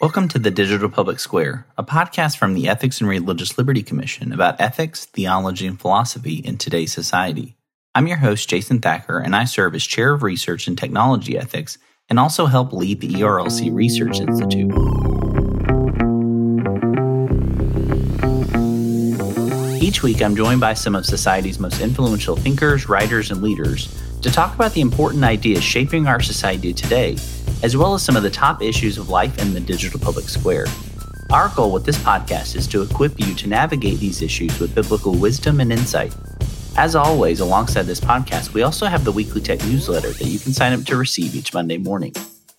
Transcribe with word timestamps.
Welcome 0.00 0.28
to 0.28 0.38
the 0.38 0.52
Digital 0.52 0.88
Public 0.88 1.18
Square, 1.18 1.66
a 1.76 1.82
podcast 1.82 2.36
from 2.36 2.54
the 2.54 2.68
Ethics 2.68 3.00
and 3.00 3.10
Religious 3.10 3.58
Liberty 3.58 3.82
Commission 3.82 4.32
about 4.32 4.60
ethics, 4.60 5.06
theology, 5.06 5.66
and 5.66 5.80
philosophy 5.80 6.36
in 6.36 6.56
today's 6.56 6.92
society. 6.92 7.56
I'm 7.96 8.06
your 8.06 8.18
host, 8.18 8.48
Jason 8.48 8.78
Thacker, 8.78 9.18
and 9.18 9.34
I 9.34 9.44
serve 9.44 9.74
as 9.74 9.84
Chair 9.84 10.12
of 10.12 10.22
Research 10.22 10.68
and 10.68 10.78
Technology 10.78 11.36
Ethics 11.36 11.78
and 12.08 12.20
also 12.20 12.46
help 12.46 12.72
lead 12.72 13.00
the 13.00 13.08
ERLC 13.08 13.74
Research 13.74 14.20
Institute. 14.20 14.70
Each 19.82 20.04
week, 20.04 20.22
I'm 20.22 20.36
joined 20.36 20.60
by 20.60 20.74
some 20.74 20.94
of 20.94 21.06
society's 21.06 21.58
most 21.58 21.80
influential 21.80 22.36
thinkers, 22.36 22.88
writers, 22.88 23.32
and 23.32 23.42
leaders 23.42 23.92
to 24.22 24.30
talk 24.30 24.54
about 24.54 24.74
the 24.74 24.80
important 24.80 25.24
ideas 25.24 25.64
shaping 25.64 26.06
our 26.06 26.20
society 26.20 26.72
today 26.72 27.16
as 27.62 27.76
well 27.76 27.94
as 27.94 28.02
some 28.02 28.16
of 28.16 28.22
the 28.22 28.30
top 28.30 28.62
issues 28.62 28.98
of 28.98 29.08
life 29.08 29.38
in 29.38 29.52
the 29.52 29.60
digital 29.60 30.00
public 30.00 30.28
square. 30.28 30.66
Our 31.30 31.50
goal 31.50 31.72
with 31.72 31.84
this 31.84 31.98
podcast 31.98 32.56
is 32.56 32.66
to 32.68 32.82
equip 32.82 33.20
you 33.20 33.34
to 33.34 33.48
navigate 33.48 33.98
these 33.98 34.22
issues 34.22 34.58
with 34.58 34.74
biblical 34.74 35.14
wisdom 35.14 35.60
and 35.60 35.72
insight. 35.72 36.14
As 36.76 36.94
always, 36.94 37.40
alongside 37.40 37.82
this 37.82 38.00
podcast, 38.00 38.54
we 38.54 38.62
also 38.62 38.86
have 38.86 39.04
the 39.04 39.12
weekly 39.12 39.40
tech 39.40 39.60
newsletter 39.64 40.10
that 40.10 40.26
you 40.26 40.38
can 40.38 40.52
sign 40.52 40.72
up 40.72 40.84
to 40.86 40.96
receive 40.96 41.34
each 41.34 41.52
Monday 41.52 41.76
morning. 41.76 42.14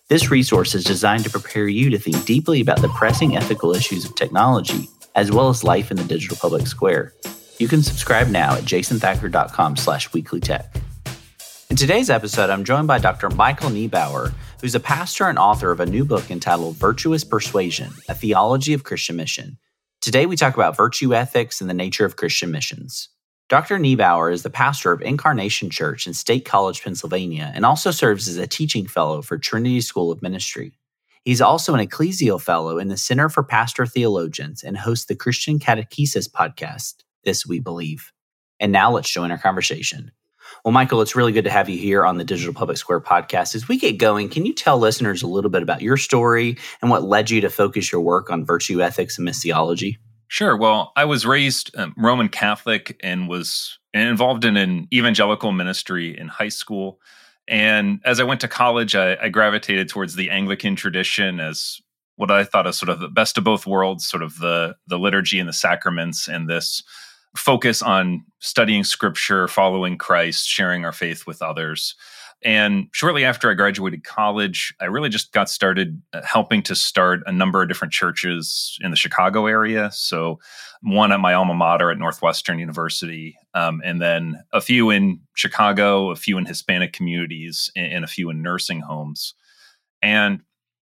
This 0.08 0.30
resource 0.30 0.74
is 0.74 0.84
designed 0.84 1.24
to 1.24 1.30
prepare 1.30 1.68
you 1.68 1.88
to 1.90 1.98
think 1.98 2.24
deeply 2.24 2.60
about 2.60 2.80
the 2.80 2.88
pressing 2.88 3.36
ethical 3.36 3.74
issues 3.74 4.04
of 4.04 4.14
technology, 4.14 4.88
as 5.14 5.30
well 5.32 5.48
as 5.48 5.64
life 5.64 5.90
in 5.90 5.96
the 5.96 6.04
digital 6.04 6.36
public 6.36 6.66
square. 6.66 7.14
You 7.58 7.68
can 7.68 7.82
subscribe 7.82 8.28
now 8.28 8.54
at 8.54 8.64
jasonthacker.com 8.64 9.76
slash 9.76 10.10
weeklytech. 10.10 10.66
In 11.70 11.76
today's 11.76 12.10
episode, 12.10 12.50
I'm 12.50 12.64
joined 12.64 12.88
by 12.88 12.98
Dr. 12.98 13.30
Michael 13.30 13.70
Niebauer, 13.70 14.32
who's 14.60 14.74
a 14.74 14.80
pastor 14.80 15.28
and 15.28 15.38
author 15.38 15.70
of 15.70 15.78
a 15.78 15.86
new 15.86 16.04
book 16.04 16.28
entitled 16.28 16.74
Virtuous 16.74 17.22
Persuasion 17.22 17.92
A 18.08 18.14
Theology 18.14 18.72
of 18.72 18.82
Christian 18.82 19.14
Mission. 19.14 19.56
Today, 20.00 20.26
we 20.26 20.34
talk 20.34 20.54
about 20.54 20.76
virtue 20.76 21.14
ethics 21.14 21.60
and 21.60 21.70
the 21.70 21.74
nature 21.74 22.04
of 22.04 22.16
Christian 22.16 22.50
missions. 22.50 23.08
Dr. 23.48 23.78
Niebauer 23.78 24.32
is 24.32 24.42
the 24.42 24.50
pastor 24.50 24.90
of 24.90 25.00
Incarnation 25.00 25.70
Church 25.70 26.08
in 26.08 26.12
State 26.12 26.44
College, 26.44 26.82
Pennsylvania, 26.82 27.52
and 27.54 27.64
also 27.64 27.92
serves 27.92 28.26
as 28.26 28.36
a 28.36 28.48
teaching 28.48 28.88
fellow 28.88 29.22
for 29.22 29.38
Trinity 29.38 29.80
School 29.80 30.10
of 30.10 30.22
Ministry. 30.22 30.72
He's 31.24 31.40
also 31.40 31.72
an 31.74 31.86
ecclesial 31.86 32.42
fellow 32.42 32.78
in 32.78 32.88
the 32.88 32.96
Center 32.96 33.28
for 33.28 33.44
Pastor 33.44 33.86
Theologians 33.86 34.64
and 34.64 34.76
hosts 34.76 35.06
the 35.06 35.14
Christian 35.14 35.60
Catechesis 35.60 36.28
podcast, 36.28 37.04
This 37.22 37.46
We 37.46 37.60
Believe. 37.60 38.12
And 38.58 38.72
now 38.72 38.90
let's 38.90 39.08
join 39.08 39.30
our 39.30 39.38
conversation. 39.38 40.10
Well, 40.64 40.72
Michael, 40.72 41.00
it's 41.00 41.16
really 41.16 41.32
good 41.32 41.44
to 41.44 41.50
have 41.50 41.68
you 41.68 41.78
here 41.78 42.04
on 42.04 42.18
the 42.18 42.24
Digital 42.24 42.52
Public 42.52 42.76
Square 42.76 43.00
podcast. 43.00 43.54
As 43.54 43.68
we 43.68 43.78
get 43.78 43.98
going, 43.98 44.28
can 44.28 44.44
you 44.44 44.52
tell 44.52 44.78
listeners 44.78 45.22
a 45.22 45.26
little 45.26 45.50
bit 45.50 45.62
about 45.62 45.82
your 45.82 45.96
story 45.96 46.58
and 46.82 46.90
what 46.90 47.04
led 47.04 47.30
you 47.30 47.40
to 47.40 47.50
focus 47.50 47.90
your 47.90 48.00
work 48.00 48.30
on 48.30 48.44
virtue 48.44 48.82
ethics 48.82 49.18
and 49.18 49.26
missiology? 49.26 49.96
Sure. 50.28 50.56
Well, 50.56 50.92
I 50.96 51.06
was 51.06 51.26
raised 51.26 51.76
um, 51.76 51.94
Roman 51.96 52.28
Catholic 52.28 52.98
and 53.02 53.28
was 53.28 53.78
involved 53.92 54.44
in 54.44 54.56
an 54.56 54.86
evangelical 54.92 55.50
ministry 55.50 56.16
in 56.16 56.28
high 56.28 56.50
school. 56.50 57.00
And 57.48 58.00
as 58.04 58.20
I 58.20 58.24
went 58.24 58.40
to 58.42 58.48
college, 58.48 58.94
I, 58.94 59.16
I 59.16 59.28
gravitated 59.28 59.88
towards 59.88 60.14
the 60.14 60.30
Anglican 60.30 60.76
tradition 60.76 61.40
as 61.40 61.80
what 62.14 62.30
I 62.30 62.44
thought 62.44 62.66
of 62.66 62.74
sort 62.74 62.90
of 62.90 63.00
the 63.00 63.08
best 63.08 63.38
of 63.38 63.44
both 63.44 63.66
worlds, 63.66 64.06
sort 64.06 64.22
of 64.22 64.38
the 64.38 64.76
the 64.86 64.98
liturgy 64.98 65.40
and 65.40 65.48
the 65.48 65.54
sacraments 65.54 66.28
and 66.28 66.48
this 66.48 66.84
focus 67.36 67.82
on 67.82 68.24
studying 68.40 68.84
scripture, 68.84 69.48
following 69.48 69.96
Christ, 69.96 70.48
sharing 70.48 70.84
our 70.84 70.92
faith 70.92 71.26
with 71.26 71.42
others. 71.42 71.94
And 72.42 72.88
shortly 72.92 73.24
after 73.24 73.50
I 73.50 73.54
graduated 73.54 74.02
college, 74.02 74.74
I 74.80 74.86
really 74.86 75.10
just 75.10 75.32
got 75.32 75.50
started 75.50 76.00
uh, 76.14 76.22
helping 76.24 76.62
to 76.62 76.74
start 76.74 77.20
a 77.26 77.32
number 77.32 77.60
of 77.62 77.68
different 77.68 77.92
churches 77.92 78.78
in 78.80 78.90
the 78.90 78.96
Chicago 78.96 79.46
area. 79.46 79.90
So, 79.92 80.40
one 80.82 81.12
at 81.12 81.20
my 81.20 81.34
alma 81.34 81.52
mater 81.52 81.90
at 81.90 81.98
Northwestern 81.98 82.58
University, 82.58 83.36
um, 83.52 83.82
and 83.84 84.00
then 84.00 84.42
a 84.54 84.62
few 84.62 84.88
in 84.88 85.20
Chicago, 85.34 86.10
a 86.10 86.16
few 86.16 86.38
in 86.38 86.46
Hispanic 86.46 86.94
communities, 86.94 87.70
and 87.76 88.02
a 88.02 88.08
few 88.08 88.30
in 88.30 88.40
nursing 88.40 88.80
homes. 88.80 89.34
And 90.00 90.40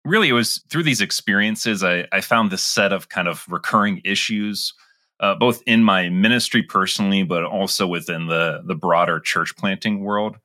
really, 0.06 0.30
it 0.30 0.34
was 0.34 0.64
through 0.70 0.84
these 0.84 1.02
experiences 1.02 1.84
I, 1.84 2.08
I 2.14 2.22
found 2.22 2.50
this 2.50 2.64
set 2.64 2.94
of 2.94 3.10
kind 3.10 3.28
of 3.28 3.46
recurring 3.50 4.02
issues 4.06 4.74
uh, 5.22 5.36
both 5.36 5.62
in 5.66 5.84
my 5.84 6.10
ministry 6.10 6.64
personally, 6.64 7.24
but 7.24 7.44
also 7.44 7.88
within 7.88 8.28
the 8.28 8.62
the 8.66 8.76
broader 8.76 9.20
church 9.20 9.56
planting 9.56 10.04
world. 10.04 10.38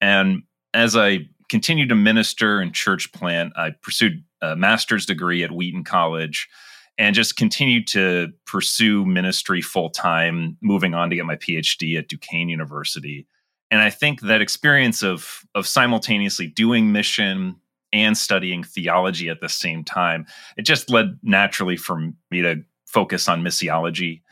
And 0.00 0.44
as 0.72 0.96
I 0.96 1.28
continued 1.48 1.88
to 1.88 1.96
minister 1.96 2.60
and 2.60 2.72
church 2.72 3.12
plant, 3.12 3.52
I 3.56 3.72
pursued 3.82 4.24
a 4.40 4.56
master's 4.56 5.04
degree 5.04 5.42
at 5.42 5.50
Wheaton 5.50 5.84
College 5.84 6.48
and 6.96 7.14
just 7.14 7.36
continued 7.36 7.86
to 7.88 8.28
pursue 8.46 9.04
ministry 9.04 9.60
full 9.60 9.90
time, 9.90 10.56
moving 10.60 10.94
on 10.94 11.10
to 11.10 11.16
get 11.16 11.26
my 11.26 11.36
PhD 11.36 11.98
at 11.98 12.08
Duquesne 12.08 12.48
University. 12.48 13.26
And 13.70 13.80
I 13.80 13.90
think 13.90 14.20
that 14.22 14.40
experience 14.40 15.02
of 15.02 15.42
of 15.54 15.66
simultaneously 15.66 16.46
doing 16.46 16.92
mission 16.92 17.56
and 17.92 18.16
studying 18.16 18.62
theology 18.62 19.28
at 19.28 19.40
the 19.40 19.48
same 19.48 19.82
time, 19.82 20.26
it 20.56 20.62
just 20.62 20.90
led 20.90 21.18
naturally 21.24 21.76
for 21.76 21.98
me 22.30 22.42
to 22.42 22.62
focus 22.92 23.28
on 23.28 23.42
missiology. 23.42 24.22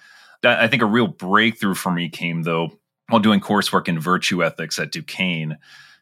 I 0.45 0.69
think 0.69 0.83
a 0.83 0.87
real 0.87 1.09
breakthrough 1.09 1.75
for 1.75 1.91
me 1.91 2.09
came 2.09 2.43
though 2.43 2.71
while 3.09 3.21
doing 3.21 3.41
coursework 3.41 3.89
in 3.89 3.99
virtue 3.99 4.45
ethics 4.45 4.79
at 4.79 4.93
Duquesne 4.93 5.59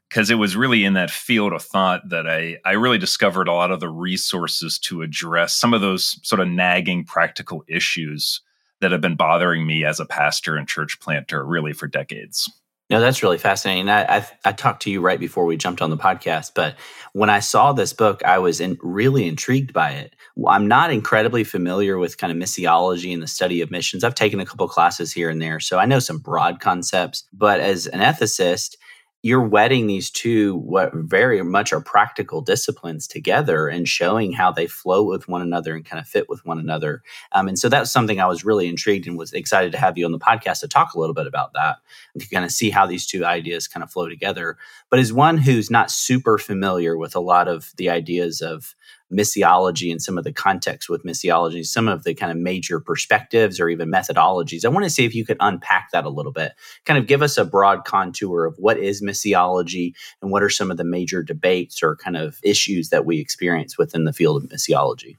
because 0.08 0.30
it 0.30 0.36
was 0.36 0.56
really 0.56 0.84
in 0.84 0.94
that 0.94 1.10
field 1.10 1.52
of 1.52 1.62
thought 1.62 2.08
that 2.08 2.28
I, 2.28 2.58
I 2.64 2.72
really 2.72 2.98
discovered 2.98 3.48
a 3.48 3.52
lot 3.52 3.70
of 3.70 3.80
the 3.80 3.88
resources 3.88 4.78
to 4.80 5.02
address 5.02 5.54
some 5.54 5.74
of 5.74 5.80
those 5.80 6.18
sort 6.22 6.40
of 6.40 6.48
nagging 6.48 7.04
practical 7.04 7.64
issues 7.68 8.40
that 8.80 8.92
have 8.92 9.00
been 9.00 9.16
bothering 9.16 9.66
me 9.66 9.84
as 9.84 10.00
a 10.00 10.06
pastor 10.06 10.56
and 10.56 10.68
church 10.68 11.00
planter 11.00 11.44
really 11.44 11.72
for 11.72 11.86
decades. 11.86 12.50
No, 12.88 13.00
that's 13.00 13.20
really 13.22 13.38
fascinating. 13.38 13.88
I, 13.88 14.18
I, 14.18 14.26
I 14.44 14.52
talked 14.52 14.82
to 14.82 14.90
you 14.90 15.00
right 15.00 15.18
before 15.18 15.44
we 15.44 15.56
jumped 15.56 15.82
on 15.82 15.90
the 15.90 15.96
podcast, 15.96 16.52
but 16.54 16.76
when 17.14 17.28
I 17.28 17.40
saw 17.40 17.72
this 17.72 17.92
book, 17.92 18.24
I 18.24 18.38
was 18.38 18.60
in, 18.60 18.78
really 18.80 19.26
intrigued 19.26 19.72
by 19.72 19.90
it. 19.90 20.14
I'm 20.46 20.68
not 20.68 20.92
incredibly 20.92 21.42
familiar 21.42 21.98
with 21.98 22.16
kind 22.16 22.30
of 22.30 22.38
missiology 22.38 23.12
and 23.12 23.20
the 23.20 23.26
study 23.26 23.60
of 23.60 23.72
missions. 23.72 24.04
I've 24.04 24.14
taken 24.14 24.38
a 24.38 24.46
couple 24.46 24.68
classes 24.68 25.12
here 25.12 25.28
and 25.28 25.42
there, 25.42 25.58
so 25.58 25.78
I 25.78 25.86
know 25.86 25.98
some 25.98 26.18
broad 26.18 26.60
concepts. 26.60 27.24
But 27.32 27.58
as 27.58 27.88
an 27.88 28.00
ethicist, 28.00 28.76
you're 29.22 29.46
wedding 29.46 29.86
these 29.86 30.10
two 30.10 30.56
what 30.56 30.92
very 30.94 31.42
much 31.42 31.72
are 31.72 31.80
practical 31.80 32.40
disciplines 32.40 33.08
together 33.08 33.66
and 33.66 33.88
showing 33.88 34.32
how 34.32 34.52
they 34.52 34.66
flow 34.66 35.02
with 35.02 35.26
one 35.26 35.42
another 35.42 35.74
and 35.74 35.84
kind 35.84 36.00
of 36.00 36.06
fit 36.06 36.28
with 36.28 36.44
one 36.44 36.58
another. 36.58 37.02
Um, 37.32 37.48
and 37.48 37.58
so 37.58 37.68
that's 37.68 37.90
something 37.90 38.20
i 38.20 38.26
was 38.26 38.44
really 38.44 38.68
intrigued 38.68 39.06
and 39.06 39.18
was 39.18 39.32
excited 39.32 39.72
to 39.72 39.78
have 39.78 39.98
you 39.98 40.04
on 40.04 40.12
the 40.12 40.18
podcast 40.18 40.60
to 40.60 40.68
talk 40.68 40.94
a 40.94 41.00
little 41.00 41.14
bit 41.14 41.26
about 41.26 41.52
that 41.54 41.76
to 42.18 42.28
kind 42.28 42.44
of 42.44 42.50
see 42.50 42.70
how 42.70 42.86
these 42.86 43.06
two 43.06 43.24
ideas 43.24 43.68
kind 43.68 43.82
of 43.82 43.90
flow 43.90 44.08
together. 44.08 44.56
But 44.90 45.00
as 45.00 45.12
one 45.12 45.38
who's 45.38 45.70
not 45.70 45.90
super 45.90 46.38
familiar 46.38 46.96
with 46.96 47.16
a 47.16 47.20
lot 47.20 47.48
of 47.48 47.72
the 47.76 47.90
ideas 47.90 48.40
of 48.40 48.74
missiology 49.12 49.90
and 49.90 50.02
some 50.02 50.18
of 50.18 50.24
the 50.24 50.32
context 50.32 50.88
with 50.88 51.04
missiology, 51.04 51.64
some 51.64 51.88
of 51.88 52.04
the 52.04 52.14
kind 52.14 52.32
of 52.32 52.38
major 52.38 52.80
perspectives 52.80 53.60
or 53.60 53.68
even 53.68 53.90
methodologies. 53.90 54.64
I 54.64 54.68
want 54.68 54.84
to 54.84 54.90
see 54.90 55.04
if 55.04 55.14
you 55.14 55.24
could 55.24 55.36
unpack 55.40 55.90
that 55.92 56.04
a 56.04 56.10
little 56.10 56.32
bit. 56.32 56.52
Kind 56.84 56.98
of 56.98 57.06
give 57.06 57.22
us 57.22 57.38
a 57.38 57.44
broad 57.44 57.84
contour 57.84 58.44
of 58.44 58.56
what 58.58 58.78
is 58.78 59.02
missiology 59.02 59.94
and 60.20 60.30
what 60.30 60.42
are 60.42 60.50
some 60.50 60.70
of 60.70 60.76
the 60.76 60.84
major 60.84 61.22
debates 61.22 61.82
or 61.82 61.96
kind 61.96 62.16
of 62.16 62.38
issues 62.42 62.90
that 62.90 63.06
we 63.06 63.20
experience 63.20 63.78
within 63.78 64.04
the 64.04 64.12
field 64.12 64.42
of 64.42 64.50
missiology. 64.50 65.16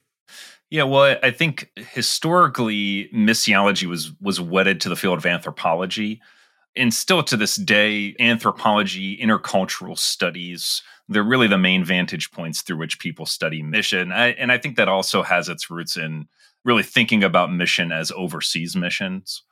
Yeah, 0.70 0.84
well, 0.84 1.18
I 1.24 1.32
think 1.32 1.72
historically 1.94 3.10
missiology 3.14 3.88
was 3.88 4.12
was 4.20 4.42
wedded 4.42 4.82
to 4.82 4.90
the 4.90 4.98
field 4.98 5.18
of 5.18 5.26
anthropology 5.26 6.22
and 6.78 6.94
still 6.94 7.24
to 7.24 7.38
this 7.38 7.56
day, 7.56 8.16
anthropology, 8.20 9.18
intercultural 9.18 9.98
studies, 9.98 10.82
they're 11.10 11.24
really 11.24 11.48
the 11.48 11.58
main 11.58 11.84
vantage 11.84 12.32
points 12.32 12.62
through 12.62 12.78
which 12.78 13.00
people 13.00 13.26
study 13.26 13.62
mission. 13.62 14.12
I, 14.12 14.30
and 14.32 14.52
I 14.52 14.58
think 14.58 14.76
that 14.76 14.90
also 14.90 15.24
has 15.24 15.50
its 15.50 15.70
roots 15.70 15.98
in 15.98 16.28
really 16.66 16.84
thinking 16.84 17.24
about 17.24 17.52
mission 17.52 17.92
as 17.92 18.12
overseas 18.12 18.76
missions. 18.76 19.44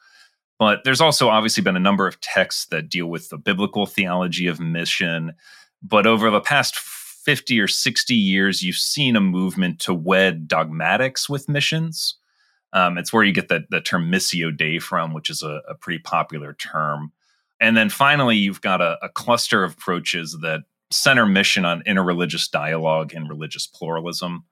But 0.59 0.83
there's 0.83 1.01
also 1.01 1.29
obviously 1.29 1.63
been 1.63 1.75
a 1.75 1.79
number 1.79 2.07
of 2.07 2.19
texts 2.21 2.65
that 2.67 2.89
deal 2.89 3.07
with 3.07 3.29
the 3.29 3.37
biblical 3.37 3.85
theology 3.85 4.47
of 4.47 4.59
mission. 4.59 5.33
But 5.81 6.07
over 6.07 6.29
the 6.29 6.41
past 6.41 6.77
50 6.77 7.59
or 7.59 7.67
60 7.67 8.13
years, 8.13 8.61
you've 8.61 8.75
seen 8.75 9.15
a 9.15 9.21
movement 9.21 9.79
to 9.81 9.93
wed 9.93 10.47
dogmatics 10.47 11.29
with 11.29 11.49
missions. 11.49 12.15
Um, 12.75 12.97
it's 12.97 13.13
where 13.13 13.23
you 13.23 13.31
get 13.31 13.47
the, 13.47 13.65
the 13.69 13.79
term 13.79 14.11
missio 14.11 14.55
dei 14.55 14.79
from, 14.79 15.13
which 15.13 15.29
is 15.29 15.41
a, 15.41 15.61
a 15.67 15.75
pretty 15.75 15.99
popular 15.99 16.53
term. 16.53 17.13
And 17.61 17.75
then 17.75 17.89
finally, 17.89 18.35
you've 18.35 18.61
got 18.61 18.81
a, 18.81 18.97
a 19.01 19.07
cluster 19.07 19.63
of 19.63 19.73
approaches 19.73 20.37
that 20.41 20.63
center 20.91 21.25
mission 21.25 21.63
on 21.63 21.83
interreligious 21.83 22.51
dialogue 22.51 23.13
and 23.13 23.29
religious 23.29 23.65
pluralism. 23.65 24.43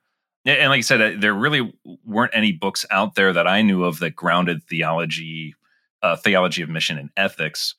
And 0.45 0.69
like 0.69 0.79
I 0.79 0.81
said, 0.81 1.01
uh, 1.01 1.11
there 1.19 1.33
really 1.33 1.73
weren't 2.05 2.33
any 2.33 2.53
books 2.53 2.85
out 2.89 3.15
there 3.15 3.33
that 3.33 3.45
I 3.47 3.61
knew 3.61 3.83
of 3.83 3.99
that 3.99 4.15
grounded 4.15 4.63
theology, 4.63 5.53
uh, 6.01 6.15
theology 6.15 6.61
of 6.61 6.69
mission 6.69 6.97
and 6.97 7.09
ethics. 7.17 7.75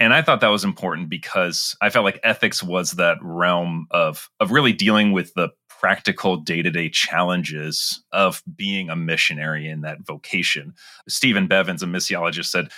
And 0.00 0.12
I 0.12 0.22
thought 0.22 0.40
that 0.40 0.48
was 0.48 0.64
important 0.64 1.08
because 1.08 1.76
I 1.80 1.90
felt 1.90 2.04
like 2.04 2.20
ethics 2.24 2.62
was 2.62 2.92
that 2.92 3.18
realm 3.20 3.86
of 3.90 4.28
of 4.38 4.52
really 4.52 4.72
dealing 4.72 5.12
with 5.12 5.34
the 5.34 5.48
practical 5.78 6.36
day 6.36 6.60
to 6.60 6.70
day 6.70 6.88
challenges 6.88 8.02
of 8.12 8.42
being 8.56 8.90
a 8.90 8.96
missionary 8.96 9.68
in 9.68 9.82
that 9.82 10.00
vocation. 10.00 10.74
Stephen 11.08 11.48
Bevans, 11.48 11.82
a 11.82 11.86
missiologist, 11.86 12.46
said 12.46 12.68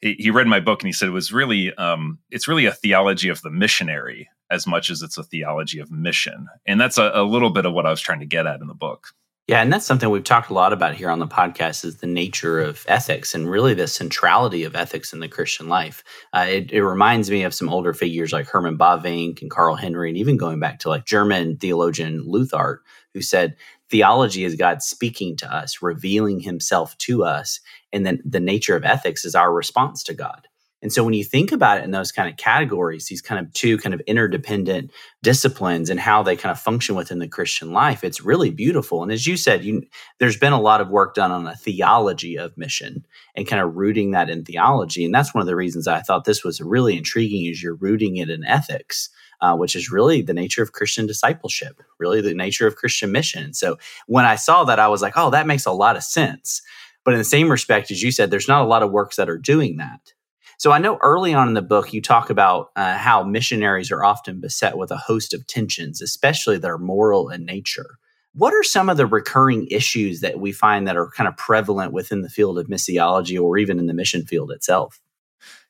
he, 0.00 0.30
read 0.30 0.46
my 0.46 0.60
book 0.60 0.82
and 0.82 0.88
he 0.88 0.92
said 0.92 1.08
it 1.08 1.12
was 1.12 1.32
really 1.32 1.74
um, 1.74 2.18
it's 2.30 2.48
really 2.48 2.66
a 2.66 2.72
theology 2.72 3.28
of 3.28 3.42
the 3.42 3.50
missionary 3.50 4.28
as 4.50 4.66
much 4.66 4.90
as 4.90 5.02
it's 5.02 5.18
a 5.18 5.24
theology 5.24 5.80
of 5.80 5.90
mission, 5.90 6.46
and 6.66 6.80
that's 6.80 6.98
a, 6.98 7.10
a 7.14 7.24
little 7.24 7.50
bit 7.50 7.66
of 7.66 7.72
what 7.72 7.86
I 7.86 7.90
was 7.90 8.00
trying 8.00 8.20
to 8.20 8.26
get 8.26 8.46
at 8.46 8.60
in 8.60 8.68
the 8.68 8.74
book. 8.74 9.08
Yeah, 9.48 9.62
and 9.62 9.72
that's 9.72 9.86
something 9.86 10.10
we've 10.10 10.24
talked 10.24 10.50
a 10.50 10.54
lot 10.54 10.72
about 10.72 10.96
here 10.96 11.08
on 11.08 11.20
the 11.20 11.26
podcast 11.28 11.84
is 11.84 11.98
the 11.98 12.08
nature 12.08 12.58
of 12.58 12.84
ethics 12.88 13.32
and 13.32 13.48
really 13.48 13.74
the 13.74 13.86
centrality 13.86 14.64
of 14.64 14.74
ethics 14.74 15.12
in 15.12 15.20
the 15.20 15.28
Christian 15.28 15.68
life. 15.68 16.02
Uh, 16.32 16.46
it, 16.48 16.72
it, 16.72 16.82
reminds 16.82 17.30
me 17.30 17.44
of 17.44 17.54
some 17.54 17.68
older 17.68 17.94
figures 17.94 18.32
like 18.32 18.48
Herman 18.48 18.76
Bavinck 18.76 19.40
and 19.40 19.50
Carl 19.50 19.76
Henry, 19.76 20.08
and 20.08 20.18
even 20.18 20.36
going 20.36 20.58
back 20.58 20.80
to 20.80 20.88
like 20.88 21.04
German 21.04 21.58
theologian 21.58 22.24
Luther, 22.26 22.82
who 23.14 23.22
said 23.22 23.54
theology 23.88 24.42
is 24.42 24.56
God 24.56 24.82
speaking 24.82 25.36
to 25.36 25.54
us, 25.54 25.80
revealing 25.80 26.40
himself 26.40 26.98
to 26.98 27.22
us, 27.22 27.60
and 27.92 28.04
then 28.04 28.20
the 28.24 28.40
nature 28.40 28.74
of 28.74 28.84
ethics 28.84 29.24
is 29.24 29.36
our 29.36 29.52
response 29.52 30.02
to 30.04 30.14
God. 30.14 30.48
And 30.86 30.92
so 30.92 31.02
when 31.02 31.14
you 31.14 31.24
think 31.24 31.50
about 31.50 31.78
it 31.78 31.84
in 31.84 31.90
those 31.90 32.12
kind 32.12 32.30
of 32.30 32.36
categories, 32.36 33.08
these 33.08 33.20
kind 33.20 33.44
of 33.44 33.52
two 33.54 33.76
kind 33.76 33.92
of 33.92 34.00
interdependent 34.02 34.92
disciplines 35.20 35.90
and 35.90 35.98
how 35.98 36.22
they 36.22 36.36
kind 36.36 36.52
of 36.52 36.60
function 36.60 36.94
within 36.94 37.18
the 37.18 37.26
Christian 37.26 37.72
life, 37.72 38.04
it's 38.04 38.20
really 38.20 38.52
beautiful. 38.52 39.02
And 39.02 39.10
as 39.10 39.26
you 39.26 39.36
said, 39.36 39.64
you, 39.64 39.82
there's 40.20 40.36
been 40.36 40.52
a 40.52 40.60
lot 40.60 40.80
of 40.80 40.88
work 40.88 41.16
done 41.16 41.32
on 41.32 41.44
a 41.48 41.56
theology 41.56 42.38
of 42.38 42.56
mission 42.56 43.04
and 43.34 43.48
kind 43.48 43.60
of 43.60 43.74
rooting 43.74 44.12
that 44.12 44.30
in 44.30 44.44
theology. 44.44 45.04
And 45.04 45.12
that's 45.12 45.34
one 45.34 45.40
of 45.40 45.48
the 45.48 45.56
reasons 45.56 45.88
I 45.88 46.02
thought 46.02 46.24
this 46.24 46.44
was 46.44 46.60
really 46.60 46.96
intriguing 46.96 47.46
is 47.46 47.60
you're 47.60 47.74
rooting 47.74 48.18
it 48.18 48.30
in 48.30 48.44
ethics. 48.44 49.10
Uh, 49.42 49.54
which 49.54 49.76
is 49.76 49.90
really 49.90 50.22
the 50.22 50.32
nature 50.32 50.62
of 50.62 50.72
Christian 50.72 51.06
discipleship, 51.06 51.82
really 51.98 52.22
the 52.22 52.32
nature 52.32 52.66
of 52.66 52.76
Christian 52.76 53.12
mission. 53.12 53.52
So 53.52 53.76
when 54.06 54.24
I 54.24 54.36
saw 54.36 54.64
that, 54.64 54.78
I 54.78 54.88
was 54.88 55.02
like, 55.02 55.12
oh, 55.14 55.28
that 55.28 55.46
makes 55.46 55.66
a 55.66 55.72
lot 55.72 55.94
of 55.96 56.02
sense. 56.02 56.62
But 57.04 57.12
in 57.12 57.18
the 57.18 57.24
same 57.24 57.50
respect, 57.50 57.90
as 57.90 58.02
you 58.02 58.12
said, 58.12 58.30
there's 58.30 58.48
not 58.48 58.62
a 58.62 58.66
lot 58.66 58.82
of 58.82 58.92
works 58.92 59.16
that 59.16 59.28
are 59.28 59.36
doing 59.36 59.76
that. 59.76 60.14
So 60.58 60.72
I 60.72 60.78
know 60.78 60.98
early 61.02 61.34
on 61.34 61.48
in 61.48 61.54
the 61.54 61.62
book, 61.62 61.92
you 61.92 62.00
talk 62.00 62.30
about 62.30 62.70
uh, 62.76 62.96
how 62.96 63.22
missionaries 63.22 63.90
are 63.90 64.04
often 64.04 64.40
beset 64.40 64.78
with 64.78 64.90
a 64.90 64.96
host 64.96 65.34
of 65.34 65.46
tensions, 65.46 66.00
especially 66.00 66.58
that 66.58 66.70
are 66.70 66.78
moral 66.78 67.28
in 67.28 67.44
nature. 67.44 67.98
What 68.32 68.54
are 68.54 68.62
some 68.62 68.88
of 68.88 68.96
the 68.96 69.06
recurring 69.06 69.66
issues 69.70 70.20
that 70.20 70.40
we 70.40 70.52
find 70.52 70.86
that 70.86 70.96
are 70.96 71.10
kind 71.10 71.28
of 71.28 71.36
prevalent 71.36 71.92
within 71.92 72.22
the 72.22 72.28
field 72.28 72.58
of 72.58 72.68
missiology 72.68 73.40
or 73.40 73.58
even 73.58 73.78
in 73.78 73.86
the 73.86 73.94
mission 73.94 74.24
field 74.24 74.50
itself? 74.50 75.00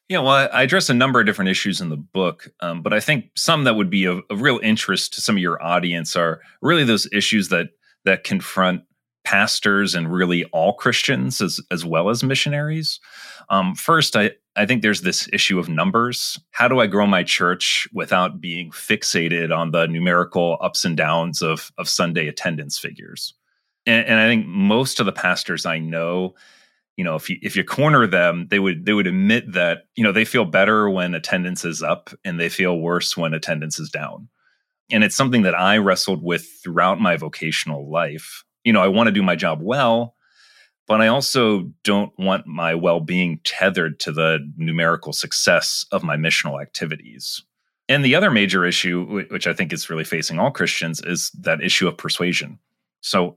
Yeah, 0.08 0.20
well, 0.20 0.48
I 0.52 0.62
address 0.62 0.88
a 0.88 0.94
number 0.94 1.18
of 1.18 1.26
different 1.26 1.50
issues 1.50 1.80
in 1.80 1.88
the 1.88 1.96
book, 1.96 2.48
um, 2.60 2.80
but 2.80 2.92
I 2.92 3.00
think 3.00 3.30
some 3.34 3.64
that 3.64 3.74
would 3.74 3.90
be 3.90 4.04
of, 4.04 4.20
of 4.30 4.40
real 4.40 4.60
interest 4.62 5.14
to 5.14 5.20
some 5.20 5.36
of 5.36 5.42
your 5.42 5.60
audience 5.60 6.14
are 6.14 6.40
really 6.62 6.84
those 6.84 7.08
issues 7.12 7.48
that 7.48 7.70
that 8.04 8.22
confront 8.22 8.82
pastors 9.24 9.96
and 9.96 10.12
really 10.12 10.44
all 10.46 10.74
Christians 10.74 11.40
as 11.40 11.58
as 11.72 11.84
well 11.84 12.08
as 12.08 12.22
missionaries. 12.22 13.00
Um, 13.48 13.74
first, 13.74 14.14
I 14.14 14.30
I 14.56 14.64
think 14.64 14.82
there's 14.82 15.02
this 15.02 15.28
issue 15.32 15.58
of 15.58 15.68
numbers. 15.68 16.40
How 16.50 16.66
do 16.66 16.80
I 16.80 16.86
grow 16.86 17.06
my 17.06 17.22
church 17.22 17.86
without 17.92 18.40
being 18.40 18.70
fixated 18.70 19.54
on 19.56 19.70
the 19.70 19.86
numerical 19.86 20.56
ups 20.62 20.84
and 20.84 20.96
downs 20.96 21.42
of, 21.42 21.70
of 21.76 21.88
Sunday 21.88 22.26
attendance 22.26 22.78
figures? 22.78 23.34
And, 23.84 24.06
and 24.06 24.18
I 24.18 24.26
think 24.26 24.46
most 24.46 24.98
of 24.98 25.06
the 25.06 25.12
pastors 25.12 25.66
I 25.66 25.78
know, 25.78 26.34
you 26.96 27.04
know, 27.04 27.14
if 27.14 27.28
you 27.28 27.36
if 27.42 27.54
you 27.54 27.62
corner 27.62 28.06
them, 28.06 28.48
they 28.50 28.58
would 28.58 28.86
they 28.86 28.94
would 28.94 29.06
admit 29.06 29.52
that 29.52 29.84
you 29.94 30.02
know 30.02 30.12
they 30.12 30.24
feel 30.24 30.46
better 30.46 30.88
when 30.88 31.14
attendance 31.14 31.64
is 31.64 31.82
up 31.82 32.10
and 32.24 32.40
they 32.40 32.48
feel 32.48 32.80
worse 32.80 33.16
when 33.16 33.34
attendance 33.34 33.78
is 33.78 33.90
down. 33.90 34.28
And 34.90 35.04
it's 35.04 35.16
something 35.16 35.42
that 35.42 35.54
I 35.54 35.76
wrestled 35.76 36.22
with 36.22 36.46
throughout 36.62 37.00
my 37.00 37.16
vocational 37.16 37.90
life. 37.90 38.44
You 38.64 38.72
know, 38.72 38.82
I 38.82 38.88
want 38.88 39.08
to 39.08 39.12
do 39.12 39.22
my 39.22 39.36
job 39.36 39.60
well, 39.62 40.15
but 40.86 41.00
I 41.00 41.08
also 41.08 41.70
don't 41.82 42.12
want 42.18 42.46
my 42.46 42.74
well 42.74 43.00
being 43.00 43.40
tethered 43.44 43.98
to 44.00 44.12
the 44.12 44.38
numerical 44.56 45.12
success 45.12 45.84
of 45.92 46.02
my 46.02 46.16
missional 46.16 46.60
activities. 46.60 47.42
And 47.88 48.04
the 48.04 48.14
other 48.14 48.30
major 48.30 48.64
issue, 48.64 49.24
which 49.30 49.46
I 49.46 49.52
think 49.52 49.72
is 49.72 49.88
really 49.88 50.04
facing 50.04 50.38
all 50.38 50.50
Christians, 50.50 51.00
is 51.02 51.30
that 51.40 51.62
issue 51.62 51.86
of 51.86 51.96
persuasion. 51.96 52.58
So, 53.00 53.36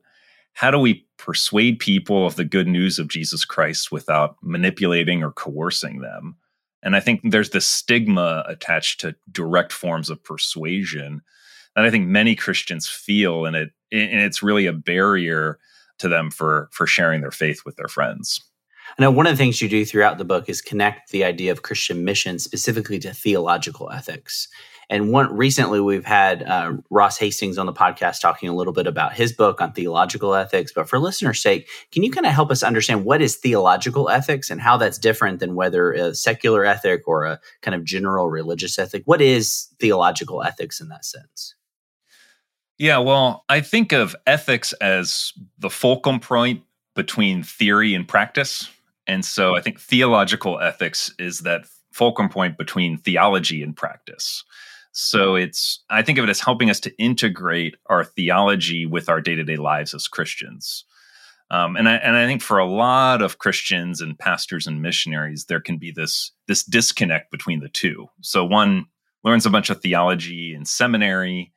how 0.54 0.72
do 0.72 0.80
we 0.80 1.08
persuade 1.18 1.80
people 1.80 2.26
of 2.26 2.36
the 2.36 2.44
good 2.44 2.68
news 2.68 2.98
of 2.98 3.08
Jesus 3.08 3.46
Christ 3.46 3.92
without 3.92 4.36
manipulating 4.42 5.24
or 5.24 5.32
coercing 5.32 6.02
them? 6.02 6.36
And 6.82 6.96
I 6.96 7.00
think 7.00 7.22
there's 7.24 7.52
this 7.52 7.68
stigma 7.68 8.44
attached 8.48 9.02
to 9.02 9.16
direct 9.32 9.72
forms 9.72 10.10
of 10.10 10.24
persuasion 10.24 11.22
that 11.76 11.86
I 11.86 11.92
think 11.92 12.08
many 12.08 12.36
Christians 12.36 12.90
feel, 12.90 13.46
and 13.46 13.56
it 13.56 13.72
and 13.92 14.22
it's 14.22 14.44
really 14.44 14.66
a 14.66 14.74
barrier 14.74 15.60
to 16.00 16.08
them 16.08 16.32
for 16.32 16.70
for 16.72 16.88
sharing 16.88 17.22
their 17.22 17.32
faith 17.32 17.62
with 17.66 17.76
their 17.76 17.88
friends. 17.88 18.42
I 18.98 19.04
know 19.04 19.12
one 19.12 19.28
of 19.28 19.34
the 19.34 19.38
things 19.38 19.62
you 19.62 19.70
do 19.70 19.86
throughout 19.86 20.18
the 20.18 20.26
book 20.26 20.50
is 20.50 20.62
connect 20.62 21.12
the 21.12 21.24
idea 21.24 21.52
of 21.52 21.62
Christian 21.62 22.04
mission 22.04 22.40
specifically 22.40 22.98
to 23.00 23.14
theological 23.14 23.92
ethics. 23.92 24.48
And 24.92 25.12
one 25.12 25.32
recently 25.36 25.80
we've 25.80 26.06
had 26.06 26.42
uh, 26.42 26.74
Ross 26.90 27.20
Hastings 27.20 27.60
on 27.60 27.68
the 27.68 27.74
podcast 27.74 28.22
talking 28.22 28.50
a 28.50 28.56
little 28.56 28.74
bit 28.74 28.88
about 28.88 29.14
his 29.14 29.32
book 29.32 29.62
on 29.62 29.72
theological 29.74 30.34
ethics. 30.34 30.72
But 30.74 30.90
for 30.90 30.98
listeners' 30.98 31.42
sake, 31.42 31.70
can 31.92 32.02
you 32.02 32.10
kind 32.10 32.26
of 32.26 32.34
help 32.34 32.50
us 32.50 32.64
understand 32.64 33.06
what 33.06 33.22
is 33.22 33.36
theological 33.36 34.10
ethics 34.10 34.50
and 34.50 34.60
how 34.60 34.78
that's 34.78 34.98
different 34.98 35.40
than 35.40 35.54
whether 35.54 35.92
a 35.92 36.16
secular 36.16 36.66
ethic 36.66 37.08
or 37.08 37.26
a 37.26 37.40
kind 37.62 37.76
of 37.76 37.84
general 37.84 38.30
religious 38.30 38.80
ethic? 38.80 39.04
What 39.06 39.22
is 39.22 39.68
theological 39.80 40.42
ethics 40.42 40.82
in 40.82 40.90
that 40.90 41.06
sense? 41.06 41.54
Yeah, 42.80 43.00
well, 43.00 43.44
I 43.50 43.60
think 43.60 43.92
of 43.92 44.16
ethics 44.26 44.72
as 44.74 45.34
the 45.60 45.70
fulcrum 45.70 46.22
point 46.22 46.64
between 46.96 47.44
theory 47.44 47.94
and 47.94 48.08
practice. 48.08 48.70
And 49.06 49.26
so 49.26 49.56
I 49.56 49.62
think 49.62 49.80
theological 49.80 50.60
ethics 50.62 51.14
is 51.20 51.40
that 51.40 51.66
fulcrum 51.92 52.30
point 52.30 52.58
between 52.58 52.98
theology 52.98 53.62
and 53.62 53.76
practice. 53.76 54.46
So 54.94 55.36
it's, 55.36 55.84
I 55.90 56.02
think 56.02 56.18
of 56.18 56.24
it 56.24 56.30
as 56.30 56.40
helping 56.40 56.70
us 56.70 56.80
to 56.82 56.96
integrate 56.98 57.76
our 57.88 58.06
theology 58.06 58.86
with 58.86 59.10
our 59.10 59.20
day 59.20 59.36
to 59.36 59.44
day 59.44 59.58
lives 59.58 59.94
as 59.94 60.08
Christians. 60.08 60.86
Um, 61.52 61.76
and 61.76 61.90
I 61.90 61.96
and 61.96 62.16
I 62.16 62.28
think 62.28 62.42
for 62.42 62.60
a 62.60 62.66
lot 62.66 63.22
of 63.22 63.40
Christians 63.40 64.02
and 64.02 64.18
pastors 64.18 64.68
and 64.68 64.82
missionaries, 64.82 65.46
there 65.46 65.60
can 65.60 65.78
be 65.78 65.92
this 65.92 66.32
this 66.48 66.64
disconnect 66.64 67.32
between 67.32 67.60
the 67.60 67.70
two. 67.70 68.08
So 68.22 68.46
one 68.46 68.86
learns 69.24 69.46
a 69.46 69.50
bunch 69.50 69.70
of 69.70 69.82
theology 69.82 70.54
in 70.54 70.66
seminary, 70.66 71.52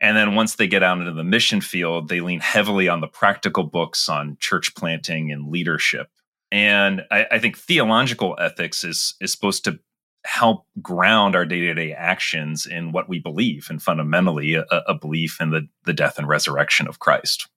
and 0.00 0.16
then 0.16 0.34
once 0.34 0.56
they 0.56 0.66
get 0.66 0.82
out 0.82 0.98
into 0.98 1.12
the 1.12 1.24
mission 1.24 1.60
field, 1.60 2.08
they 2.08 2.20
lean 2.20 2.40
heavily 2.40 2.88
on 2.88 3.00
the 3.00 3.06
practical 3.06 3.64
books 3.64 4.08
on 4.08 4.36
church 4.40 4.74
planting 4.74 5.32
and 5.32 5.48
leadership. 5.48 6.08
And 6.52 7.02
I, 7.10 7.26
I 7.32 7.38
think 7.38 7.58
theological 7.58 8.36
ethics 8.38 8.84
is 8.84 9.14
is 9.20 9.32
supposed 9.32 9.64
to 9.64 9.78
help 10.24 10.66
ground 10.82 11.36
our 11.36 11.46
day-to-day 11.46 11.92
actions 11.92 12.66
in 12.66 12.90
what 12.90 13.08
we 13.08 13.20
believe 13.20 13.68
and 13.70 13.80
fundamentally 13.80 14.54
a, 14.54 14.64
a 14.70 14.94
belief 14.94 15.40
in 15.40 15.50
the, 15.50 15.68
the 15.84 15.92
death 15.92 16.18
and 16.18 16.26
resurrection 16.26 16.88
of 16.88 16.98
Christ. 16.98 17.48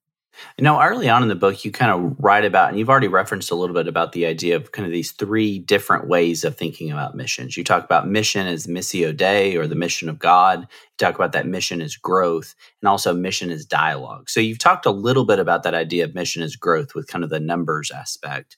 Know, 0.58 0.81
early 0.81 1.10
on 1.10 1.24
in 1.24 1.29
the 1.29 1.36
book, 1.36 1.63
you 1.63 1.72
kind 1.72 1.91
of 1.91 2.15
write 2.19 2.43
about, 2.43 2.69
and 2.69 2.77
you've 2.77 2.89
already 2.89 3.08
referenced 3.08 3.50
a 3.50 3.55
little 3.55 3.74
bit 3.74 3.88
about 3.88 4.12
the 4.12 4.25
idea 4.25 4.55
of 4.55 4.72
kind 4.72 4.86
of 4.86 4.91
these 4.91 5.12
three 5.12 5.60
different 5.60 6.08
ways 6.08 6.43
of 6.43 6.58
thinking 6.58 6.91
about 6.91 7.15
missions. 7.15 7.55
You 7.55 7.63
talk 7.63 7.86
about 7.86 8.08
mission 8.08 8.46
as 8.46 8.67
missio 8.67 9.15
dei 9.15 9.55
or 9.55 9.67
the 9.67 9.75
mission 9.75 10.10
of 10.10 10.19
God. 10.19 10.62
You 10.62 10.67
talk 10.98 11.15
about 11.15 11.31
that 11.31 11.48
mission 11.48 11.81
as 11.81 11.96
growth, 11.96 12.55
and 12.81 12.89
also 12.89 13.13
mission 13.13 13.51
as 13.51 13.65
dialogue. 13.65 14.29
So 14.29 14.39
you've 14.39 14.60
talked 14.60 14.86
a 14.86 14.91
little 14.91 15.25
bit 15.25 15.39
about 15.39 15.63
that 15.63 15.74
idea 15.74 16.03
of 16.03 16.15
mission 16.15 16.43
as 16.43 16.55
growth 16.55 16.93
with 16.93 17.08
kind 17.08 17.24
of 17.24 17.29
the 17.29 17.39
numbers 17.39 17.89
aspect. 17.91 18.58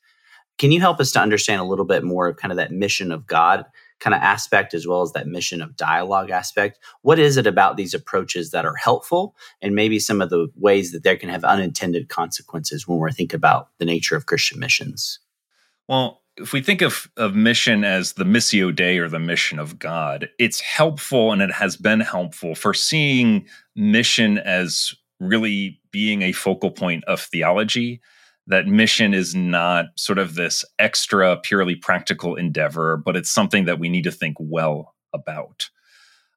Can 0.58 0.72
you 0.72 0.80
help 0.80 1.00
us 1.00 1.12
to 1.14 1.20
understand 1.20 1.62
a 1.62 1.66
little 1.66 1.86
bit 1.86 2.04
more 2.04 2.28
of 2.28 2.38
kind 2.38 2.52
of 2.52 2.58
that 2.58 2.72
mission 2.72 3.12
of 3.12 3.28
God 3.28 3.66
kind 4.02 4.14
of 4.14 4.22
aspect 4.22 4.74
as 4.74 4.86
well 4.86 5.02
as 5.02 5.14
that 5.14 5.28
mission 5.28 5.62
of 5.62 5.78
dialogue 5.78 6.32
aspect. 6.32 6.80
What 7.04 7.20
is 7.20 7.38
it 7.38 7.48
about 7.48 7.78
these 7.78 7.94
approaches 7.94 8.52
that 8.52 8.66
are 8.66 8.76
helpful? 8.76 9.36
And 9.62 9.76
maybe 9.76 10.00
some 10.00 10.22
of 10.22 10.30
the 10.30 10.50
ways 10.56 10.92
that 10.92 11.04
they 11.04 11.16
can 11.16 11.30
have 11.30 11.46
unintended 11.46 12.10
consequences 12.10 12.88
when 12.88 12.98
we're 12.98 13.12
thinking 13.12 13.38
about 13.38 13.70
the 13.78 13.86
nature 13.86 14.16
of 14.18 14.26
christian 14.26 14.60
missions. 14.60 15.20
Well 15.88 16.22
if 16.38 16.54
we 16.54 16.62
think 16.62 16.82
of, 16.82 17.10
of 17.18 17.36
mission 17.36 17.84
as 17.84 18.14
the 18.14 18.24
missio 18.24 18.74
dei 18.74 18.98
or 18.98 19.10
the 19.10 19.20
mission 19.20 19.60
of 19.60 19.78
god 19.78 20.30
it's 20.40 20.60
helpful 20.62 21.32
and 21.32 21.42
it 21.42 21.52
has 21.52 21.76
been 21.76 22.00
helpful 22.00 22.56
for 22.56 22.74
seeing 22.74 23.46
mission 23.76 24.38
as 24.38 24.94
really 25.20 25.80
being 25.92 26.22
a 26.22 26.32
focal 26.32 26.72
point 26.72 27.04
of 27.04 27.20
theology 27.20 28.02
that 28.52 28.68
mission 28.68 29.14
is 29.14 29.34
not 29.34 29.86
sort 29.96 30.20
of 30.20 30.36
this 30.36 30.66
extra 30.78 31.38
purely 31.38 31.76
practical 31.76 32.36
endeavor 32.36 32.98
but 32.98 33.16
it's 33.16 33.32
something 33.32 33.66
that 33.66 33.80
we 33.80 33.90
need 33.90 34.04
to 34.04 34.12
think 34.12 34.38
well 34.40 34.94
about. 35.14 35.70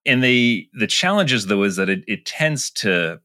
And 0.07 0.23
the 0.23 0.69
the 0.73 0.87
challenges 0.87 1.47
though 1.47 1.65
is 1.65 1.77
that 1.77 1.91
it, 1.91 2.05
it 2.07 2.25
tends 2.25 2.71
to 2.71 3.21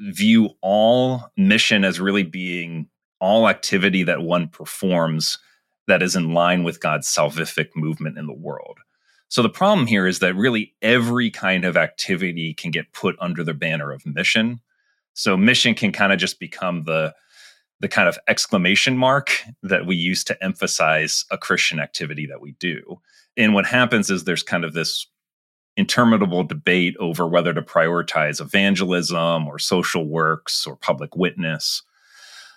view 0.00 0.50
all 0.60 1.24
mission 1.36 1.84
as 1.84 2.00
really 2.00 2.22
being 2.22 2.88
all 3.20 3.48
activity 3.48 4.02
that 4.02 4.22
one 4.22 4.48
performs 4.48 5.38
that 5.86 6.02
is 6.02 6.16
in 6.16 6.34
line 6.34 6.64
with 6.64 6.80
god's 6.80 7.08
salvific 7.08 7.68
movement 7.74 8.18
in 8.18 8.26
the 8.26 8.34
world. 8.34 8.78
So 9.28 9.42
the 9.42 9.48
problem 9.48 9.86
here 9.86 10.06
is 10.06 10.18
that 10.18 10.34
really 10.36 10.74
every 10.82 11.30
kind 11.30 11.64
of 11.64 11.76
activity 11.76 12.54
can 12.54 12.70
get 12.70 12.92
put 12.92 13.16
under 13.20 13.42
the 13.42 13.54
banner 13.54 13.90
of 13.92 14.06
mission. 14.06 14.60
So 15.14 15.36
mission 15.36 15.74
can 15.74 15.92
kind 15.92 16.12
of 16.12 16.18
just 16.18 16.38
become 16.38 16.84
the 16.84 17.14
the 17.80 17.88
kind 17.88 18.08
of 18.08 18.18
exclamation 18.28 18.96
mark 18.96 19.42
that 19.62 19.86
we 19.86 19.96
use 19.96 20.24
to 20.24 20.44
emphasize 20.44 21.24
a 21.30 21.38
Christian 21.38 21.80
activity 21.80 22.26
that 22.26 22.40
we 22.40 22.52
do. 22.52 23.00
And 23.36 23.54
what 23.54 23.66
happens 23.66 24.10
is 24.10 24.24
there's 24.24 24.42
kind 24.42 24.64
of 24.64 24.74
this 24.74 25.06
interminable 25.76 26.44
debate 26.44 26.96
over 27.00 27.26
whether 27.26 27.52
to 27.52 27.62
prioritize 27.62 28.40
evangelism 28.40 29.46
or 29.48 29.58
social 29.58 30.06
works 30.06 30.66
or 30.66 30.76
public 30.76 31.16
witness. 31.16 31.82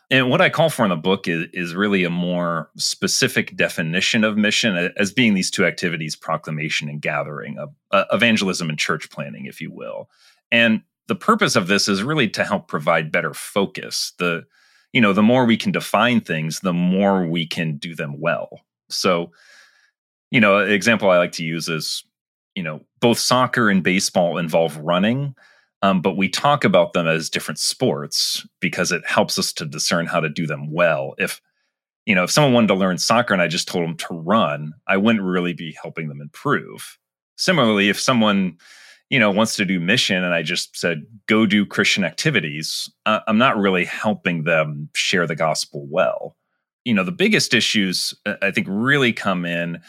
And 0.09 0.29
what 0.29 0.39
I 0.39 0.49
call 0.49 0.69
for 0.69 0.85
in 0.85 0.89
the 0.89 0.95
book 0.95 1.27
is, 1.27 1.47
is 1.51 1.75
really 1.75 2.05
a 2.05 2.09
more 2.09 2.69
specific 2.77 3.57
definition 3.57 4.23
of 4.23 4.37
mission 4.37 4.93
as 4.95 5.11
being 5.11 5.33
these 5.33 5.51
two 5.51 5.65
activities 5.65 6.15
proclamation 6.15 6.87
and 6.87 7.01
gathering, 7.01 7.57
uh, 7.91 8.05
evangelism 8.13 8.69
and 8.69 8.79
church 8.79 9.09
planting, 9.09 9.47
if 9.47 9.59
you 9.59 9.71
will. 9.71 10.09
And 10.51 10.81
the 11.07 11.15
purpose 11.15 11.55
of 11.55 11.67
this 11.67 11.89
is 11.89 12.03
really 12.03 12.29
to 12.29 12.43
help 12.45 12.67
provide 12.67 13.11
better 13.11 13.33
focus. 13.33 14.13
The 14.17 14.45
you 14.93 15.01
know, 15.01 15.13
the 15.13 15.23
more 15.23 15.45
we 15.45 15.57
can 15.57 15.71
define 15.71 16.21
things, 16.21 16.61
the 16.61 16.73
more 16.73 17.25
we 17.25 17.45
can 17.45 17.77
do 17.77 17.95
them 17.95 18.19
well. 18.19 18.61
So, 18.89 19.31
you 20.31 20.39
know, 20.39 20.59
an 20.59 20.71
example 20.71 21.09
I 21.09 21.17
like 21.17 21.33
to 21.33 21.43
use 21.43 21.67
is, 21.67 22.03
you 22.55 22.63
know, 22.63 22.81
both 22.99 23.19
soccer 23.19 23.69
and 23.69 23.83
baseball 23.83 24.37
involve 24.37 24.77
running, 24.77 25.35
um, 25.81 26.01
but 26.01 26.17
we 26.17 26.29
talk 26.29 26.63
about 26.63 26.93
them 26.93 27.07
as 27.07 27.29
different 27.29 27.59
sports 27.59 28.45
because 28.59 28.91
it 28.91 29.05
helps 29.05 29.37
us 29.37 29.53
to 29.53 29.65
discern 29.65 30.05
how 30.05 30.19
to 30.19 30.29
do 30.29 30.47
them 30.47 30.71
well. 30.71 31.13
If 31.17 31.41
you 32.05 32.15
know, 32.15 32.23
if 32.23 32.31
someone 32.31 32.53
wanted 32.53 32.67
to 32.67 32.75
learn 32.75 32.97
soccer 32.97 33.33
and 33.33 33.43
I 33.43 33.49
just 33.49 33.67
told 33.67 33.83
them 33.83 33.97
to 33.97 34.13
run, 34.13 34.73
I 34.87 34.95
wouldn't 34.95 35.25
really 35.25 35.51
be 35.51 35.77
helping 35.79 36.07
them 36.07 36.21
improve. 36.21 36.97
Similarly, 37.35 37.89
if 37.89 37.99
someone 37.99 38.57
you 39.09 39.19
know 39.19 39.31
wants 39.31 39.55
to 39.55 39.65
do 39.65 39.79
mission 39.79 40.23
and 40.23 40.33
i 40.33 40.41
just 40.41 40.77
said 40.77 41.05
go 41.27 41.45
do 41.45 41.65
christian 41.65 42.03
activities. 42.03 42.89
Uh, 43.05 43.19
i'm 43.27 43.37
not 43.37 43.57
really 43.57 43.85
helping 43.85 44.43
them 44.43 44.89
share 44.93 45.27
the 45.27 45.35
gospel 45.35 45.87
well. 45.89 46.35
You 46.85 46.93
know 46.93 47.03
the 47.03 47.11
biggest 47.11 47.53
issues 47.53 48.13
uh, 48.25 48.35
i 48.41 48.51
think 48.51 48.67
really 48.69 49.13
come 49.13 49.45
in 49.45 49.81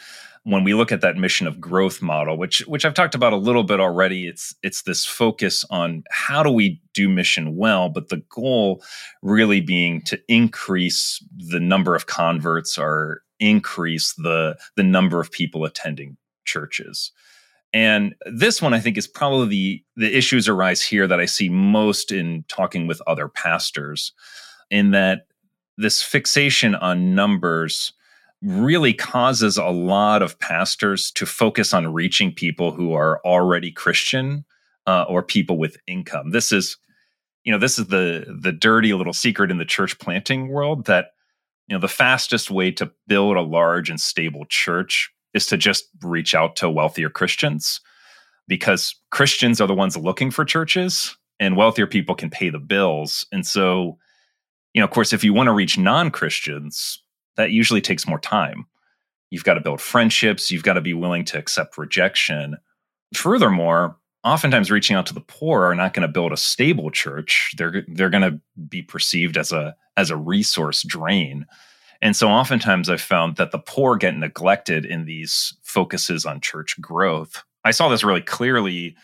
when 0.45 0.65
we 0.65 0.73
look 0.73 0.93
at 0.93 1.03
that 1.03 1.17
mission 1.17 1.47
of 1.47 1.61
growth 1.61 2.01
model 2.01 2.39
which 2.39 2.61
which 2.61 2.85
I've 2.85 2.95
talked 2.95 3.15
about 3.15 3.33
a 3.33 3.37
little 3.37 3.65
bit 3.65 3.81
already. 3.81 4.27
It's 4.27 4.55
it's 4.63 4.83
this 4.83 5.05
focus 5.05 5.65
on 5.69 6.05
how 6.11 6.43
do 6.43 6.51
we 6.51 6.81
do 6.95 7.09
mission 7.09 7.57
well 7.57 7.89
but 7.89 8.09
the 8.09 8.23
goal 8.31 8.83
really 9.23 9.61
being 9.61 10.01
to 10.03 10.21
increase 10.29 11.23
the 11.37 11.61
number 11.61 11.95
of 11.95 12.07
converts 12.07 12.79
or 12.79 13.23
increase 13.41 14.15
the 14.15 14.57
the 14.77 14.83
number 14.83 15.21
of 15.21 15.31
people 15.31 15.65
attending 15.65 16.17
churches 16.45 17.13
and 17.73 18.15
this 18.25 18.63
one, 18.63 18.73
I 18.73 18.81
think, 18.81 18.97
is 18.97 19.07
probably 19.07 19.49
the, 19.49 19.85
the 19.97 20.17
issues 20.17 20.49
arise 20.49 20.83
here 20.83 21.07
that 21.07 21.21
I 21.21 21.27
see 21.27 21.49
most 21.49 22.13
in 22.13 22.45
talking 22.49 22.87
with 22.87 23.03
other 23.07 23.29
pastors, 23.29 24.13
in 24.71 24.93
that 24.93 25.27
this 25.77 26.03
fixation 26.03 26.75
on 26.75 27.15
numbers 27.15 27.93
really 28.43 28.95
causes 28.95 29.57
a 29.57 29.67
lot 29.67 30.23
of 30.23 30.39
pastors 30.39 31.11
to 31.13 31.27
focus 31.27 31.75
on 31.75 31.93
reaching 31.93 32.33
people 32.33 32.71
who 32.71 32.95
are 32.95 33.21
already 33.25 33.71
Christian 33.71 34.45
uh, 34.87 35.05
or 35.09 35.23
people 35.23 35.59
with 35.59 35.77
income. 35.87 36.31
This 36.31 36.53
is, 36.53 36.77
you 37.45 37.53
know, 37.53 37.59
this 37.59 37.79
is 37.79 37.89
the 37.89 38.39
the 38.41 38.53
dirty 38.53 38.95
little 38.95 39.13
secret 39.13 39.51
in 39.51 39.59
the 39.59 39.65
church 39.65 39.99
planting 39.99 40.49
world 40.49 40.87
that 40.87 41.11
you 41.67 41.77
know 41.77 41.81
the 41.81 41.89
fastest 41.89 42.51
way 42.51 42.71
to 42.73 42.91
build 43.07 43.37
a 43.37 43.43
large 43.43 43.91
and 43.91 44.01
stable 44.01 44.47
church 44.49 45.11
is 45.39 45.47
to 45.47 45.57
just 45.57 45.89
reach 46.03 46.35
out 46.35 46.57
to 46.57 46.69
wealthier 46.69 47.09
Christians 47.09 47.81
because 48.49 48.95
Christians 49.11 49.61
are 49.61 49.69
the 49.69 49.75
ones 49.75 49.97
looking 49.97 50.31
for 50.31 50.45
churches 50.45 51.17
and 51.39 51.57
wealthier 51.57 51.87
people 51.87 52.15
can 52.15 52.29
pay 52.29 52.51
the 52.51 52.59
bills. 52.59 53.25
And 53.31 53.47
so, 53.47 53.97
you 54.75 54.81
know, 54.81 54.85
of 54.85 54.91
course, 54.91 55.13
if 55.13 55.23
you 55.23 55.33
want 55.33 55.47
to 55.47 55.53
reach 55.53 55.79
non 55.79 56.11
Christians, 56.11 57.01
that 57.37 57.53
usually 57.53 57.81
takes 57.81 58.07
more 58.07 58.19
time. 58.19 58.67
You've 59.31 59.45
got 59.45 59.55
to 59.55 59.61
build 59.61 59.81
friendships, 59.81 60.51
you've 60.51 60.65
got 60.65 60.75
to 60.75 60.81
be 60.81 60.95
willing 60.95 61.25
to 61.27 61.39
accept 61.39 61.79
rejection. 61.79 62.57
Furthermore, 63.15 63.97
oftentimes 64.25 64.71
reaching 64.71 64.97
out 64.97 65.07
to 65.07 65.15
the 65.15 65.21
poor 65.21 65.65
are 65.65 65.75
not 65.75 65.95
going 65.95 66.07
to 66.07 66.13
build 66.13 66.33
a 66.33 66.37
stable 66.37 66.91
church. 66.91 67.55
They're 67.57 67.85
they're 67.89 68.11
going 68.11 68.31
to 68.31 68.41
be 68.69 68.83
perceived 68.83 69.37
as 69.37 69.53
a 69.53 69.77
as 69.97 70.11
a 70.11 70.17
resource 70.17 70.83
drain. 70.83 71.47
And 72.01 72.15
so 72.15 72.29
oftentimes 72.29 72.89
I've 72.89 73.01
found 73.01 73.37
that 73.37 73.51
the 73.51 73.59
poor 73.59 73.97
get 73.97 74.17
neglected 74.17 74.85
in 74.85 75.05
these 75.05 75.55
focuses 75.63 76.25
on 76.25 76.41
church 76.41 76.81
growth. 76.81 77.43
I 77.65 77.73
saw 77.73 77.89
this 77.89 78.05
really 78.05 78.21
clearly 78.21 78.97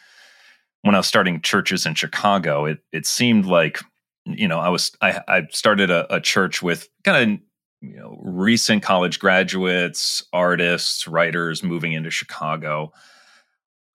when 0.83 0.95
I 0.95 0.99
was 0.99 1.07
starting 1.07 1.41
churches 1.41 1.87
in 1.87 1.95
Chicago. 1.95 2.67
It 2.67 2.79
it 2.93 3.07
seemed 3.07 3.47
like, 3.47 3.81
you 4.25 4.47
know, 4.47 4.61
I 4.61 4.69
was 4.69 4.93
I, 5.01 5.21
I 5.27 5.43
started 5.51 5.91
a, 5.91 6.15
a 6.15 6.21
church 6.21 6.63
with 6.63 6.89
kind 7.03 7.33
of 7.33 7.91
you 7.91 7.99
know 7.99 8.17
recent 8.23 8.83
college 8.83 9.19
graduates, 9.19 10.23
artists, 10.33 11.09
writers 11.09 11.63
moving 11.63 11.93
into 11.93 12.11
Chicago. 12.11 12.93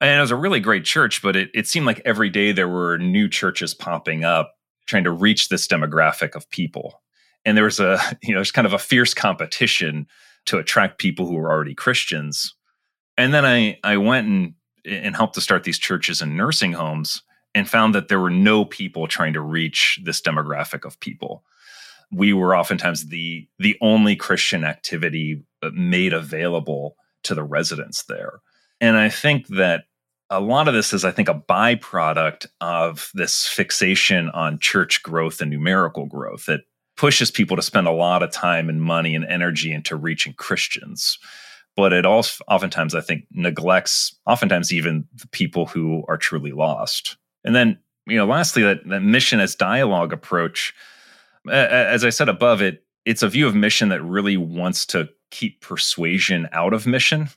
And 0.01 0.17
it 0.17 0.21
was 0.21 0.31
a 0.31 0.35
really 0.35 0.61
great 0.61 0.85
church, 0.85 1.21
but 1.21 1.35
it, 1.35 1.49
it 1.53 1.67
seemed 1.67 1.85
like 1.85 2.01
every 2.05 2.29
day 2.29 2.53
there 2.53 2.69
were 2.69 2.97
new 2.97 3.27
churches 3.27 3.73
popping 3.73 4.23
up 4.23 4.53
trying 4.85 5.03
to 5.03 5.11
reach 5.11 5.49
this 5.49 5.67
demographic 5.67 6.35
of 6.35 6.49
people 6.49 7.01
and 7.49 7.57
there 7.57 7.65
was 7.65 7.79
a 7.79 7.99
you 8.21 8.33
know 8.33 8.37
there's 8.37 8.51
kind 8.51 8.67
of 8.67 8.73
a 8.73 8.79
fierce 8.79 9.13
competition 9.13 10.07
to 10.45 10.57
attract 10.57 10.99
people 10.99 11.25
who 11.25 11.35
were 11.35 11.51
already 11.51 11.73
Christians. 11.73 12.53
And 13.17 13.33
then 13.33 13.45
I 13.45 13.79
I 13.83 13.97
went 13.97 14.27
and 14.27 14.53
and 14.85 15.15
helped 15.15 15.35
to 15.35 15.41
start 15.41 15.63
these 15.63 15.79
churches 15.79 16.21
and 16.21 16.37
nursing 16.37 16.73
homes 16.73 17.23
and 17.55 17.67
found 17.67 17.95
that 17.95 18.07
there 18.07 18.19
were 18.19 18.29
no 18.29 18.63
people 18.63 19.07
trying 19.07 19.33
to 19.33 19.41
reach 19.41 19.99
this 20.03 20.21
demographic 20.21 20.85
of 20.85 20.99
people. 20.99 21.43
We 22.11 22.33
were 22.33 22.55
oftentimes 22.55 23.07
the 23.07 23.47
the 23.57 23.77
only 23.81 24.15
Christian 24.15 24.63
activity 24.63 25.43
uh, 25.63 25.71
made 25.73 26.13
available 26.13 26.95
to 27.23 27.33
the 27.33 27.43
residents 27.43 28.03
there. 28.03 28.41
And 28.79 28.95
I 28.95 29.09
think 29.09 29.47
that 29.47 29.85
a 30.29 30.39
lot 30.39 30.67
of 30.67 30.75
this 30.75 30.93
is, 30.93 31.03
I 31.03 31.11
think, 31.11 31.27
a 31.27 31.33
byproduct 31.33 32.45
of 32.61 33.09
this 33.15 33.47
fixation 33.47 34.29
on 34.29 34.59
church 34.59 35.01
growth 35.01 35.41
and 35.41 35.49
numerical 35.49 36.05
growth. 36.05 36.45
That 36.45 36.61
pushes 36.99 37.31
people 37.31 37.55
to 37.55 37.61
spend 37.61 37.87
a 37.87 37.91
lot 37.91 38.21
of 38.21 38.29
time 38.29 38.67
and 38.67 38.81
money 38.81 39.15
and 39.15 39.23
energy 39.23 39.71
into 39.71 39.95
reaching 39.95 40.33
Christians. 40.33 41.17
But 41.77 41.93
it 41.93 42.05
also 42.05 42.43
oftentimes, 42.49 42.93
I 42.93 42.99
think, 42.99 43.23
neglects 43.31 44.13
oftentimes 44.25 44.73
even 44.73 45.07
the 45.15 45.27
people 45.29 45.65
who 45.65 46.03
are 46.09 46.17
truly 46.17 46.51
lost. 46.51 47.15
And 47.45 47.55
then, 47.55 47.79
you 48.05 48.17
know, 48.17 48.25
lastly, 48.25 48.63
that, 48.63 48.79
that 48.89 48.99
mission 48.99 49.39
as 49.39 49.55
dialogue 49.55 50.11
approach, 50.11 50.73
as 51.49 52.03
I 52.03 52.09
said 52.09 52.27
above, 52.27 52.61
it 52.61 52.83
it's 53.05 53.23
a 53.23 53.29
view 53.29 53.47
of 53.47 53.55
mission 53.55 53.87
that 53.89 54.03
really 54.03 54.35
wants 54.35 54.85
to 54.87 55.07
keep 55.31 55.61
persuasion 55.61 56.49
out 56.51 56.73
of 56.73 56.85
mission. 56.85 57.29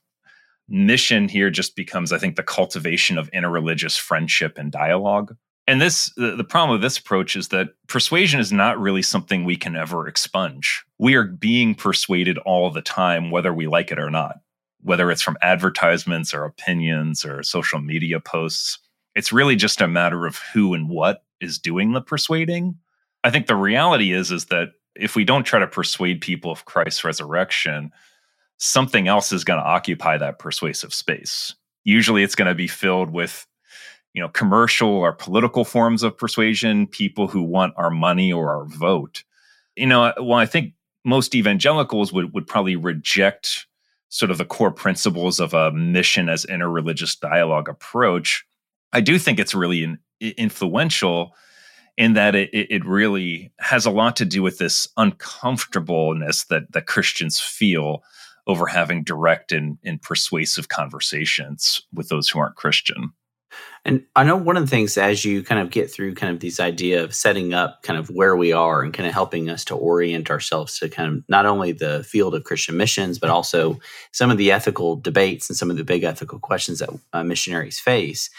Mission 0.69 1.29
here 1.29 1.51
just 1.51 1.77
becomes, 1.77 2.13
I 2.13 2.19
think, 2.19 2.35
the 2.35 2.43
cultivation 2.43 3.17
of 3.17 3.31
interreligious 3.31 3.97
friendship 3.97 4.59
and 4.59 4.73
dialogue 4.73 5.37
and 5.67 5.81
this 5.81 6.13
the, 6.17 6.37
the 6.37 6.45
problem 6.45 6.73
with 6.73 6.83
this 6.83 6.99
approach 6.99 7.37
is 7.37 7.49
that 7.49 7.71
persuasion 7.87 8.41
is 8.41 8.53
not 8.53 8.81
really 8.81 9.03
something 9.03 9.45
we 9.45 9.57
can 9.57 9.77
ever 9.77 10.09
expunge. 10.09 10.85
We 10.99 11.15
are 11.15 11.25
being 11.25 11.75
persuaded 11.75 12.39
all 12.39 12.71
the 12.71 12.83
time 12.83 13.31
whether 13.31 13.53
we 13.53 13.67
like 13.67 13.91
it 13.91 13.99
or 13.99 14.11
not 14.11 14.37
whether 14.85 15.13
it's 15.13 15.23
from 15.23 15.39
advertisements 15.43 16.35
or 16.35 16.45
opinions 16.45 17.25
or 17.25 17.41
social 17.45 17.81
media 17.81 18.19
posts. 18.19 18.81
It's 19.15 19.33
really 19.33 19.55
just 19.55 19.81
a 19.81 19.87
matter 19.87 20.27
of 20.27 20.39
who 20.53 20.75
and 20.75 20.89
what 20.89 21.23
is 21.41 21.57
doing 21.57 21.93
the 21.93 22.01
persuading. 22.01 22.77
I 23.23 23.31
think 23.31 23.47
the 23.47 23.55
reality 23.55 24.13
is 24.13 24.33
is 24.33 24.47
that 24.47 24.71
if 24.97 25.15
we 25.15 25.25
don't 25.25 25.45
try 25.45 25.61
to 25.61 25.67
persuade 25.67 26.21
people 26.21 26.51
of 26.51 26.65
christ's 26.65 27.05
resurrection 27.05 27.93
something 28.63 29.09
else 29.09 29.33
is 29.33 29.43
going 29.43 29.59
to 29.59 29.67
occupy 29.67 30.17
that 30.17 30.39
persuasive 30.39 30.95
space. 30.95 31.53
Usually 31.83 32.23
it's 32.23 32.37
going 32.37 32.47
to 32.47 32.55
be 32.55 32.69
filled 32.69 33.11
with 33.11 33.45
you 34.15 34.21
know 34.21 34.29
commercial 34.29 34.89
or 34.89 35.13
political 35.13 35.65
forms 35.65 36.03
of 36.03 36.17
persuasion 36.17 36.87
people 36.87 37.29
who 37.29 37.43
want 37.43 37.75
our 37.77 37.91
money 37.91 38.33
or 38.33 38.51
our 38.51 38.65
vote. 38.67 39.25
You 39.77 39.87
know 39.87 40.13
well 40.19 40.39
i 40.39 40.47
think 40.47 40.75
most 41.05 41.35
evangelicals 41.35 42.13
would 42.13 42.33
would 42.35 42.47
probably 42.47 42.77
reject 42.77 43.67
sort 44.09 44.31
of 44.31 44.39
the 44.39 44.45
core 44.45 44.71
principles 44.71 45.41
of 45.41 45.55
a 45.55 45.73
mission 45.73 46.29
as 46.29 46.45
interreligious 46.47 47.19
dialogue 47.19 47.69
approach. 47.69 48.45
I 48.93 49.01
do 49.01 49.19
think 49.19 49.39
it's 49.39 49.55
really 49.55 49.85
in, 49.85 49.99
influential 50.21 51.35
in 51.97 52.13
that 52.13 52.35
it, 52.35 52.51
it 52.53 52.85
really 52.85 53.51
has 53.59 53.87
a 53.87 53.91
lot 53.91 54.17
to 54.17 54.25
do 54.25 54.43
with 54.43 54.59
this 54.59 54.89
uncomfortableness 54.97 56.45
that 56.45 56.71
that 56.73 56.87
christians 56.87 57.41
feel 57.41 58.03
over 58.47 58.67
having 58.67 59.05
direct 59.05 59.53
and, 59.53 59.79
and 59.85 60.01
persuasive 60.03 60.69
conversations 60.69 61.83
with 61.93 62.09
those 62.09 62.29
who 62.29 62.39
aren't 62.39 62.57
christian 62.57 63.13
and 63.85 64.05
I 64.15 64.23
know 64.23 64.37
one 64.37 64.57
of 64.57 64.63
the 64.63 64.71
things 64.71 64.97
as 64.97 65.25
you 65.25 65.43
kind 65.43 65.61
of 65.61 65.71
get 65.71 65.91
through 65.91 66.15
kind 66.15 66.33
of 66.33 66.41
these 66.41 66.61
idea 66.61 67.03
of 67.03 67.15
setting 67.15 67.53
up 67.53 67.83
kind 67.83 67.99
of 67.99 68.11
where 68.11 68.37
we 68.37 68.53
are 68.53 68.83
and 68.83 68.95
kind 68.95 69.09
of 69.09 69.13
helping 69.13 69.51
us 69.51 69.65
to 69.67 69.75
orient 69.75 70.31
ourselves 70.31 70.79
to 70.79 70.89
kind 70.89 71.17
of 71.17 71.25
not 71.29 71.47
only 71.47 71.73
the 71.73 72.05
field 72.05 72.35
of 72.35 72.45
Christian 72.45 72.77
missions, 72.77 73.19
but 73.19 73.31
also 73.31 73.81
some 74.13 74.31
of 74.31 74.39
the 74.39 74.53
ethical 74.53 74.97
debates 74.97 75.51
and 75.51 75.57
some 75.57 75.71
of 75.71 75.77
the 75.77 75.85
big 75.85 76.05
ethical 76.05 76.39
questions 76.39 76.79
that 76.79 76.91
uh, 77.13 77.25
missionaries 77.25 77.81
face 77.81 78.31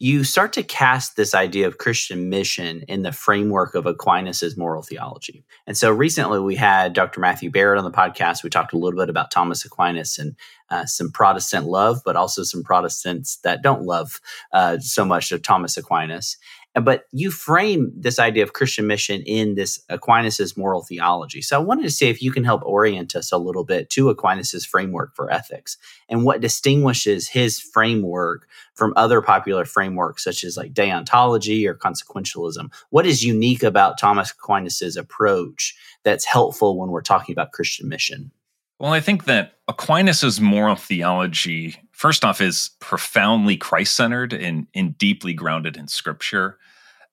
you 0.00 0.22
start 0.22 0.52
to 0.52 0.62
cast 0.62 1.16
this 1.16 1.34
idea 1.34 1.66
of 1.66 1.78
Christian 1.78 2.28
mission 2.28 2.82
in 2.86 3.02
the 3.02 3.10
framework 3.10 3.74
of 3.74 3.84
Aquinas's 3.84 4.56
moral 4.56 4.82
theology. 4.82 5.44
And 5.66 5.76
so 5.76 5.90
recently 5.90 6.38
we 6.38 6.54
had 6.54 6.92
Dr. 6.92 7.20
Matthew 7.20 7.50
Barrett 7.50 7.78
on 7.78 7.84
the 7.84 7.90
podcast. 7.90 8.44
We 8.44 8.50
talked 8.50 8.72
a 8.72 8.78
little 8.78 8.98
bit 8.98 9.10
about 9.10 9.32
Thomas 9.32 9.64
Aquinas 9.64 10.18
and 10.18 10.36
uh, 10.70 10.84
some 10.84 11.10
Protestant 11.10 11.66
love, 11.66 12.02
but 12.04 12.14
also 12.14 12.44
some 12.44 12.62
Protestants 12.62 13.38
that 13.38 13.62
don't 13.62 13.82
love 13.82 14.20
uh, 14.52 14.78
so 14.78 15.04
much 15.04 15.32
of 15.32 15.42
Thomas 15.42 15.76
Aquinas. 15.76 16.36
But 16.80 17.04
you 17.12 17.30
frame 17.30 17.92
this 17.96 18.18
idea 18.18 18.42
of 18.42 18.52
Christian 18.52 18.86
mission 18.86 19.22
in 19.22 19.54
this 19.54 19.80
Aquinas's 19.90 20.56
moral 20.56 20.82
theology. 20.82 21.42
So 21.42 21.56
I 21.56 21.62
wanted 21.62 21.82
to 21.82 21.90
see 21.90 22.08
if 22.08 22.22
you 22.22 22.30
can 22.30 22.44
help 22.44 22.62
orient 22.64 23.14
us 23.16 23.32
a 23.32 23.38
little 23.38 23.64
bit 23.64 23.90
to 23.90 24.10
Aquinas's 24.10 24.64
framework 24.64 25.14
for 25.14 25.30
ethics 25.30 25.76
and 26.08 26.24
what 26.24 26.40
distinguishes 26.40 27.28
his 27.28 27.60
framework 27.60 28.46
from 28.74 28.92
other 28.96 29.20
popular 29.20 29.64
frameworks 29.64 30.24
such 30.24 30.44
as 30.44 30.56
like 30.56 30.72
deontology 30.72 31.66
or 31.66 31.74
consequentialism. 31.74 32.72
What 32.90 33.06
is 33.06 33.24
unique 33.24 33.62
about 33.62 33.98
Thomas 33.98 34.32
Aquinas's 34.32 34.96
approach 34.96 35.76
that's 36.04 36.24
helpful 36.24 36.78
when 36.78 36.90
we're 36.90 37.02
talking 37.02 37.32
about 37.32 37.52
Christian 37.52 37.88
mission? 37.88 38.30
Well, 38.78 38.92
I 38.92 39.00
think 39.00 39.24
that 39.24 39.54
Aquinas's 39.66 40.40
moral 40.40 40.76
theology, 40.76 41.76
first 41.90 42.24
off, 42.24 42.40
is 42.40 42.70
profoundly 42.78 43.56
Christ 43.56 43.96
centered 43.96 44.32
and, 44.32 44.68
and 44.74 44.96
deeply 44.96 45.34
grounded 45.34 45.76
in 45.76 45.88
scripture. 45.88 46.58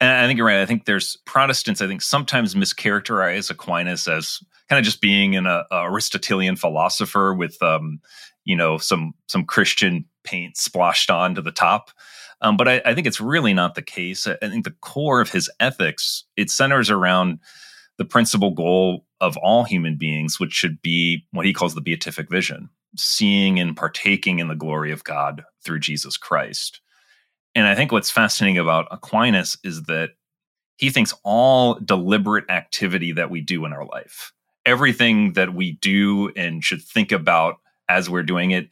And 0.02 0.12
I 0.12 0.28
think 0.28 0.38
you're 0.38 0.48
right. 0.48 0.62
I 0.62 0.66
think 0.66 0.86
there's 0.86 1.18
Protestants, 1.26 1.82
I 1.82 1.88
think, 1.88 2.02
sometimes 2.02 2.54
mischaracterize 2.54 3.50
Aquinas 3.50 4.08
as 4.08 4.40
kind 4.70 4.80
of 4.80 4.86
just 4.86 5.02
being 5.02 5.36
an 5.36 5.46
a 5.46 5.66
Aristotelian 5.72 6.56
philosopher 6.56 7.34
with, 7.34 7.62
um, 7.64 8.00
you 8.44 8.56
know, 8.56 8.78
some 8.78 9.14
some 9.28 9.46
Christian 9.46 10.06
paint 10.24 10.58
splashed 10.58 11.10
onto 11.10 11.42
the 11.42 11.52
top. 11.52 11.92
Um, 12.42 12.58
but 12.58 12.68
I, 12.68 12.82
I 12.86 12.94
think 12.94 13.08
it's 13.08 13.22
really 13.22 13.54
not 13.54 13.76
the 13.76 13.82
case. 13.82 14.28
I 14.28 14.36
think 14.42 14.66
the 14.66 14.76
core 14.82 15.22
of 15.22 15.32
his 15.32 15.50
ethics 15.60 16.26
it 16.36 16.50
centers 16.50 16.90
around 16.90 17.40
the 17.98 18.06
principal 18.06 18.52
goal 18.52 19.06
of 19.22 19.38
all 19.38 19.64
human 19.64 19.98
beings, 19.98 20.40
which 20.40 20.52
should 20.52 20.82
be 20.82 21.26
what 21.32 21.46
he 21.46 21.54
calls 21.54 21.76
the 21.76 21.82
beatific 21.82 22.30
vision, 22.30 22.70
seeing 22.98 23.60
and 23.60 23.78
partaking 23.78 24.40
in 24.40 24.50
the 24.50 24.56
glory 24.56 24.92
of 24.92 25.06
God 25.06 25.46
through 25.64 25.80
Jesus 25.80 26.18
Christ. 26.18 26.82
And 27.56 27.68
I 27.68 27.74
think 27.74 27.92
what's 27.92 28.12
fascinating 28.12 28.58
about 28.58 28.88
Aquinas 28.92 29.58
is 29.64 29.84
that 29.84 30.12
he 30.78 30.90
thinks 30.90 31.14
all 31.24 31.76
deliberate 31.76 32.50
activity 32.50 33.14
that 33.14 33.32
we 33.32 33.40
do 33.42 33.66
in 33.66 33.72
our 33.72 33.86
life, 33.86 34.34
everything 34.66 35.34
that 35.34 35.54
we 35.54 35.74
do 35.74 36.30
and 36.36 36.64
should 36.64 36.82
think 36.82 37.12
about 37.14 37.56
as 37.88 38.10
we're 38.10 38.24
doing 38.24 38.52
it, 38.52 38.70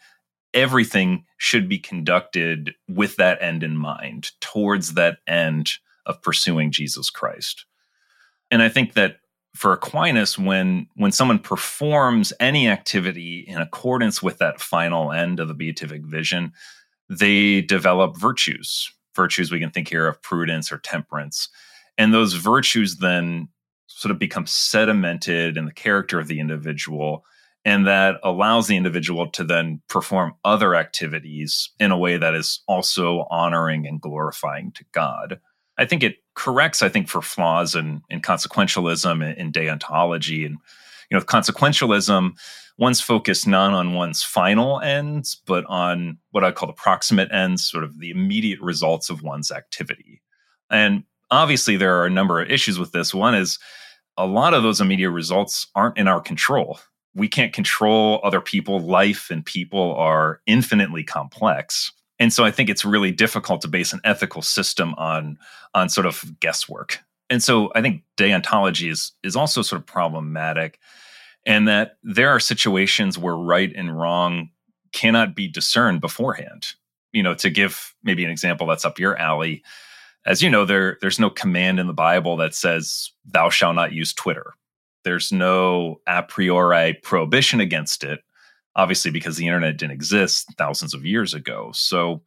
everything 0.53 1.25
should 1.37 1.69
be 1.69 1.79
conducted 1.79 2.75
with 2.89 3.15
that 3.15 3.41
end 3.41 3.63
in 3.63 3.77
mind, 3.77 4.31
towards 4.41 4.95
that 4.95 5.19
end 5.27 5.71
of 6.05 6.21
pursuing 6.21 6.71
Jesus 6.71 7.09
Christ. 7.09 7.65
And 8.51 8.61
I 8.61 8.69
think 8.69 8.93
that 8.93 9.17
for 9.55 9.71
Aquinas, 9.71 10.37
when 10.37 10.87
when 10.95 11.11
someone 11.11 11.39
performs 11.39 12.33
any 12.39 12.67
activity 12.67 13.45
in 13.47 13.59
accordance 13.59 14.21
with 14.21 14.39
that 14.39 14.59
final 14.59 15.11
end 15.11 15.39
of 15.39 15.47
the 15.47 15.53
beatific 15.53 16.03
vision, 16.03 16.53
they 17.09 17.61
develop 17.61 18.17
virtues. 18.17 18.91
Virtues 19.15 19.51
we 19.51 19.59
can 19.59 19.69
think 19.69 19.89
here 19.89 20.07
of 20.07 20.21
prudence 20.21 20.71
or 20.71 20.79
temperance. 20.79 21.49
And 21.97 22.13
those 22.13 22.33
virtues 22.33 22.97
then 22.97 23.49
sort 23.87 24.11
of 24.11 24.17
become 24.17 24.45
sedimented 24.45 25.57
in 25.57 25.65
the 25.65 25.71
character 25.71 26.19
of 26.19 26.27
the 26.27 26.39
individual. 26.39 27.23
And 27.65 27.87
that 27.87 28.19
allows 28.23 28.67
the 28.67 28.75
individual 28.75 29.29
to 29.31 29.43
then 29.43 29.81
perform 29.87 30.33
other 30.43 30.75
activities 30.75 31.69
in 31.79 31.91
a 31.91 31.97
way 31.97 32.17
that 32.17 32.33
is 32.33 32.61
also 32.67 33.27
honoring 33.29 33.87
and 33.87 34.01
glorifying 34.01 34.71
to 34.73 34.85
God. 34.91 35.39
I 35.77 35.85
think 35.85 36.03
it 36.03 36.17
corrects, 36.35 36.81
I 36.81 36.89
think, 36.89 37.07
for 37.07 37.21
flaws 37.21 37.75
in, 37.75 38.01
in 38.09 38.21
consequentialism 38.21 39.23
and 39.23 39.37
in 39.37 39.51
deontology. 39.51 40.45
And, 40.45 40.57
you 41.09 41.17
know, 41.17 41.23
consequentialism, 41.23 42.31
one's 42.77 43.01
focused 43.01 43.47
not 43.47 43.73
on 43.73 43.93
one's 43.93 44.23
final 44.23 44.79
ends, 44.81 45.41
but 45.45 45.65
on 45.65 46.17
what 46.31 46.43
I 46.43 46.51
call 46.51 46.67
the 46.67 46.73
proximate 46.73 47.31
ends, 47.31 47.67
sort 47.67 47.83
of 47.83 47.99
the 47.99 48.09
immediate 48.09 48.61
results 48.61 49.09
of 49.09 49.23
one's 49.23 49.51
activity. 49.51 50.21
And 50.69 51.03
obviously, 51.31 51.77
there 51.77 51.99
are 51.99 52.05
a 52.05 52.11
number 52.11 52.41
of 52.41 52.49
issues 52.49 52.79
with 52.79 52.91
this. 52.91 53.13
One 53.13 53.35
is 53.35 53.59
a 54.17 54.25
lot 54.25 54.53
of 54.53 54.63
those 54.63 54.81
immediate 54.81 55.11
results 55.11 55.67
aren't 55.75 55.97
in 55.97 56.07
our 56.07 56.21
control. 56.21 56.79
We 57.15 57.27
can't 57.27 57.53
control 57.53 58.19
other 58.23 58.41
people. 58.41 58.79
Life 58.79 59.29
and 59.29 59.45
people 59.45 59.95
are 59.95 60.41
infinitely 60.47 61.03
complex 61.03 61.91
and 62.19 62.31
so 62.31 62.43
i 62.43 62.51
think 62.51 62.69
it's 62.69 62.85
really 62.85 63.11
difficult 63.11 63.61
to 63.61 63.67
base 63.67 63.93
an 63.93 63.99
ethical 64.03 64.41
system 64.41 64.93
on 64.95 65.37
on 65.73 65.89
sort 65.89 66.07
of 66.07 66.39
guesswork 66.39 66.99
and 67.29 67.41
so 67.43 67.71
i 67.75 67.81
think 67.81 68.03
deontology 68.17 68.91
is 68.91 69.11
is 69.23 69.35
also 69.35 69.61
sort 69.61 69.81
of 69.81 69.85
problematic 69.85 70.79
and 71.45 71.67
that 71.67 71.97
there 72.03 72.29
are 72.29 72.39
situations 72.39 73.17
where 73.17 73.35
right 73.35 73.73
and 73.75 73.97
wrong 73.97 74.49
cannot 74.91 75.35
be 75.35 75.47
discerned 75.47 76.01
beforehand 76.01 76.67
you 77.11 77.23
know 77.23 77.33
to 77.33 77.49
give 77.49 77.93
maybe 78.03 78.23
an 78.23 78.31
example 78.31 78.67
that's 78.67 78.85
up 78.85 78.99
your 78.99 79.17
alley 79.17 79.63
as 80.25 80.41
you 80.41 80.49
know 80.49 80.65
there 80.65 80.97
there's 81.01 81.19
no 81.19 81.29
command 81.29 81.79
in 81.79 81.87
the 81.87 81.93
bible 81.93 82.37
that 82.37 82.53
says 82.53 83.11
thou 83.25 83.49
shalt 83.49 83.75
not 83.75 83.93
use 83.93 84.13
twitter 84.13 84.53
there's 85.03 85.31
no 85.31 85.99
a 86.07 86.23
priori 86.23 86.93
prohibition 87.03 87.59
against 87.59 88.03
it 88.03 88.21
obviously 88.75 89.11
because 89.11 89.37
the 89.37 89.47
internet 89.47 89.77
didn't 89.77 89.93
exist 89.93 90.47
thousands 90.57 90.93
of 90.93 91.05
years 91.05 91.33
ago. 91.33 91.71
So, 91.73 92.21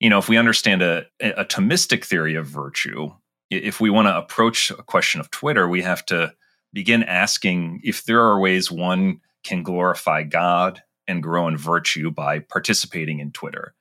you 0.00 0.10
know, 0.10 0.18
if 0.18 0.28
we 0.28 0.36
understand 0.36 0.82
a, 0.82 1.06
a 1.20 1.44
Thomistic 1.44 2.04
theory 2.04 2.34
of 2.34 2.46
virtue, 2.46 3.10
if 3.56 3.80
we 3.80 3.90
want 3.90 4.08
to 4.08 4.16
approach 4.16 4.70
a 4.70 4.82
question 4.82 5.20
of 5.20 5.30
Twitter, 5.30 5.68
we 5.68 5.82
have 5.82 6.04
to 6.06 6.32
begin 6.72 7.02
asking 7.04 7.80
if 7.84 8.04
there 8.04 8.20
are 8.20 8.40
ways 8.40 8.70
one 8.70 9.20
can 9.44 9.62
glorify 9.62 10.22
God 10.22 10.82
and 11.06 11.22
grow 11.22 11.46
in 11.48 11.56
virtue 11.56 12.10
by 12.10 12.38
participating 12.38 13.20
in 13.20 13.30
Twitter. 13.32 13.74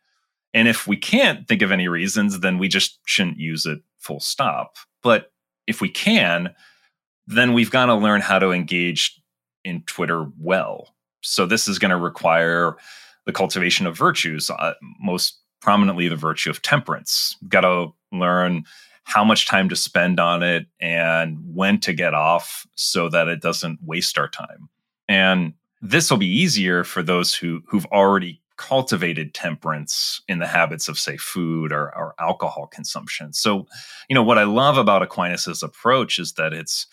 And 0.54 0.68
if 0.68 0.88
we 0.88 0.98
can't 0.98 1.48
think 1.48 1.62
of 1.62 1.72
any 1.72 1.88
reasons, 1.88 2.42
then 2.42 2.60
we 2.60 2.68
just 2.68 3.00
shouldn't 3.06 3.40
use 3.40 3.66
it 3.66 3.82
full 3.98 4.20
stop. 4.20 4.76
But 5.02 5.32
if 5.66 5.82
we 5.82 5.90
can, 5.90 6.54
then 7.26 7.54
we've 7.54 7.72
got 7.72 7.88
to 7.88 7.96
learn 7.96 8.22
how 8.22 8.40
to 8.40 8.52
engage 8.52 9.20
in 9.64 9.82
Twitter 9.84 10.28
well 10.38 10.94
so 11.24 11.46
this 11.46 11.68
is 11.68 11.80
going 11.80 11.92
to 11.92 11.98
require 11.98 12.76
the 13.26 13.32
cultivation 13.32 13.88
of 13.88 13.98
virtues, 13.98 14.50
uh, 14.50 14.74
most 15.00 15.40
prominently 15.62 16.08
the 16.10 16.16
virtue 16.16 16.50
of 16.50 16.62
temperance. 16.62 17.38
We've 17.42 17.50
Got 17.50 17.62
to 17.62 17.94
learn 18.12 18.66
how 19.04 19.24
much 19.24 19.48
time 19.48 19.70
to 19.70 19.76
spend 19.76 20.20
on 20.20 20.44
it 20.44 20.66
and 20.80 21.38
when 21.46 21.80
to 21.80 21.94
get 21.94 22.14
off 22.14 22.66
so 22.76 23.10
that 23.10 23.28
it 23.28 23.42
doesn't 23.42 23.80
waste 23.84 24.18
our 24.18 24.30
time. 24.30 24.70
And 25.08 25.54
this 25.82 26.10
will 26.10 26.18
be 26.18 26.28
easier 26.42 26.84
for 26.84 27.04
those 27.04 27.34
who 27.34 27.62
who've 27.68 27.86
already 27.88 28.42
cultivated 28.56 29.34
temperance 29.34 30.22
in 30.28 30.40
the 30.40 30.48
habits 30.48 30.88
of 30.88 30.98
say 30.98 31.18
food 31.18 31.74
or, 31.74 31.96
or 31.98 32.14
alcohol 32.20 32.68
consumption. 32.68 33.34
So, 33.34 33.68
you 34.10 34.14
know, 34.14 34.24
what 34.24 34.38
I 34.38 34.44
love 34.44 34.78
about 34.78 35.02
Aquinas's 35.02 35.64
approach 35.64 36.20
is 36.20 36.34
that 36.34 36.54
it's 36.54 36.88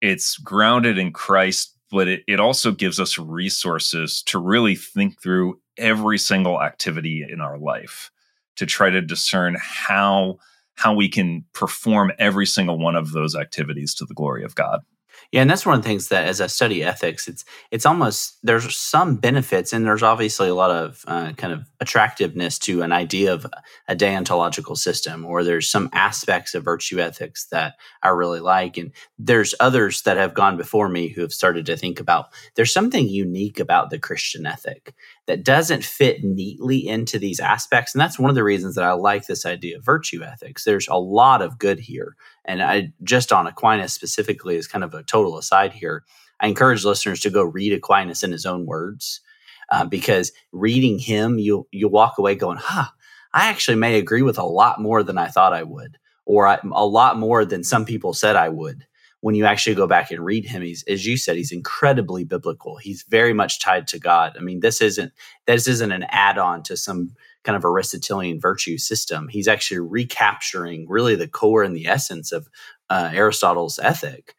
it's 0.00 0.36
grounded 0.38 0.98
in 0.98 1.12
Christ 1.12 1.74
but 1.90 2.08
it, 2.08 2.22
it 2.26 2.40
also 2.40 2.72
gives 2.72 3.00
us 3.00 3.18
resources 3.18 4.22
to 4.24 4.38
really 4.38 4.76
think 4.76 5.20
through 5.20 5.60
every 5.76 6.18
single 6.18 6.60
activity 6.60 7.24
in 7.28 7.40
our 7.40 7.58
life 7.58 8.10
to 8.56 8.66
try 8.66 8.90
to 8.90 9.00
discern 9.00 9.56
how 9.60 10.38
how 10.78 10.94
we 10.94 11.08
can 11.08 11.44
perform 11.54 12.12
every 12.20 12.46
single 12.46 12.78
one 12.78 12.94
of 12.94 13.10
those 13.10 13.34
activities 13.34 13.94
to 13.94 14.04
the 14.04 14.14
glory 14.14 14.44
of 14.44 14.54
God. 14.54 14.80
Yeah, 15.32 15.42
and 15.42 15.50
that's 15.50 15.66
one 15.66 15.74
of 15.74 15.82
the 15.82 15.88
things 15.88 16.08
that 16.08 16.28
as 16.28 16.40
I 16.40 16.46
study 16.46 16.84
ethics, 16.84 17.26
it's 17.26 17.44
it's 17.72 17.84
almost 17.84 18.38
there's 18.44 18.76
some 18.76 19.16
benefits, 19.16 19.72
and 19.72 19.84
there's 19.84 20.04
obviously 20.04 20.48
a 20.48 20.54
lot 20.54 20.70
of 20.70 21.04
uh, 21.08 21.32
kind 21.32 21.52
of 21.52 21.68
attractiveness 21.80 22.58
to 22.60 22.82
an 22.82 22.92
idea 22.92 23.34
of 23.34 23.44
a 23.88 23.96
deontological 23.96 24.76
system, 24.76 25.26
or 25.26 25.42
there's 25.42 25.68
some 25.68 25.90
aspects 25.92 26.54
of 26.54 26.64
virtue 26.64 27.00
ethics 27.00 27.46
that 27.46 27.74
I 28.02 28.08
really 28.10 28.40
like, 28.40 28.78
and 28.78 28.92
there's 29.18 29.56
others 29.58 30.02
that 30.02 30.16
have 30.16 30.32
gone 30.32 30.56
before 30.56 30.88
me 30.88 31.08
who 31.08 31.22
have 31.22 31.32
started 31.32 31.66
to 31.66 31.76
think 31.76 31.98
about 31.98 32.26
there's 32.54 32.72
something 32.72 33.08
unique 33.08 33.58
about 33.58 33.90
the 33.90 33.98
Christian 33.98 34.46
ethic 34.46 34.94
that 35.28 35.44
doesn't 35.44 35.84
fit 35.84 36.24
neatly 36.24 36.88
into 36.88 37.20
these 37.20 37.38
aspects, 37.38 37.94
and 37.94 38.00
that's 38.00 38.18
one 38.18 38.30
of 38.30 38.34
the 38.36 38.44
reasons 38.44 38.74
that 38.74 38.84
I 38.84 38.94
like 38.94 39.26
this 39.28 39.46
idea 39.46 39.78
of 39.78 39.84
virtue 39.84 40.24
ethics. 40.24 40.64
There's 40.64 40.88
a 40.88 40.96
lot 40.98 41.42
of 41.42 41.60
good 41.60 41.78
here 41.78 42.16
and 42.48 42.62
I 42.62 42.92
just 43.04 43.30
on 43.32 43.46
Aquinas 43.46 43.92
specifically 43.92 44.56
is 44.56 44.66
kind 44.66 44.82
of 44.82 44.94
a 44.94 45.04
total 45.04 45.38
aside 45.38 45.72
here. 45.72 46.04
I 46.40 46.48
encourage 46.48 46.84
listeners 46.84 47.20
to 47.20 47.30
go 47.30 47.42
read 47.42 47.72
Aquinas 47.72 48.24
in 48.24 48.32
his 48.32 48.46
own 48.46 48.66
words, 48.66 49.20
uh, 49.70 49.84
because 49.84 50.32
reading 50.50 50.98
him, 50.98 51.38
you 51.38 51.68
you 51.70 51.88
walk 51.88 52.18
away 52.18 52.34
going, 52.34 52.58
"Huh, 52.60 52.90
I 53.34 53.48
actually 53.50 53.76
may 53.76 53.98
agree 53.98 54.22
with 54.22 54.38
a 54.38 54.44
lot 54.44 54.80
more 54.80 55.02
than 55.02 55.18
I 55.18 55.28
thought 55.28 55.52
I 55.52 55.62
would, 55.62 55.98
or 56.24 56.46
I, 56.48 56.58
a 56.72 56.86
lot 56.86 57.18
more 57.18 57.44
than 57.44 57.62
some 57.62 57.84
people 57.84 58.14
said 58.14 58.34
I 58.34 58.48
would." 58.48 58.86
When 59.20 59.34
you 59.34 59.46
actually 59.46 59.74
go 59.74 59.88
back 59.88 60.10
and 60.10 60.24
read 60.24 60.44
him, 60.44 60.62
he's 60.62 60.84
as 60.84 61.04
you 61.04 61.16
said, 61.16 61.36
he's 61.36 61.50
incredibly 61.52 62.24
biblical. 62.24 62.76
He's 62.76 63.04
very 63.08 63.32
much 63.32 63.60
tied 63.60 63.88
to 63.88 63.98
God. 63.98 64.36
I 64.36 64.40
mean, 64.40 64.60
this 64.60 64.80
isn't 64.80 65.12
this 65.46 65.66
isn't 65.66 65.92
an 65.92 66.04
add-on 66.10 66.62
to 66.64 66.76
some 66.76 67.10
kind 67.42 67.56
of 67.56 67.64
Aristotelian 67.64 68.40
virtue 68.40 68.78
system. 68.78 69.28
He's 69.28 69.48
actually 69.48 69.80
recapturing 69.80 70.86
really 70.88 71.16
the 71.16 71.28
core 71.28 71.64
and 71.64 71.74
the 71.74 71.88
essence 71.88 72.30
of 72.30 72.48
uh, 72.90 73.10
Aristotle's 73.12 73.78
ethic, 73.80 74.34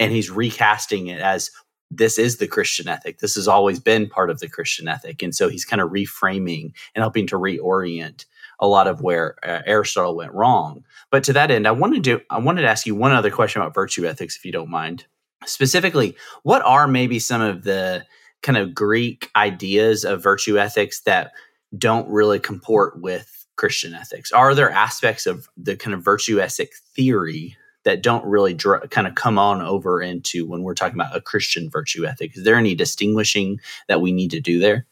and 0.00 0.10
he's 0.12 0.30
recasting 0.30 1.06
it 1.06 1.20
as 1.20 1.50
this 1.90 2.18
is 2.18 2.38
the 2.38 2.48
Christian 2.48 2.88
ethic. 2.88 3.18
This 3.18 3.36
has 3.36 3.46
always 3.46 3.78
been 3.78 4.08
part 4.08 4.30
of 4.30 4.40
the 4.40 4.48
Christian 4.48 4.88
ethic, 4.88 5.22
and 5.22 5.34
so 5.34 5.48
he's 5.48 5.64
kind 5.64 5.80
of 5.80 5.90
reframing 5.90 6.72
and 6.94 7.02
helping 7.02 7.28
to 7.28 7.36
reorient 7.36 8.24
a 8.60 8.66
lot 8.66 8.86
of 8.86 9.00
where 9.00 9.36
uh, 9.42 9.62
Aristotle 9.66 10.16
went 10.16 10.32
wrong. 10.32 10.84
But 11.14 11.22
to 11.22 11.32
that 11.34 11.52
end, 11.52 11.68
I 11.68 11.70
wanted 11.70 12.02
to 12.02 12.22
I 12.28 12.40
wanted 12.40 12.62
to 12.62 12.68
ask 12.68 12.86
you 12.86 12.96
one 12.96 13.12
other 13.12 13.30
question 13.30 13.62
about 13.62 13.72
virtue 13.72 14.04
ethics, 14.04 14.34
if 14.34 14.44
you 14.44 14.50
don't 14.50 14.68
mind. 14.68 15.06
Specifically, 15.46 16.16
what 16.42 16.60
are 16.62 16.88
maybe 16.88 17.20
some 17.20 17.40
of 17.40 17.62
the 17.62 18.04
kind 18.42 18.58
of 18.58 18.74
Greek 18.74 19.30
ideas 19.36 20.04
of 20.04 20.24
virtue 20.24 20.58
ethics 20.58 21.02
that 21.02 21.30
don't 21.78 22.08
really 22.08 22.40
comport 22.40 23.00
with 23.00 23.46
Christian 23.54 23.94
ethics? 23.94 24.32
Are 24.32 24.56
there 24.56 24.72
aspects 24.72 25.24
of 25.24 25.48
the 25.56 25.76
kind 25.76 25.94
of 25.94 26.02
virtue 26.02 26.40
ethic 26.40 26.72
theory 26.96 27.56
that 27.84 28.02
don't 28.02 28.26
really 28.26 28.52
dr- 28.52 28.90
kind 28.90 29.06
of 29.06 29.14
come 29.14 29.38
on 29.38 29.62
over 29.62 30.02
into 30.02 30.44
when 30.44 30.64
we're 30.64 30.74
talking 30.74 30.98
about 30.98 31.16
a 31.16 31.20
Christian 31.20 31.70
virtue 31.70 32.04
ethic? 32.04 32.36
Is 32.36 32.42
there 32.42 32.56
any 32.56 32.74
distinguishing 32.74 33.60
that 33.86 34.00
we 34.00 34.10
need 34.10 34.32
to 34.32 34.40
do 34.40 34.58
there? 34.58 34.84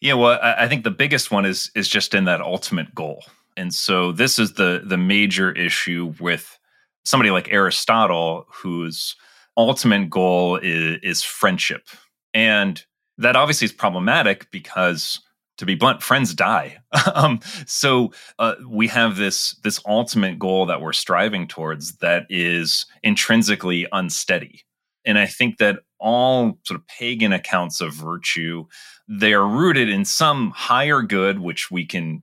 Yeah, 0.00 0.14
well, 0.14 0.40
I 0.42 0.66
think 0.66 0.82
the 0.82 0.90
biggest 0.90 1.30
one 1.30 1.46
is 1.46 1.70
is 1.76 1.88
just 1.88 2.14
in 2.14 2.24
that 2.24 2.40
ultimate 2.40 2.96
goal, 2.96 3.22
and 3.56 3.74
so 3.74 4.12
this 4.12 4.38
is 4.38 4.54
the 4.54 4.82
the 4.84 4.96
major 4.96 5.52
issue 5.52 6.14
with 6.20 6.58
somebody 7.04 7.30
like 7.30 7.52
Aristotle, 7.52 8.46
whose 8.52 9.16
ultimate 9.56 10.10
goal 10.10 10.56
is, 10.56 10.98
is 11.02 11.22
friendship, 11.22 11.88
and 12.34 12.84
that 13.18 13.36
obviously 13.36 13.64
is 13.66 13.72
problematic 13.72 14.50
because 14.50 15.20
to 15.58 15.64
be 15.64 15.74
blunt 15.74 16.02
friends 16.02 16.34
die. 16.34 16.78
Um, 17.14 17.40
so 17.66 18.12
uh, 18.38 18.54
we 18.68 18.88
have 18.88 19.16
this 19.16 19.52
this 19.62 19.80
ultimate 19.86 20.38
goal 20.38 20.66
that 20.66 20.80
we're 20.80 20.92
striving 20.92 21.46
towards 21.46 21.96
that 21.98 22.26
is 22.28 22.84
intrinsically 23.02 23.86
unsteady. 23.92 24.62
And 25.04 25.18
i 25.18 25.26
think 25.26 25.58
that 25.58 25.80
all 25.98 26.58
sort 26.64 26.80
of 26.80 26.86
pagan 26.86 27.32
accounts 27.32 27.80
of 27.80 27.94
virtue 27.94 28.64
they 29.08 29.32
are 29.32 29.46
rooted 29.46 29.88
in 29.88 30.04
some 30.04 30.50
higher 30.50 31.00
good 31.00 31.38
which 31.38 31.70
we 31.70 31.86
can 31.86 32.22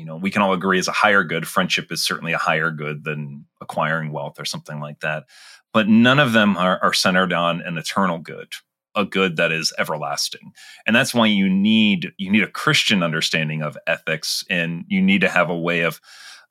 you 0.00 0.06
know 0.06 0.16
we 0.16 0.30
can 0.30 0.40
all 0.40 0.54
agree 0.54 0.78
is 0.78 0.88
a 0.88 0.92
higher 0.92 1.22
good. 1.22 1.46
Friendship 1.46 1.92
is 1.92 2.02
certainly 2.02 2.32
a 2.32 2.38
higher 2.38 2.70
good 2.70 3.04
than 3.04 3.44
acquiring 3.60 4.12
wealth 4.12 4.40
or 4.40 4.46
something 4.46 4.80
like 4.80 5.00
that. 5.00 5.24
But 5.74 5.88
none 5.88 6.18
of 6.18 6.32
them 6.32 6.56
are, 6.56 6.82
are 6.82 6.94
centered 6.94 7.34
on 7.34 7.60
an 7.60 7.76
eternal 7.76 8.18
good 8.18 8.48
a 8.96 9.04
good 9.04 9.36
that 9.36 9.52
is 9.52 9.72
everlasting. 9.78 10.52
And 10.84 10.96
that's 10.96 11.14
why 11.14 11.26
you 11.26 11.48
need 11.48 12.12
you 12.16 12.30
need 12.30 12.42
a 12.42 12.50
christian 12.50 13.02
understanding 13.02 13.62
of 13.62 13.78
ethics 13.86 14.42
and 14.50 14.84
you 14.88 15.00
need 15.02 15.20
to 15.20 15.28
have 15.28 15.50
a 15.50 15.56
way 15.56 15.82
of 15.82 16.00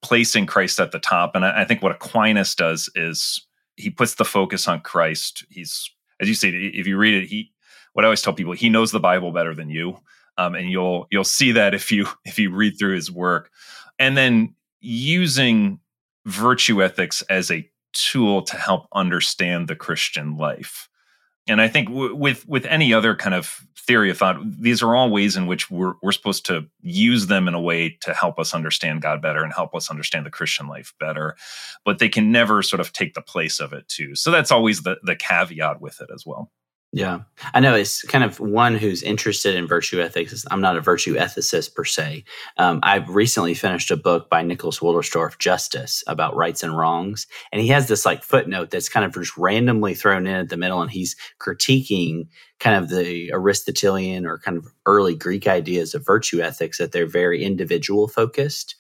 placing 0.02 0.46
christ 0.46 0.80
at 0.80 0.92
the 0.92 1.00
top. 1.00 1.36
And 1.36 1.44
i, 1.44 1.62
I 1.62 1.66
think 1.66 1.82
what 1.82 1.92
aquinas 1.92 2.56
does 2.56 2.90
is 2.96 3.46
he 3.76 3.90
puts 3.90 4.16
the 4.16 4.26
focus 4.26 4.68
on 4.68 4.82
christ. 4.82 5.44
He's 5.50 5.90
as 6.22 6.30
you 6.30 6.36
say 6.36 6.50
if 6.50 6.86
you 6.86 6.98
read 6.98 7.16
it 7.16 7.28
he 7.28 7.52
what 7.94 8.06
I 8.06 8.08
always 8.08 8.22
tell 8.22 8.34
people, 8.34 8.54
he 8.54 8.70
knows 8.70 8.92
the 8.92 9.00
Bible 9.00 9.32
better 9.32 9.54
than 9.56 9.70
you. 9.70 9.98
Um, 10.40 10.56
and 10.56 10.72
you'll 10.72 11.06
you'll 11.12 11.26
see 11.26 11.52
that 11.52 11.74
if 11.74 11.92
you 11.92 12.08
if 12.26 12.40
you 12.40 12.52
read 12.52 12.80
through 12.80 12.96
his 12.96 13.12
work. 13.12 13.52
And 14.00 14.18
then 14.18 14.56
using 14.80 15.80
virtue 16.26 16.82
ethics 16.82 17.22
as 17.24 17.52
a 17.52 17.70
tool 17.94 18.42
to 18.44 18.56
help 18.56 18.88
understand 18.94 19.68
the 19.68 19.76
Christian 19.76 20.38
life. 20.38 20.88
And 21.48 21.62
I 21.62 21.68
think 21.68 21.90
w- 21.90 22.16
with 22.16 22.48
with 22.48 22.66
any 22.66 22.94
other 22.94 23.16
kind 23.16 23.36
of 23.36 23.60
theory 23.78 24.12
of 24.12 24.18
thought, 24.18 24.40
these 24.44 24.84
are 24.84 24.96
all 24.96 25.10
ways 25.10 25.36
in 25.36 25.48
which 25.48 25.70
we're 25.70 25.96
we're 26.02 26.12
supposed 26.12 26.46
to 26.46 26.68
use 26.82 27.28
them 27.28 27.48
in 27.48 27.54
a 27.54 27.62
way 27.62 27.98
to 28.02 28.14
help 28.14 28.40
us 28.40 28.54
understand 28.54 29.02
God 29.02 29.22
better 29.22 29.44
and 29.44 29.52
help 29.52 29.76
us 29.76 29.90
understand 29.90 30.26
the 30.26 30.32
Christian 30.32 30.68
life 30.68 30.94
better. 31.00 31.36
But 31.84 32.00
they 32.00 32.10
can 32.10 32.32
never 32.32 32.62
sort 32.62 32.80
of 32.80 32.94
take 32.94 33.16
the 33.16 33.22
place 33.22 33.60
of 33.60 33.74
it 33.74 33.88
too. 33.90 34.16
So 34.16 34.32
that's 34.32 34.52
always 34.52 34.84
the 34.84 34.98
the 35.04 35.16
caveat 35.16 35.82
with 35.82 36.00
it 36.00 36.10
as 36.14 36.26
well. 36.26 36.52
Yeah. 36.92 37.20
I 37.54 37.60
know 37.60 37.76
it's 37.76 38.02
kind 38.04 38.24
of 38.24 38.40
one 38.40 38.76
who's 38.76 39.04
interested 39.04 39.54
in 39.54 39.68
virtue 39.68 40.02
ethics. 40.02 40.44
I'm 40.50 40.62
not 40.62 40.76
a 40.76 40.82
virtue 40.82 41.16
ethicist 41.16 41.76
per 41.76 41.86
se. 41.86 42.24
Um, 42.58 42.80
I've 42.82 43.08
recently 43.10 43.54
finished 43.54 43.92
a 43.92 43.96
book 43.98 44.28
by 44.28 44.42
Nicholas 44.42 44.80
Wolterstorff, 44.80 45.38
Justice, 45.38 46.04
about 46.08 46.36
rights 46.36 46.64
and 46.64 46.76
wrongs. 46.76 47.28
And 47.52 47.62
he 47.62 47.68
has 47.68 47.88
this 47.88 48.08
like 48.08 48.24
footnote 48.24 48.72
that's 48.72 48.90
kind 48.90 49.06
of 49.06 49.14
just 49.14 49.38
randomly 49.38 49.94
thrown 49.94 50.26
in 50.26 50.34
at 50.34 50.50
the 50.50 50.58
middle. 50.58 50.82
And 50.82 50.90
he's 50.90 51.16
critiquing 51.40 52.28
kind 52.60 52.84
of 52.84 52.90
the 52.90 53.32
Aristotelian 53.34 54.26
or 54.26 54.40
kind 54.40 54.58
of 54.58 54.66
early 54.88 55.14
Greek 55.14 55.48
ideas 55.48 55.94
of 55.94 56.04
virtue 56.04 56.42
ethics 56.42 56.80
that 56.80 56.92
they're 56.92 57.06
very 57.06 57.44
individual 57.44 58.08
focused. 58.08 58.76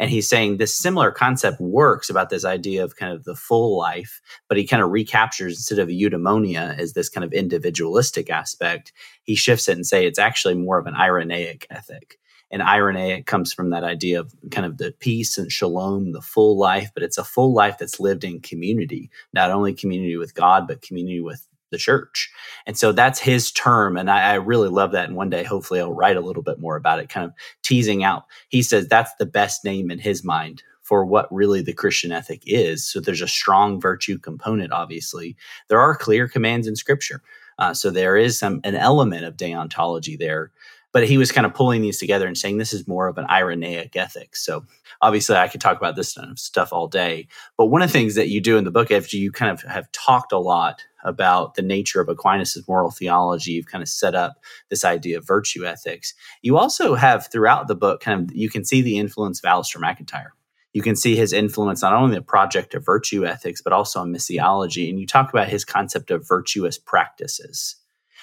And 0.00 0.10
he's 0.10 0.28
saying 0.30 0.56
this 0.56 0.74
similar 0.74 1.12
concept 1.12 1.60
works 1.60 2.08
about 2.08 2.30
this 2.30 2.46
idea 2.46 2.82
of 2.82 2.96
kind 2.96 3.12
of 3.12 3.24
the 3.24 3.36
full 3.36 3.76
life, 3.76 4.22
but 4.48 4.56
he 4.56 4.66
kind 4.66 4.82
of 4.82 4.90
recaptures 4.90 5.58
instead 5.58 5.78
of 5.78 5.88
eudaimonia 5.88 6.76
as 6.78 6.94
this 6.94 7.10
kind 7.10 7.22
of 7.22 7.34
individualistic 7.34 8.30
aspect, 8.30 8.94
he 9.24 9.34
shifts 9.34 9.68
it 9.68 9.76
and 9.76 9.86
say 9.86 10.06
it's 10.06 10.18
actually 10.18 10.54
more 10.54 10.78
of 10.78 10.86
an 10.86 10.94
Irenaic 10.94 11.66
ethic. 11.70 12.18
And 12.50 12.62
Irenaic 12.62 13.26
comes 13.26 13.52
from 13.52 13.70
that 13.70 13.84
idea 13.84 14.20
of 14.20 14.34
kind 14.50 14.66
of 14.66 14.78
the 14.78 14.92
peace 15.00 15.36
and 15.36 15.52
shalom, 15.52 16.12
the 16.12 16.22
full 16.22 16.58
life, 16.58 16.90
but 16.94 17.02
it's 17.02 17.18
a 17.18 17.22
full 17.22 17.52
life 17.52 17.76
that's 17.76 18.00
lived 18.00 18.24
in 18.24 18.40
community, 18.40 19.10
not 19.34 19.50
only 19.50 19.74
community 19.74 20.16
with 20.16 20.34
God, 20.34 20.66
but 20.66 20.80
community 20.80 21.20
with 21.20 21.46
the 21.70 21.78
church. 21.78 22.30
And 22.66 22.76
so 22.76 22.92
that's 22.92 23.18
his 23.18 23.50
term. 23.52 23.96
And 23.96 24.10
I, 24.10 24.32
I, 24.32 24.34
really 24.34 24.68
love 24.68 24.92
that. 24.92 25.08
And 25.08 25.16
one 25.16 25.30
day, 25.30 25.44
hopefully, 25.44 25.80
I'll 25.80 25.92
write 25.92 26.16
a 26.16 26.20
little 26.20 26.42
bit 26.42 26.60
more 26.60 26.76
about 26.76 27.00
it, 27.00 27.08
kind 27.08 27.24
of 27.24 27.32
teasing 27.62 28.04
out. 28.04 28.24
He 28.48 28.62
says 28.62 28.86
that's 28.88 29.14
the 29.14 29.26
best 29.26 29.64
name 29.64 29.90
in 29.90 29.98
his 29.98 30.24
mind 30.24 30.62
for 30.82 31.04
what 31.04 31.32
really 31.32 31.62
the 31.62 31.72
Christian 31.72 32.10
ethic 32.10 32.42
is. 32.46 32.84
So 32.84 33.00
there's 33.00 33.20
a 33.22 33.28
strong 33.28 33.80
virtue 33.80 34.18
component, 34.18 34.72
obviously. 34.72 35.36
There 35.68 35.80
are 35.80 35.94
clear 35.94 36.26
commands 36.26 36.66
in 36.66 36.74
scripture. 36.74 37.22
Uh, 37.58 37.74
so 37.74 37.90
there 37.90 38.16
is 38.16 38.38
some 38.38 38.60
an 38.64 38.74
element 38.74 39.24
of 39.24 39.36
deontology 39.36 40.18
there. 40.18 40.50
But 40.92 41.06
he 41.06 41.18
was 41.18 41.30
kind 41.30 41.46
of 41.46 41.54
pulling 41.54 41.82
these 41.82 41.98
together 41.98 42.26
and 42.26 42.36
saying 42.36 42.58
this 42.58 42.72
is 42.72 42.88
more 42.88 43.06
of 43.06 43.16
an 43.16 43.26
Irenaic 43.26 43.94
ethic. 43.94 44.34
So 44.34 44.64
obviously 45.00 45.36
I 45.36 45.46
could 45.46 45.60
talk 45.60 45.76
about 45.76 45.94
this 45.94 46.18
stuff 46.34 46.72
all 46.72 46.88
day. 46.88 47.28
But 47.56 47.66
one 47.66 47.80
of 47.82 47.88
the 47.88 47.92
things 47.92 48.16
that 48.16 48.28
you 48.28 48.40
do 48.40 48.58
in 48.58 48.64
the 48.64 48.72
book, 48.72 48.90
after 48.90 49.16
you 49.16 49.30
kind 49.30 49.52
of 49.52 49.62
have 49.62 49.90
talked 49.92 50.32
a 50.32 50.38
lot 50.38 50.82
about 51.04 51.54
the 51.54 51.62
nature 51.62 52.00
of 52.00 52.08
Aquinas' 52.08 52.62
moral 52.68 52.90
theology. 52.90 53.52
You've 53.52 53.66
kind 53.66 53.82
of 53.82 53.88
set 53.88 54.14
up 54.14 54.34
this 54.68 54.84
idea 54.84 55.18
of 55.18 55.26
virtue 55.26 55.66
ethics. 55.66 56.14
You 56.42 56.58
also 56.58 56.94
have 56.94 57.28
throughout 57.30 57.68
the 57.68 57.74
book, 57.74 58.00
kind 58.00 58.28
of, 58.28 58.36
you 58.36 58.50
can 58.50 58.64
see 58.64 58.82
the 58.82 58.98
influence 58.98 59.40
of 59.40 59.48
Alasdair 59.48 59.80
MacIntyre 59.80 60.34
You 60.72 60.82
can 60.82 60.96
see 60.96 61.16
his 61.16 61.32
influence 61.32 61.82
not 61.82 61.92
only 61.92 62.16
the 62.16 62.22
project 62.22 62.74
of 62.74 62.84
virtue 62.84 63.26
ethics, 63.26 63.62
but 63.62 63.72
also 63.72 64.00
on 64.00 64.12
missiology. 64.12 64.88
And 64.88 65.00
you 65.00 65.06
talk 65.06 65.30
about 65.30 65.48
his 65.48 65.64
concept 65.64 66.10
of 66.10 66.26
virtuous 66.26 66.78
practices. 66.78 67.76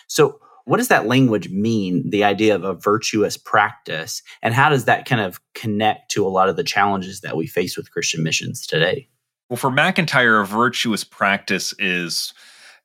So, 0.08 0.40
what 0.68 0.78
does 0.78 0.90
that 0.90 1.08
language 1.08 1.50
mean, 1.50 2.10
the 2.10 2.26
idea 2.26 2.54
of 2.54 2.66
a 2.66 2.74
virtuous 2.74 3.38
practice? 3.38 4.22
And 4.42 4.54
how 4.54 4.68
does 4.68 4.84
that 4.84 5.06
kind 5.06 5.22
of 5.22 5.40
connect 5.54 6.12
to 6.12 6.28
a 6.28 6.30
lot 6.30 6.50
of 6.50 6.58
the 6.58 6.64
challenges 6.64 7.22
that 7.22 7.38
we 7.38 7.48
face 7.48 7.78
with 7.78 7.92
Christian 7.92 8.22
missions 8.22 8.68
today? 8.68 9.08
Well, 9.50 9.56
for 9.56 9.72
MacIntyre, 9.72 10.42
a 10.42 10.46
virtuous 10.46 11.06
practice 11.06 11.74
is 11.80 12.34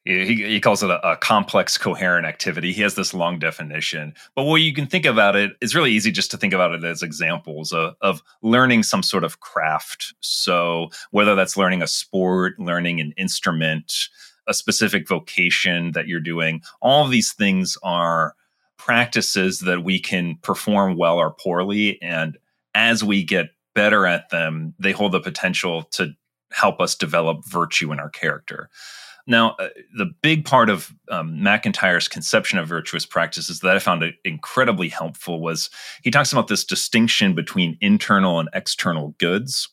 he, 0.05 0.45
he 0.45 0.61
calls 0.61 0.85
it 0.85 0.91
a, 0.91 1.13
a, 1.13 1.17
complex 1.17 1.79
coherent 1.79 2.27
activity 2.27 2.73
he 2.73 2.83
has 2.83 2.97
this 2.97 3.15
long 3.15 3.39
definition 3.39 4.13
but 4.35 4.43
what 4.43 4.61
you 4.61 4.75
can 4.75 4.87
think 4.87 5.07
about 5.07 5.37
it 5.37 5.53
is 5.61 5.77
really 5.77 5.93
easy 5.93 6.11
just 6.11 6.33
to 6.33 6.37
think 6.37 6.53
about 6.53 6.73
it 6.73 6.83
as 6.83 7.05
examples 7.05 7.73
of, 7.73 7.95
of 8.01 8.21
learning 8.43 8.83
some 8.83 9.05
sort 9.05 9.23
of 9.23 9.39
craft 9.39 10.13
so 10.19 10.89
whether 11.13 11.37
that's 11.37 11.57
learning 11.57 11.83
a 11.83 11.87
sport 11.87 12.59
learning 12.59 13.01
an 13.01 13.15
instrument 13.17 14.09
a 14.49 14.55
specific 14.55 15.09
vocation 15.09 15.93
that 15.93 16.07
you're 16.07 16.21
doing 16.21 16.63
all 16.81 17.05
of 17.05 17.11
these 17.11 17.33
things 17.33 17.77
are 17.83 18.35
practices 18.77 19.61
that 19.61 19.85
we 19.85 19.99
can 19.99 20.37
perform 20.43 20.97
well 20.97 21.19
or 21.19 21.31
poorly 21.31 22.01
and 22.03 22.39
as 22.75 23.05
we 23.05 23.23
get 23.23 23.51
better 23.75 24.07
at 24.07 24.31
them 24.31 24.75
they 24.79 24.93
hold 24.93 25.13
the 25.13 25.21
potential 25.21 25.85
to 25.85 26.13
help 26.51 26.81
us 26.81 26.95
develop 26.95 27.45
virtue 27.47 27.93
in 27.93 28.01
our 28.01 28.11
character 28.11 28.69
now, 29.27 29.51
uh, 29.59 29.69
the 29.97 30.11
big 30.23 30.45
part 30.45 30.69
of 30.69 30.93
um, 31.09 31.41
MacIntyre's 31.41 32.09
conception 32.09 32.59
of 32.59 32.67
virtuous 32.67 33.07
practices 33.07 33.61
that 33.61 33.77
I 33.77 33.79
found 33.79 34.05
incredibly 34.25 34.89
helpful 34.89 35.41
was 35.41 35.71
he 36.03 36.11
talks 36.11 36.33
about 36.33 36.49
this 36.49 36.65
distinction 36.65 37.35
between 37.35 37.79
internal 37.81 38.41
and 38.41 38.49
external 38.53 39.15
goods. 39.19 39.69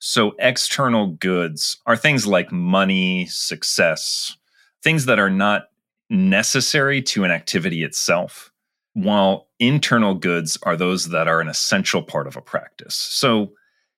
So, 0.00 0.34
external 0.38 1.08
goods 1.08 1.78
are 1.86 1.96
things 1.96 2.26
like 2.26 2.52
money, 2.52 3.26
success, 3.26 4.36
things 4.82 5.06
that 5.06 5.18
are 5.18 5.30
not 5.30 5.70
necessary 6.10 7.02
to 7.02 7.24
an 7.24 7.30
activity 7.30 7.82
itself, 7.82 8.52
while 8.94 9.48
internal 9.58 10.14
goods 10.14 10.58
are 10.62 10.76
those 10.76 11.08
that 11.08 11.28
are 11.28 11.40
an 11.40 11.48
essential 11.48 12.02
part 12.02 12.26
of 12.28 12.36
a 12.36 12.42
practice. 12.42 12.94
So, 12.94 13.52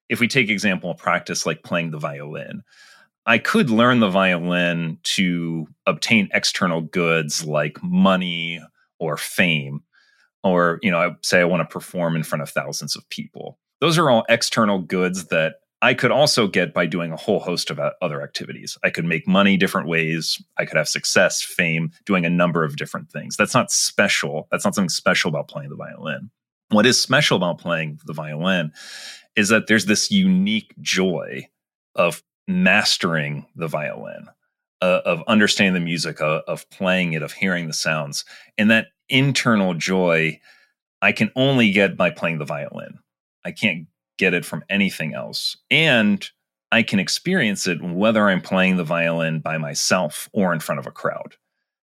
if 0.09 0.19
we 0.19 0.27
take 0.27 0.49
example 0.49 0.89
a 0.91 0.95
practice 0.95 1.45
like 1.45 1.63
playing 1.63 1.91
the 1.91 1.99
violin, 1.99 2.63
I 3.25 3.37
could 3.37 3.69
learn 3.69 3.99
the 3.99 4.09
violin 4.09 4.97
to 5.03 5.67
obtain 5.85 6.29
external 6.33 6.81
goods 6.81 7.45
like 7.45 7.81
money 7.83 8.61
or 8.99 9.17
fame. 9.17 9.83
or 10.43 10.79
you 10.83 10.91
know 10.91 10.99
I 10.99 11.11
say 11.23 11.41
I 11.41 11.45
want 11.45 11.67
to 11.67 11.73
perform 11.73 12.15
in 12.15 12.23
front 12.23 12.41
of 12.43 12.49
thousands 12.49 12.95
of 12.95 13.07
people. 13.09 13.59
Those 13.81 13.97
are 13.97 14.09
all 14.09 14.25
external 14.29 14.79
goods 14.79 15.27
that 15.27 15.60
I 15.81 15.93
could 15.95 16.11
also 16.11 16.47
get 16.47 16.73
by 16.73 16.85
doing 16.85 17.11
a 17.11 17.17
whole 17.17 17.39
host 17.39 17.71
of 17.71 17.79
uh, 17.79 17.91
other 18.01 18.21
activities. 18.21 18.77
I 18.83 18.91
could 18.91 19.05
make 19.05 19.27
money 19.27 19.57
different 19.57 19.87
ways. 19.87 20.41
I 20.57 20.65
could 20.65 20.77
have 20.77 20.87
success, 20.87 21.41
fame, 21.41 21.91
doing 22.05 22.25
a 22.25 22.29
number 22.29 22.63
of 22.63 22.77
different 22.77 23.11
things. 23.11 23.35
That's 23.35 23.55
not 23.55 23.71
special. 23.71 24.47
That's 24.51 24.63
not 24.63 24.75
something 24.75 24.89
special 24.89 25.29
about 25.29 25.47
playing 25.47 25.69
the 25.69 25.75
violin. 25.75 26.29
What 26.69 26.85
is 26.85 27.01
special 27.01 27.35
about 27.37 27.57
playing 27.57 27.99
the 28.05 28.13
violin 28.13 28.71
is 29.35 29.49
that 29.49 29.67
there's 29.67 29.85
this 29.85 30.11
unique 30.11 30.73
joy 30.81 31.47
of 31.95 32.21
mastering 32.47 33.47
the 33.55 33.67
violin, 33.67 34.27
uh, 34.81 35.01
of 35.05 35.23
understanding 35.27 35.73
the 35.73 35.79
music, 35.79 36.21
uh, 36.21 36.41
of 36.47 36.69
playing 36.69 37.13
it, 37.13 37.23
of 37.23 37.33
hearing 37.33 37.67
the 37.67 37.73
sounds. 37.73 38.23
And 38.57 38.69
that 38.69 38.87
internal 39.09 39.73
joy 39.73 40.39
I 41.01 41.11
can 41.11 41.31
only 41.35 41.71
get 41.71 41.97
by 41.97 42.11
playing 42.11 42.37
the 42.37 42.45
violin. 42.45 42.99
I 43.43 43.51
can't 43.51 43.87
get 44.21 44.35
it 44.35 44.45
from 44.45 44.63
anything 44.69 45.15
else. 45.15 45.57
And 45.71 46.29
I 46.71 46.83
can 46.83 46.99
experience 46.99 47.65
it 47.65 47.81
whether 47.81 48.29
I'm 48.29 48.39
playing 48.39 48.77
the 48.77 48.83
violin 48.83 49.39
by 49.39 49.57
myself 49.57 50.29
or 50.31 50.53
in 50.53 50.59
front 50.59 50.77
of 50.77 50.85
a 50.85 50.91
crowd. 50.91 51.33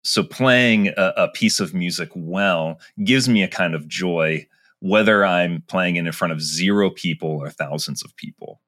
So, 0.04 0.22
playing 0.22 0.88
a, 0.98 1.14
a, 1.16 1.28
piece 1.28 1.60
of 1.60 1.74
music 1.74 2.10
well 2.14 2.78
gives 3.02 3.26
me 3.26 3.42
a 3.42 3.48
kind 3.48 3.74
of 3.74 3.88
joy, 3.88 4.46
whether 4.80 5.24
I'm 5.24 5.62
playing 5.66 5.96
it 5.96 6.06
in 6.06 6.12
front 6.12 6.32
of 6.32 6.42
zero 6.42 6.90
people 6.90 7.30
or 7.30 7.48
thousands 7.48 8.04
of 8.04 8.14
people. 8.16 8.60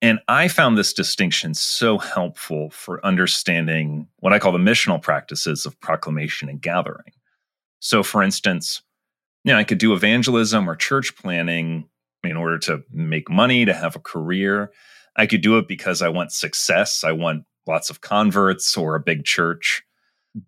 And 0.00 0.20
I 0.28 0.46
found 0.48 0.78
this 0.78 0.94
distinction 0.94 1.52
so 1.52 1.98
helpful 1.98 2.70
for 2.70 3.04
understanding 3.04 4.06
what 4.20 4.32
I 4.32 4.38
call 4.38 4.52
the 4.52 4.58
missional 4.58 5.02
practices 5.02 5.66
of 5.66 5.78
proclamation 5.80 6.48
and 6.48 6.62
gathering. 6.62 7.12
So, 7.80 8.02
for 8.02 8.22
instance, 8.22 8.80
you 9.44 9.52
know, 9.52 9.58
I 9.58 9.64
could 9.64 9.78
do 9.78 9.92
evangelism 9.94 10.70
or 10.70 10.76
church 10.76 11.16
planting 11.16 11.89
in 12.24 12.36
order 12.36 12.58
to 12.58 12.82
make 12.92 13.30
money, 13.30 13.64
to 13.64 13.74
have 13.74 13.96
a 13.96 14.00
career. 14.00 14.70
I 15.16 15.26
could 15.26 15.40
do 15.40 15.58
it 15.58 15.68
because 15.68 16.02
I 16.02 16.08
want 16.08 16.32
success. 16.32 17.04
I 17.04 17.12
want 17.12 17.44
lots 17.66 17.90
of 17.90 18.00
converts 18.00 18.76
or 18.76 18.94
a 18.94 19.00
big 19.00 19.24
church. 19.24 19.82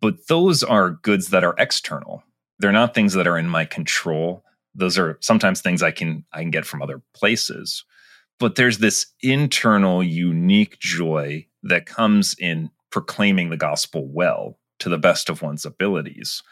But 0.00 0.28
those 0.28 0.62
are 0.62 0.90
goods 0.90 1.28
that 1.28 1.44
are 1.44 1.54
external. 1.58 2.22
They're 2.58 2.72
not 2.72 2.94
things 2.94 3.14
that 3.14 3.26
are 3.26 3.38
in 3.38 3.48
my 3.48 3.64
control. 3.64 4.44
Those 4.74 4.96
are 4.98 5.18
sometimes 5.20 5.60
things 5.60 5.82
I 5.82 5.90
can 5.90 6.24
I 6.32 6.40
can 6.40 6.50
get 6.50 6.64
from 6.64 6.82
other 6.82 7.02
places. 7.14 7.84
But 8.38 8.54
there's 8.54 8.78
this 8.78 9.06
internal 9.22 10.02
unique 10.02 10.78
joy 10.78 11.46
that 11.64 11.86
comes 11.86 12.34
in 12.38 12.70
proclaiming 12.90 13.50
the 13.50 13.56
gospel 13.56 14.06
well 14.06 14.58
to 14.78 14.88
the 14.88 14.98
best 14.98 15.28
of 15.28 15.42
one's 15.42 15.64
abilities. 15.64 16.42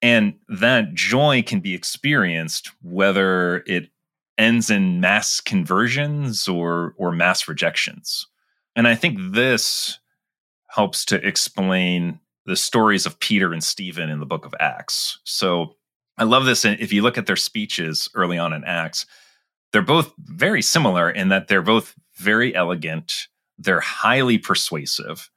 And 0.00 0.34
that 0.48 0.94
joy 0.94 1.42
can 1.42 1.60
be 1.60 1.74
experienced 1.74 2.70
whether 2.82 3.64
it 3.66 3.90
ends 4.38 4.70
in 4.70 5.00
mass 5.00 5.40
conversions 5.40 6.48
or 6.48 6.94
or 6.96 7.12
mass 7.12 7.48
rejections. 7.48 8.26
And 8.76 8.86
I 8.86 8.94
think 8.94 9.18
this 9.32 9.98
helps 10.68 11.04
to 11.06 11.26
explain 11.26 12.20
the 12.46 12.56
stories 12.56 13.04
of 13.04 13.18
Peter 13.20 13.52
and 13.52 13.62
Stephen 13.62 14.08
in 14.08 14.20
the 14.20 14.26
book 14.26 14.46
of 14.46 14.54
Acts. 14.60 15.18
So 15.24 15.76
I 16.16 16.24
love 16.24 16.46
this. 16.46 16.64
If 16.64 16.92
you 16.92 17.02
look 17.02 17.18
at 17.18 17.26
their 17.26 17.36
speeches 17.36 18.08
early 18.14 18.38
on 18.38 18.52
in 18.52 18.64
Acts, 18.64 19.04
they're 19.72 19.82
both 19.82 20.12
very 20.18 20.62
similar 20.62 21.10
in 21.10 21.28
that 21.28 21.48
they're 21.48 21.62
both 21.62 21.94
very 22.16 22.54
elegant, 22.54 23.28
they're 23.58 23.80
highly 23.80 24.38
persuasive. 24.38 25.30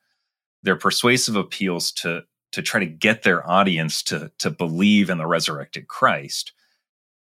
They're 0.63 0.75
persuasive 0.75 1.35
appeals 1.35 1.91
to 1.93 2.23
to 2.51 2.61
try 2.61 2.79
to 2.81 2.85
get 2.85 3.23
their 3.23 3.49
audience 3.49 4.03
to 4.03 4.31
to 4.39 4.49
believe 4.49 5.09
in 5.09 5.17
the 5.17 5.27
resurrected 5.27 5.87
Christ. 5.87 6.53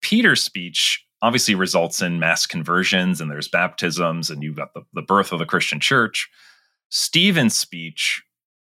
Peter's 0.02 0.44
speech 0.44 1.06
obviously 1.22 1.56
results 1.56 2.02
in 2.02 2.20
mass 2.20 2.46
conversions 2.46 3.20
and 3.20 3.30
there's 3.30 3.48
baptisms 3.48 4.30
and 4.30 4.44
you've 4.44 4.56
got 4.56 4.74
the, 4.74 4.82
the 4.94 5.02
birth 5.02 5.32
of 5.32 5.40
the 5.40 5.46
Christian 5.46 5.80
church. 5.80 6.30
Stephen's 6.90 7.58
speech 7.58 8.24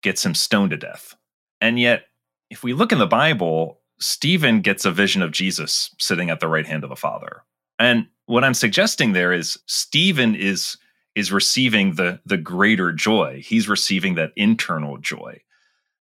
gets 0.02 0.26
him 0.26 0.36
stoned 0.36 0.72
to 0.72 0.78
death. 0.78 1.16
And 1.60 1.80
yet, 1.80 2.06
if 2.50 2.64
we 2.64 2.74
look 2.74 2.92
in 2.92 3.00
the 3.00 3.08
Bible, 3.08 3.82
Stephen 4.00 4.62
gets 4.62 4.86
a 4.86 4.92
vision 4.92 5.22
of 5.22 5.32
Jesus 5.32 5.94
sitting 6.00 6.30
at 6.30 6.40
the 6.40 6.48
right 6.48 6.66
hand 6.66 6.84
of 6.84 6.90
the 6.90 6.96
Father. 6.96 7.44
And 7.80 8.08
what 8.28 8.44
I'm 8.44 8.54
suggesting 8.54 9.14
there 9.14 9.34
is 9.34 9.58
Stephen 9.66 10.36
is 10.36 10.78
is 11.16 11.32
receiving 11.32 11.96
the 11.96 12.20
the 12.26 12.38
greater 12.38 12.92
joy. 12.92 13.42
He's 13.44 13.68
receiving 13.68 14.16
that 14.16 14.32
internal 14.36 14.98
joy. 14.98 15.42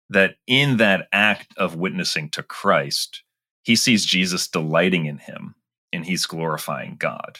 That 0.10 0.36
in 0.48 0.78
that 0.78 1.08
act 1.12 1.58
of 1.58 1.76
witnessing 1.76 2.30
to 2.32 2.44
Christ, 2.44 3.24
he 3.64 3.76
sees 3.76 4.06
Jesus 4.06 4.48
delighting 4.48 5.06
in 5.06 5.18
him 5.18 5.56
and 5.94 6.06
he's 6.06 6.26
glorifying 6.26 6.96
God. 6.98 7.40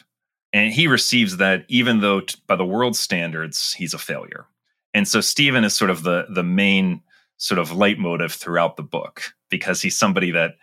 And 0.54 0.72
he 0.72 0.88
receives 0.88 1.38
that 1.38 1.66
even 1.68 2.00
though 2.00 2.22
t- 2.22 2.40
by 2.48 2.56
the 2.56 2.66
world's 2.66 3.00
standards 3.00 3.74
he's 3.74 3.94
a 3.94 4.00
failure. 4.00 4.46
And 4.94 5.08
so 5.08 5.20
Stephen 5.20 5.64
is 5.64 5.74
sort 5.74 5.90
of 5.90 6.04
the 6.04 6.28
the 6.30 6.44
main 6.44 7.02
sort 7.38 7.60
of 7.60 7.72
leitmotif 7.72 8.34
throughout 8.34 8.78
the 8.78 8.84
book 8.84 9.34
because 9.50 9.82
he's 9.82 9.98
somebody 9.98 10.32
that 10.32 10.56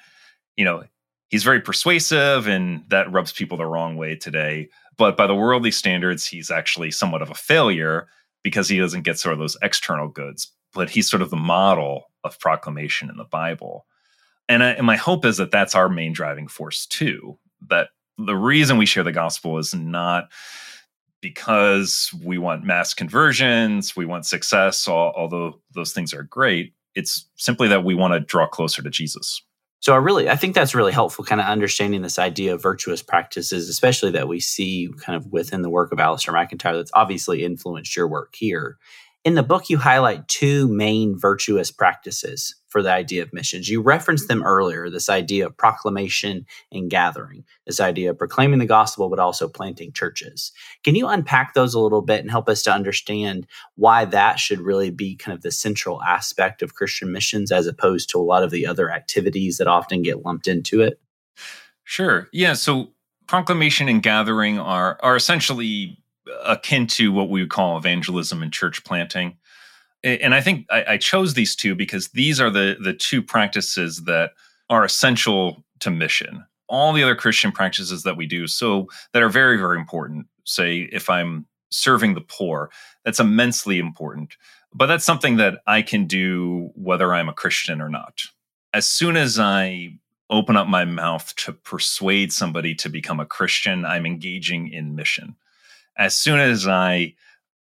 you 0.57 0.65
know 0.65 0.85
he's 1.29 1.45
very 1.45 1.61
persuasive 1.61 2.47
and 2.47 2.85
that 2.89 3.11
rubs 3.13 3.33
people 3.33 3.59
the 3.59 3.67
wrong 3.67 3.97
way 3.97 4.15
today 4.17 4.69
but 4.97 5.17
by 5.17 5.27
the 5.27 5.35
worldly 5.35 5.71
standards 5.71 6.27
he's 6.27 6.51
actually 6.51 6.91
somewhat 6.91 7.23
of 7.23 7.31
a 7.31 7.35
failure 7.35 8.09
because 8.43 8.69
he 8.69 8.79
doesn't 8.79 9.03
get 9.03 9.19
sort 9.19 9.33
of 9.33 9.39
those 9.39 9.57
external 9.63 10.09
goods 10.09 10.53
but 10.73 10.89
he's 10.89 11.11
sort 11.11 11.23
of 11.23 11.31
the 11.31 11.37
model 11.37 12.05
of 12.25 12.39
proclamation 12.39 13.11
in 13.11 13.17
the 13.17 13.25
bible 13.25 13.87
and, 14.49 14.65
I, 14.65 14.71
and 14.71 14.87
my 14.87 14.97
hope 14.97 15.25
is 15.25 15.37
that 15.37 15.51
that's 15.51 15.75
our 15.75 15.89
main 15.89 16.13
driving 16.13 16.49
force 16.49 16.87
too 16.87 17.39
that 17.69 17.89
the 18.19 18.37
reason 18.37 18.77
we 18.77 18.87
share 18.87 19.05
the 19.05 19.13
gospel 19.13 19.59
is 19.59 19.75
not 19.75 20.31
because 21.21 22.11
we 22.25 22.39
want 22.39 22.65
mass 22.65 22.95
conversions, 22.95 23.95
we 23.95 24.07
want 24.07 24.27
success, 24.27 24.89
although 24.89 25.61
those 25.75 25.93
things 25.93 26.15
are 26.15 26.23
great. 26.23 26.73
It's 26.95 27.29
simply 27.37 27.69
that 27.69 27.85
we 27.85 27.95
want 27.95 28.15
to 28.15 28.21
draw 28.21 28.49
closer 28.49 28.83
to 28.83 28.91
Jesus. 28.91 29.43
So 29.81 29.95
I 29.95 29.97
really 29.97 30.29
I 30.29 30.37
think 30.37 30.55
that's 30.55 30.75
really 30.75 30.93
helpful 30.93 31.25
kind 31.25 31.41
of 31.41 31.47
understanding 31.47 32.03
this 32.03 32.19
idea 32.19 32.55
of 32.55 32.63
virtuous 32.63 33.03
practices, 33.03 33.69
especially 33.69 34.11
that 34.13 34.29
we 34.29 34.39
see 34.39 34.91
kind 34.99 35.17
of 35.17 35.33
within 35.33 35.63
the 35.63 35.71
work 35.71 35.91
of 35.93 35.99
Alasdair 35.99 36.35
MacIntyre 36.35 36.77
that's 36.77 36.91
obviously 36.95 37.45
influenced 37.45 37.97
your 37.97 38.07
work 38.07 38.35
here. 38.35 38.79
In 39.23 39.35
the 39.35 39.43
book, 39.43 39.69
you 39.69 39.77
highlight 39.77 40.29
two 40.29 40.67
main 40.69 41.19
virtuous 41.19 41.71
practices 41.71 42.55
for 42.69 42.83
the 42.83 42.91
idea 42.91 43.23
of 43.23 43.33
missions. 43.35 43.69
You 43.69 43.83
referenced 43.83 44.29
them 44.29 44.43
earlier 44.43 44.89
this 44.89 45.11
idea 45.11 45.45
of 45.45 45.57
proclamation 45.57 46.47
and 46.73 46.89
gathering, 46.89 47.45
this 47.67 47.81
idea 47.81 48.11
of 48.11 48.19
proclaiming 48.19 48.61
the 48.61 48.67
gospel, 48.67 49.11
but 49.11 49.19
also 49.19 49.47
planting 49.47 49.93
churches. 49.93 50.53
Can 50.85 50.95
you 50.95 51.07
unpack 51.07 51.53
those 51.53 51.75
a 51.75 51.81
little 51.81 52.01
bit 52.01 52.21
and 52.21 52.31
help 52.31 52.49
us 52.49 52.63
to 52.63 52.73
understand 52.73 53.47
why 53.75 54.07
that 54.07 54.39
should 54.39 54.61
really 54.61 54.91
be 54.91 55.17
kind 55.17 55.37
of 55.37 55.43
the 55.43 55.53
central 55.53 56.03
aspect 56.03 56.63
of 56.63 56.75
Christian 56.75 57.13
missions 57.13 57.53
as 57.53 57.67
opposed 57.67 58.09
to 58.11 58.19
a 58.19 58.23
lot 58.23 58.43
of 58.43 58.51
the 58.51 58.67
other 58.67 58.91
activities 58.91 59.59
that 59.59 59.67
often 59.67 60.01
get 60.01 60.25
lumped 60.25 60.49
into 60.49 60.81
it? 60.81 60.99
Sure. 61.85 62.29
Yeah. 62.33 62.55
So 62.55 62.93
proclamation 63.27 63.89
and 63.89 64.03
gathering 64.03 64.59
are 64.59 64.99
are 65.03 65.17
essentially 65.17 65.99
akin 66.45 66.87
to 66.89 67.13
what 67.13 67.29
we 67.29 67.41
would 67.41 67.51
call 67.51 67.77
evangelism 67.77 68.43
and 68.43 68.53
church 68.53 68.85
planting. 68.85 69.37
And 70.03 70.35
I 70.35 70.41
think 70.41 70.67
I, 70.71 70.85
I 70.89 70.97
chose 70.97 71.35
these 71.35 71.55
two 71.55 71.75
because 71.75 72.09
these 72.09 72.41
are 72.41 72.51
the 72.51 72.77
the 72.81 72.95
two 72.95 73.23
practices 73.23 74.05
that 74.05 74.33
are 74.71 74.85
essential 74.85 75.63
to 75.81 75.91
mission. 75.91 76.45
All 76.69 76.93
the 76.93 77.03
other 77.03 77.17
Christian 77.17 77.53
practices 77.53 78.05
that 78.05 78.17
we 78.17 78.27
do, 78.27 78.47
so 78.47 78.89
that 79.13 79.23
are 79.23 79.29
very, 79.29 79.59
very 79.59 79.79
important. 79.79 80.27
Say, 80.45 80.89
if 80.93 81.11
I'm 81.11 81.47
serving 81.71 82.15
the 82.15 82.21
poor, 82.21 82.71
that's 83.05 83.21
immensely 83.21 83.79
important. 83.79 84.37
But 84.73 84.87
that's 84.87 85.05
something 85.05 85.37
that 85.37 85.59
I 85.67 85.83
can 85.83 86.07
do 86.07 86.71
whether 86.77 87.13
I'm 87.13 87.29
a 87.29 87.35
Christian 87.35 87.81
or 87.81 87.89
not. 87.89 88.23
As 88.73 88.89
soon 88.89 89.17
as 89.17 89.39
I 89.39 89.99
open 90.31 90.57
up 90.57 90.69
my 90.69 90.85
mouth 90.85 91.35
to 91.35 91.53
persuade 91.53 92.33
somebody 92.33 92.75
to 92.77 92.89
become 92.89 93.19
a 93.19 93.27
Christian, 93.27 93.85
I'm 93.85 94.07
engaging 94.07 94.73
in 94.73 94.95
mission 94.95 95.35
as 96.01 96.17
soon 96.17 96.41
as 96.41 96.67
I 96.67 97.15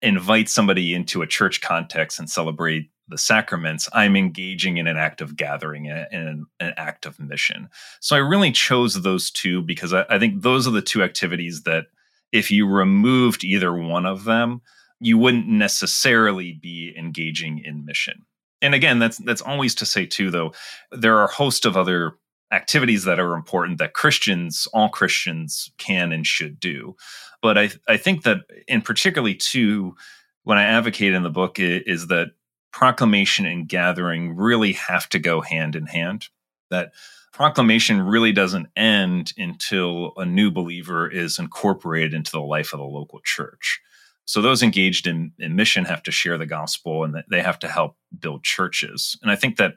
invite 0.02 0.48
somebody 0.48 0.94
into 0.94 1.24
a 1.24 1.28
church 1.28 1.60
context 1.60 2.20
and 2.20 2.30
celebrate 2.30 2.92
the 3.10 3.18
sacraments, 3.18 3.90
I'm 3.94 4.16
engaging 4.16 4.78
in 4.78 4.86
an 4.86 4.96
act 4.96 5.22
of 5.22 5.36
gathering 5.36 5.90
and 5.90 6.46
an, 6.60 6.74
act 6.78 7.06
of 7.06 7.20
mission. 7.20 7.68
So 8.00 8.16
I 8.16 8.20
really 8.20 8.52
chose 8.52 9.02
those 9.02 9.32
two 9.32 9.64
because 9.64 9.92
I, 9.92 10.06
I 10.10 10.20
think 10.20 10.44
those 10.44 10.68
are 10.68 10.72
the 10.72 10.82
two 10.84 11.02
activities 11.02 11.64
that 11.64 11.88
if 12.32 12.52
you 12.52 12.68
removed 12.68 13.44
either 13.44 13.74
one 13.74 14.06
of 14.06 14.26
them, 14.26 14.62
you 15.00 15.18
wouldn't 15.18 15.48
necessarily 15.48 16.54
be 16.54 16.94
engaging 16.96 17.64
in 17.66 17.86
mission. 17.86 18.26
And 18.62 18.76
again, 18.76 19.00
that's 19.00 19.18
that's 19.18 19.42
always 19.42 19.74
to 19.76 19.86
say 19.86 20.06
too, 20.06 20.30
though, 20.30 20.54
there 20.92 21.18
are 21.18 21.26
a 21.26 21.34
host 21.34 21.66
of 21.66 21.78
other 21.78 22.18
activities 22.52 23.04
that 23.04 23.20
are 23.20 23.34
important 23.34 23.78
that 23.78 23.94
Christians, 23.94 24.68
all 24.74 24.90
Christians, 24.90 25.72
can 25.78 26.12
and 26.12 26.26
should 26.26 26.60
do. 26.60 26.96
But 27.42 27.58
I 27.58 27.70
I 27.88 27.98
think 27.98 28.24
that 28.24 28.40
in 28.68 28.82
particularly 28.82 29.36
too, 29.36 29.96
when 30.44 30.58
I 30.58 30.64
advocate 30.64 31.14
in 31.14 31.24
the 31.24 31.30
book 31.30 31.60
is 31.60 32.08
that 32.08 32.30
proclamation 32.72 33.46
and 33.46 33.68
gathering 33.68 34.36
really 34.36 34.74
have 34.74 35.10
to 35.10 35.20
go 35.20 35.42
hand 35.42 35.76
in 35.76 35.88
hand. 35.88 36.28
That 36.70 36.92
proclamation 37.34 38.02
really 38.02 38.32
doesn't 38.32 38.68
end 38.76 39.34
until 39.38 40.14
a 40.18 40.26
new 40.26 40.52
believer 40.52 41.10
is 41.10 41.40
incorporated 41.40 42.14
into 42.14 42.32
the 42.32 42.42
life 42.42 42.74
of 42.74 42.80
the 42.80 42.86
local 42.86 43.20
church. 43.24 43.80
So 44.26 44.42
those 44.42 44.62
engaged 44.62 45.08
in, 45.08 45.32
in 45.40 45.56
mission 45.56 45.86
have 45.86 46.04
to 46.04 46.12
share 46.12 46.38
the 46.38 46.46
gospel 46.46 47.04
and 47.04 47.24
they 47.30 47.42
have 47.42 47.60
to 47.60 47.68
help 47.68 47.96
build 48.20 48.44
churches. 48.44 49.18
And 49.22 49.32
I 49.32 49.36
think 49.36 49.58
that 49.58 49.76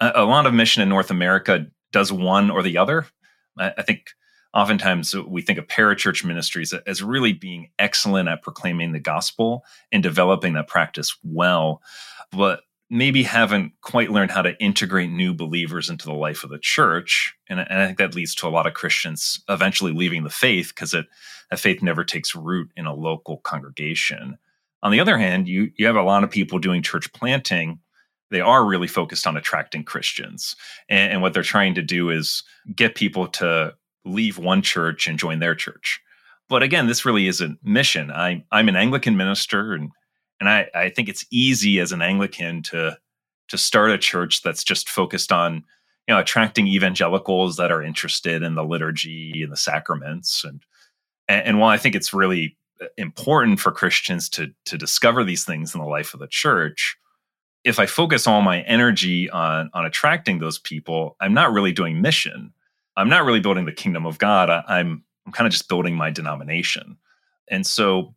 a, 0.00 0.12
a 0.16 0.24
lot 0.24 0.46
of 0.46 0.54
mission 0.54 0.82
in 0.82 0.88
North 0.88 1.10
America 1.10 1.66
does 1.90 2.12
one 2.12 2.50
or 2.50 2.62
the 2.62 2.78
other. 2.78 3.06
I, 3.58 3.72
I 3.78 3.82
think 3.82 4.10
oftentimes 4.54 5.14
we 5.14 5.42
think 5.42 5.58
of 5.58 5.66
parachurch 5.66 6.24
ministries 6.24 6.74
as 6.86 7.02
really 7.02 7.32
being 7.32 7.70
excellent 7.78 8.28
at 8.28 8.42
proclaiming 8.42 8.92
the 8.92 9.00
gospel 9.00 9.64
and 9.90 10.02
developing 10.02 10.52
that 10.54 10.68
practice 10.68 11.16
well, 11.22 11.80
but 12.30 12.62
maybe 12.92 13.22
haven't 13.22 13.72
quite 13.80 14.10
learned 14.10 14.30
how 14.30 14.42
to 14.42 14.58
integrate 14.60 15.10
new 15.10 15.32
believers 15.32 15.88
into 15.88 16.04
the 16.04 16.12
life 16.12 16.44
of 16.44 16.50
the 16.50 16.58
church. 16.58 17.34
And, 17.48 17.58
and 17.58 17.80
I 17.80 17.86
think 17.86 17.96
that 17.96 18.14
leads 18.14 18.34
to 18.36 18.46
a 18.46 18.50
lot 18.50 18.66
of 18.66 18.74
Christians 18.74 19.42
eventually 19.48 19.92
leaving 19.92 20.24
the 20.24 20.30
faith 20.30 20.68
because 20.74 20.90
that 20.90 21.06
faith 21.56 21.82
never 21.82 22.04
takes 22.04 22.34
root 22.34 22.70
in 22.76 22.84
a 22.84 22.94
local 22.94 23.38
congregation. 23.38 24.36
On 24.82 24.92
the 24.92 25.00
other 25.00 25.16
hand, 25.16 25.48
you 25.48 25.70
you 25.76 25.86
have 25.86 25.96
a 25.96 26.02
lot 26.02 26.22
of 26.22 26.30
people 26.30 26.58
doing 26.58 26.82
church 26.82 27.10
planting. 27.14 27.78
They 28.30 28.42
are 28.42 28.64
really 28.64 28.88
focused 28.88 29.26
on 29.26 29.38
attracting 29.38 29.84
Christians. 29.84 30.54
And, 30.90 31.12
and 31.12 31.22
what 31.22 31.32
they're 31.32 31.42
trying 31.42 31.74
to 31.76 31.82
do 31.82 32.10
is 32.10 32.42
get 32.76 32.94
people 32.94 33.26
to 33.28 33.74
leave 34.04 34.38
one 34.38 34.62
church 34.62 35.06
and 35.06 35.18
join 35.18 35.38
their 35.38 35.54
church. 35.54 36.00
But 36.48 36.62
again, 36.62 36.86
this 36.86 37.04
really 37.04 37.28
isn't 37.28 37.58
mission. 37.62 38.10
I, 38.10 38.44
I'm 38.50 38.68
an 38.68 38.76
Anglican 38.76 39.16
minister, 39.16 39.72
and 39.72 39.90
and 40.40 40.48
I, 40.48 40.68
I 40.74 40.90
think 40.90 41.08
it's 41.08 41.24
easy 41.30 41.78
as 41.78 41.92
an 41.92 42.02
Anglican 42.02 42.62
to 42.64 42.98
to 43.48 43.58
start 43.58 43.90
a 43.90 43.98
church 43.98 44.42
that's 44.42 44.64
just 44.64 44.88
focused 44.88 45.32
on 45.32 45.64
you 46.08 46.14
know 46.14 46.18
attracting 46.18 46.66
evangelicals 46.66 47.56
that 47.56 47.70
are 47.70 47.82
interested 47.82 48.42
in 48.42 48.54
the 48.54 48.64
liturgy 48.64 49.42
and 49.42 49.52
the 49.52 49.56
sacraments 49.56 50.44
and 50.44 50.62
and, 51.28 51.46
and 51.46 51.58
while 51.58 51.70
I 51.70 51.78
think 51.78 51.94
it's 51.94 52.12
really 52.12 52.56
uh, 52.80 52.86
important 52.96 53.60
for 53.60 53.72
Christians 53.72 54.28
to 54.30 54.52
to 54.66 54.76
discover 54.76 55.24
these 55.24 55.44
things 55.44 55.74
in 55.74 55.80
the 55.80 55.86
life 55.86 56.14
of 56.14 56.20
the 56.20 56.28
church, 56.28 56.96
if 57.64 57.78
I 57.78 57.86
focus 57.86 58.26
all 58.26 58.42
my 58.42 58.62
energy 58.62 59.30
on 59.30 59.70
on 59.74 59.86
attracting 59.86 60.38
those 60.38 60.58
people, 60.58 61.16
I'm 61.20 61.34
not 61.34 61.52
really 61.52 61.72
doing 61.72 62.00
mission. 62.00 62.52
I'm 62.96 63.08
not 63.08 63.24
really 63.24 63.40
building 63.40 63.64
the 63.64 63.72
kingdom 63.72 64.06
of 64.06 64.18
God. 64.18 64.50
I, 64.50 64.62
I'm 64.68 65.04
I'm 65.26 65.32
kind 65.32 65.46
of 65.46 65.52
just 65.52 65.68
building 65.68 65.94
my 65.94 66.10
denomination. 66.10 66.96
And 67.48 67.66
so 67.66 68.14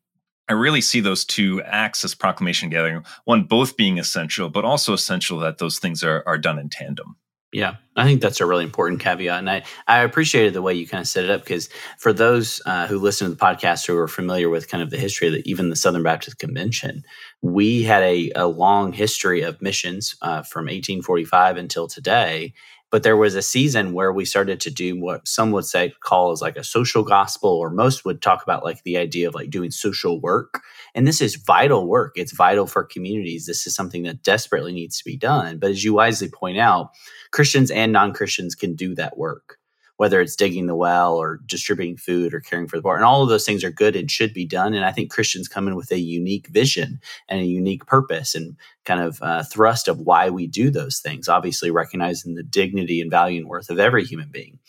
I 0.48 0.54
really 0.54 0.82
see 0.82 1.02
those 1.02 1.26
two 1.26 1.62
acts 1.64 2.04
as 2.04 2.16
proclamation 2.16 2.70
gathering, 2.70 3.04
one 3.26 3.44
both 3.44 3.78
being 3.78 3.98
essential, 3.98 4.50
but 4.50 4.66
also 4.66 4.94
essential 4.94 5.40
that 5.40 5.58
those 5.58 5.80
things 5.80 6.04
are, 6.04 6.24
are 6.26 6.38
done 6.38 6.60
in 6.60 6.70
tandem. 6.70 7.16
Yeah, 7.52 7.76
I 7.96 8.04
think 8.04 8.22
that's 8.22 8.42
a 8.42 8.46
really 8.46 8.66
important 8.66 9.00
caveat. 9.00 9.40
And 9.40 9.50
I, 9.50 9.64
I 9.88 10.00
appreciated 10.00 10.54
the 10.54 10.62
way 10.62 10.74
you 10.74 10.86
kind 10.86 11.00
of 11.00 11.08
set 11.08 11.24
it 11.24 11.30
up 11.30 11.42
because 11.42 11.70
for 11.98 12.12
those 12.12 12.62
uh, 12.66 12.86
who 12.86 13.00
listen 13.00 13.30
to 13.30 13.34
the 13.34 13.40
podcast 13.40 13.88
who 13.88 13.98
are 13.98 14.10
familiar 14.10 14.50
with 14.50 14.68
kind 14.68 14.84
of 14.84 14.90
the 14.90 14.98
history 14.98 15.28
of 15.28 15.36
the, 15.36 15.50
even 15.50 15.70
the 15.70 15.78
Southern 15.78 16.04
Baptist 16.04 16.38
Convention, 16.38 17.04
we 17.42 17.82
had 17.84 18.04
a, 18.04 18.30
a 18.36 18.48
long 18.48 18.92
history 18.92 19.42
of 19.42 19.62
missions 19.62 20.18
uh, 20.22 20.42
from 20.42 20.66
1845 20.66 21.56
until 21.56 21.88
today. 21.88 22.54
But 22.92 23.04
there 23.04 23.18
was 23.18 23.36
a 23.36 23.42
season 23.42 23.94
where 23.94 24.14
we 24.14 24.26
started 24.26 24.60
to 24.62 24.72
do 24.72 25.00
what 25.00 25.28
some 25.28 25.52
would 25.52 25.66
say 25.66 25.94
call 26.02 26.32
as 26.32 26.42
like 26.42 26.56
a 26.56 26.64
social 26.64 27.04
gospel, 27.04 27.50
or 27.50 27.70
most 27.70 28.06
would 28.06 28.22
talk 28.22 28.44
about 28.44 28.64
like 28.64 28.84
the 28.84 28.98
idea 28.98 29.28
of 29.28 29.36
like 29.36 29.50
doing 29.50 29.72
social 29.72 30.22
work. 30.22 30.62
And 30.94 31.08
this 31.08 31.22
is 31.22 31.36
vital 31.36 31.88
work. 31.88 32.14
It's 32.16 32.34
vital 32.34 32.68
for 32.68 32.84
communities. 32.84 33.46
This 33.46 33.68
is 33.68 33.76
something 33.76 34.04
that 34.04 34.24
desperately 34.24 34.72
needs 34.74 34.98
to 35.00 35.06
be 35.06 35.18
done. 35.18 35.58
But 35.60 35.72
as 35.72 35.84
you 35.84 35.94
wisely 35.94 36.30
point 36.30 36.58
out, 36.58 36.92
Christians 37.32 37.72
and 37.72 37.92
non 37.92 38.14
Christians 38.14 38.56
can 38.56 38.76
do 38.76 38.96
that 38.96 39.18
work 39.18 39.58
whether 39.98 40.20
it's 40.20 40.36
digging 40.36 40.68
the 40.68 40.76
well 40.76 41.16
or 41.16 41.40
distributing 41.46 41.98
food 41.98 42.34
or 42.34 42.40
caring 42.40 42.68
for 42.68 42.78
the 42.78 42.84
poor. 42.84 42.96
And 42.96 43.06
all 43.06 43.24
of 43.24 43.30
those 43.30 43.46
things 43.46 43.64
are 43.64 43.72
good 43.72 43.96
and 43.96 44.12
should 44.12 44.34
be 44.34 44.46
done. 44.46 44.74
And 44.74 44.86
I 44.86 44.92
think 44.92 45.12
Christians 45.12 45.48
come 45.48 45.68
in 45.68 45.76
with 45.76 45.92
a 45.92 46.00
unique 46.00 46.48
vision 46.48 47.00
and 47.30 47.40
a 47.40 47.46
unique 47.46 47.86
purpose 47.86 48.36
and 48.36 48.58
kind 48.84 49.02
of 49.02 49.22
uh, 49.22 49.44
thrust 49.44 49.88
of 49.88 50.00
why 50.00 50.30
we 50.30 50.48
do 50.48 50.70
those 50.70 51.00
things, 51.00 51.30
obviously 51.30 51.72
recognizing 51.72 52.36
the 52.36 52.44
dignity 52.44 53.02
and 53.02 53.10
value 53.10 53.40
and 53.40 53.50
worth 53.50 53.70
of 53.70 53.80
every 53.80 54.04
human 54.04 54.30
being 54.30 54.60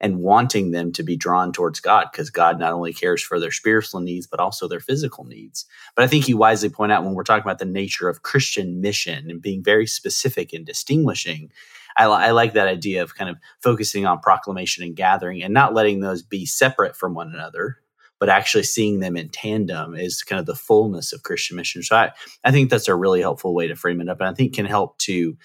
and 0.00 0.18
wanting 0.18 0.72
them 0.72 0.92
to 0.92 1.02
be 1.02 1.16
drawn 1.16 1.52
towards 1.52 1.80
God 1.80 2.08
because 2.12 2.30
God 2.30 2.58
not 2.58 2.72
only 2.72 2.92
cares 2.92 3.22
for 3.22 3.40
their 3.40 3.50
spiritual 3.50 4.00
needs, 4.00 4.26
but 4.26 4.40
also 4.40 4.68
their 4.68 4.80
physical 4.80 5.24
needs. 5.24 5.64
But 5.94 6.04
I 6.04 6.06
think 6.06 6.28
you 6.28 6.36
wisely 6.36 6.68
point 6.68 6.92
out 6.92 7.04
when 7.04 7.14
we're 7.14 7.24
talking 7.24 7.44
about 7.44 7.58
the 7.58 7.64
nature 7.64 8.08
of 8.08 8.22
Christian 8.22 8.80
mission 8.80 9.30
and 9.30 9.40
being 9.40 9.62
very 9.62 9.86
specific 9.86 10.52
and 10.52 10.66
distinguishing, 10.66 11.50
I, 11.96 12.04
I 12.04 12.30
like 12.32 12.52
that 12.52 12.68
idea 12.68 13.02
of 13.02 13.14
kind 13.14 13.30
of 13.30 13.36
focusing 13.62 14.06
on 14.06 14.20
proclamation 14.20 14.84
and 14.84 14.96
gathering 14.96 15.42
and 15.42 15.54
not 15.54 15.74
letting 15.74 16.00
those 16.00 16.22
be 16.22 16.46
separate 16.46 16.96
from 16.96 17.14
one 17.14 17.32
another, 17.32 17.78
but 18.18 18.28
actually 18.28 18.64
seeing 18.64 19.00
them 19.00 19.16
in 19.16 19.28
tandem 19.28 19.94
is 19.94 20.22
kind 20.22 20.40
of 20.40 20.46
the 20.46 20.54
fullness 20.54 21.12
of 21.12 21.22
Christian 21.22 21.56
mission. 21.56 21.82
So 21.82 21.96
I, 21.96 22.12
I 22.44 22.50
think 22.50 22.70
that's 22.70 22.88
a 22.88 22.94
really 22.94 23.20
helpful 23.20 23.54
way 23.54 23.66
to 23.68 23.76
frame 23.76 24.00
it 24.00 24.08
up. 24.08 24.20
And 24.20 24.28
I 24.28 24.34
think 24.34 24.54
can 24.54 24.66
help 24.66 24.98
to 24.98 25.36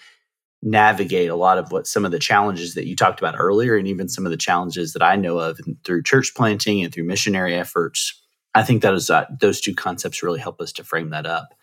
navigate 0.63 1.29
a 1.29 1.35
lot 1.35 1.57
of 1.57 1.71
what 1.71 1.87
some 1.87 2.05
of 2.05 2.11
the 2.11 2.19
challenges 2.19 2.75
that 2.75 2.85
you 2.85 2.95
talked 2.95 3.19
about 3.19 3.35
earlier, 3.37 3.75
and 3.75 3.87
even 3.87 4.07
some 4.07 4.25
of 4.25 4.31
the 4.31 4.37
challenges 4.37 4.93
that 4.93 5.01
I 5.01 5.15
know 5.15 5.39
of 5.39 5.59
through 5.83 6.03
church 6.03 6.33
planting 6.35 6.83
and 6.83 6.93
through 6.93 7.05
missionary 7.05 7.55
efforts. 7.55 8.21
I 8.53 8.63
think 8.63 8.81
that 8.81 8.93
is 8.93 9.09
uh, 9.09 9.25
those 9.39 9.59
two 9.59 9.73
concepts 9.73 10.21
really 10.21 10.39
help 10.39 10.61
us 10.61 10.71
to 10.73 10.83
frame 10.83 11.09
that 11.09 11.25
up. 11.25 11.53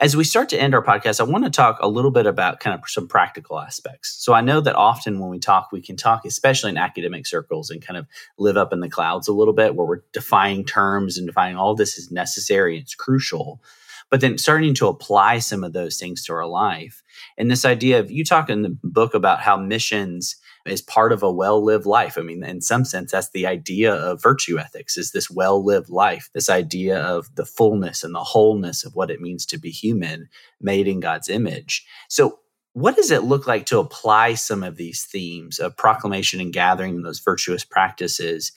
As 0.00 0.16
we 0.16 0.24
start 0.24 0.48
to 0.48 0.58
end 0.58 0.74
our 0.74 0.82
podcast, 0.82 1.20
I 1.20 1.24
want 1.24 1.44
to 1.44 1.50
talk 1.50 1.76
a 1.82 1.88
little 1.88 2.10
bit 2.10 2.24
about 2.24 2.58
kind 2.58 2.72
of 2.72 2.88
some 2.88 3.06
practical 3.06 3.60
aspects. 3.60 4.16
So 4.24 4.32
I 4.32 4.40
know 4.40 4.62
that 4.62 4.74
often 4.74 5.20
when 5.20 5.28
we 5.28 5.38
talk, 5.38 5.72
we 5.72 5.82
can 5.82 5.94
talk, 5.94 6.24
especially 6.24 6.70
in 6.70 6.78
academic 6.78 7.26
circles, 7.26 7.68
and 7.68 7.82
kind 7.82 7.98
of 7.98 8.06
live 8.38 8.56
up 8.56 8.72
in 8.72 8.80
the 8.80 8.88
clouds 8.88 9.28
a 9.28 9.34
little 9.34 9.52
bit, 9.52 9.74
where 9.74 9.86
we're 9.86 10.00
defining 10.14 10.64
terms 10.64 11.18
and 11.18 11.26
defining 11.26 11.58
all 11.58 11.74
this 11.74 11.98
is 11.98 12.10
necessary 12.10 12.76
and 12.76 12.84
it's 12.84 12.94
crucial. 12.94 13.62
But 14.08 14.22
then 14.22 14.38
starting 14.38 14.72
to 14.76 14.88
apply 14.88 15.38
some 15.40 15.62
of 15.62 15.74
those 15.74 15.98
things 15.98 16.24
to 16.24 16.32
our 16.32 16.46
life. 16.46 17.02
And 17.36 17.50
this 17.50 17.66
idea 17.66 18.00
of 18.00 18.10
you 18.10 18.24
talk 18.24 18.48
in 18.48 18.62
the 18.62 18.78
book 18.82 19.12
about 19.12 19.40
how 19.40 19.58
missions 19.58 20.36
is 20.66 20.82
part 20.82 21.12
of 21.12 21.22
a 21.22 21.32
well-lived 21.32 21.86
life. 21.86 22.18
I 22.18 22.22
mean, 22.22 22.44
in 22.44 22.60
some 22.60 22.84
sense, 22.84 23.12
that's 23.12 23.30
the 23.30 23.46
idea 23.46 23.94
of 23.94 24.22
virtue 24.22 24.58
ethics 24.58 24.96
is 24.96 25.12
this 25.12 25.30
well-lived 25.30 25.90
life, 25.90 26.28
this 26.34 26.50
idea 26.50 27.00
of 27.00 27.34
the 27.34 27.46
fullness 27.46 28.04
and 28.04 28.14
the 28.14 28.24
wholeness 28.24 28.84
of 28.84 28.94
what 28.94 29.10
it 29.10 29.20
means 29.20 29.46
to 29.46 29.58
be 29.58 29.70
human, 29.70 30.28
made 30.60 30.86
in 30.86 31.00
God's 31.00 31.28
image. 31.28 31.86
So 32.08 32.38
what 32.72 32.94
does 32.94 33.10
it 33.10 33.24
look 33.24 33.46
like 33.46 33.66
to 33.66 33.78
apply 33.78 34.34
some 34.34 34.62
of 34.62 34.76
these 34.76 35.04
themes 35.04 35.58
of 35.58 35.76
proclamation 35.76 36.40
and 36.40 36.52
gathering 36.52 37.02
those 37.02 37.18
virtuous 37.18 37.64
practices 37.64 38.52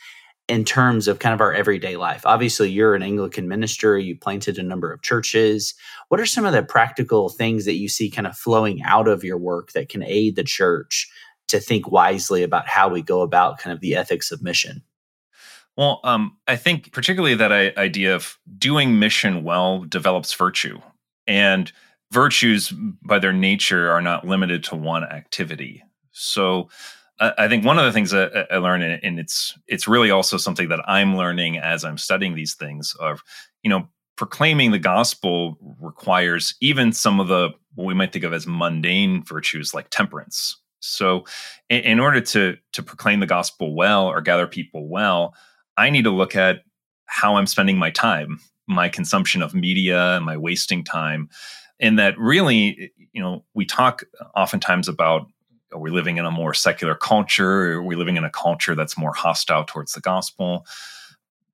in 0.50 0.66
terms 0.66 1.08
of 1.08 1.20
kind 1.20 1.34
of 1.34 1.42
our 1.42 1.54
everyday 1.54 1.96
life? 1.96 2.26
Obviously, 2.26 2.70
you're 2.70 2.96
an 2.96 3.02
Anglican 3.02 3.48
minister, 3.48 3.98
you 3.98 4.16
planted 4.16 4.60
a 4.60 4.64
number 4.64 4.92
of 4.92 5.02
churches. 5.02 5.74
What 6.10 6.20
are 6.20 6.26
some 6.26 6.46
of 6.46 6.54
the 6.54 6.62
practical 6.62 7.30
things 7.30 7.66
that 7.66 7.78
you 7.78 7.90
see 7.90 8.12
kind 8.12 8.28
of 8.28 8.38
flowing 8.38 8.84
out 8.84 9.08
of 9.08 9.24
your 9.24 9.38
work 9.38 9.72
that 9.72 9.90
can 9.90 10.04
aid 10.04 10.36
the 10.36 10.44
church 10.44 11.10
to 11.54 11.60
think 11.60 11.92
wisely 11.92 12.42
about 12.42 12.68
how 12.68 12.90
we 12.90 13.02
go 13.02 13.22
about 13.22 13.60
kind 13.60 13.74
of 13.74 13.80
the 13.80 13.96
ethics 13.96 14.32
of 14.32 14.42
mission? 14.42 14.82
Well, 15.78 16.00
um, 16.04 16.38
I 16.48 16.56
think 16.56 16.92
particularly 16.92 17.36
that 17.36 17.78
idea 17.78 18.16
of 18.16 18.38
doing 18.58 19.00
mission 19.00 19.44
well 19.44 19.84
develops 19.84 20.34
virtue. 20.34 20.80
And 21.28 21.72
virtues, 22.12 22.74
by 23.04 23.20
their 23.20 23.34
nature, 23.34 23.92
are 23.92 24.02
not 24.02 24.28
limited 24.28 24.64
to 24.66 24.76
one 24.76 25.04
activity. 25.04 25.84
So, 26.12 26.70
I 27.20 27.48
think 27.48 27.64
one 27.64 27.78
of 27.78 27.86
the 27.86 27.92
things 27.92 28.10
that 28.12 28.48
I 28.52 28.58
learned, 28.58 29.00
and 29.04 29.20
it's 29.20 29.58
it's 29.68 29.88
really 29.88 30.10
also 30.12 30.36
something 30.36 30.68
that 30.70 30.82
I'm 30.90 31.16
learning 31.16 31.60
as 31.60 31.86
I'm 31.86 31.98
studying 31.98 32.36
these 32.36 32.56
things, 32.56 32.96
of 33.00 33.24
you 33.62 33.70
know, 33.70 33.88
proclaiming 34.18 34.72
the 34.72 34.80
gospel 34.80 35.58
requires 35.80 36.56
even 36.60 36.92
some 36.92 37.20
of 37.20 37.28
the 37.28 37.52
what 37.76 37.86
we 37.86 37.94
might 37.94 38.12
think 38.12 38.26
of 38.26 38.34
as 38.34 38.48
mundane 38.48 39.24
virtues 39.24 39.74
like 39.74 39.90
temperance 39.90 40.58
so, 40.84 41.26
in, 41.70 41.82
in 41.82 42.00
order 42.00 42.22
to 42.22 42.58
to 42.74 42.84
proclaim 42.84 43.20
the 43.20 43.26
gospel 43.26 43.76
well 43.76 44.08
or 44.08 44.22
gather 44.22 44.48
people 44.48 44.88
well, 44.88 45.34
I 45.78 45.90
need 45.90 46.04
to 46.04 46.12
look 46.12 46.36
at 46.36 46.64
how 47.06 47.36
I'm 47.36 47.48
spending 47.48 47.78
my 47.78 47.90
time, 47.90 48.40
my 48.68 48.90
consumption 48.90 49.42
of 49.42 49.54
media, 49.54 50.20
my 50.24 50.38
wasting 50.38 50.84
time, 50.84 51.30
and 51.80 51.98
that 52.00 52.18
really, 52.18 52.92
you 53.14 53.22
know, 53.22 53.44
we 53.54 53.66
talk 53.66 54.04
oftentimes 54.36 54.88
about 54.88 55.28
are 55.74 55.80
we 55.80 55.90
living 55.90 56.18
in 56.18 56.26
a 56.26 56.32
more 56.32 56.54
secular 56.54 56.96
culture? 56.96 57.74
Are 57.74 57.84
we 57.84 57.96
living 57.96 58.18
in 58.18 58.24
a 58.24 58.30
culture 58.30 58.76
that's 58.76 58.98
more 58.98 59.14
hostile 59.14 59.64
towards 59.64 59.94
the 59.94 60.02
gospel? 60.02 60.66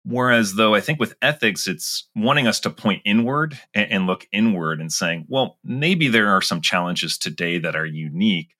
Whereas, 0.04 0.54
though, 0.54 0.74
I 0.74 0.80
think 0.80 1.00
with 1.00 1.16
ethics, 1.20 1.66
it's 1.66 2.08
wanting 2.14 2.46
us 2.46 2.60
to 2.60 2.70
point 2.70 3.02
inward 3.04 3.58
and, 3.74 4.06
look 4.06 4.26
inward 4.32 4.80
and 4.80 4.92
saying, 4.92 5.26
well, 5.28 5.58
maybe 5.64 6.06
there 6.06 6.28
are 6.28 6.40
some 6.40 6.60
challenges 6.60 7.18
today 7.18 7.58
that 7.58 7.74
are 7.74 7.84
unique, 7.84 8.50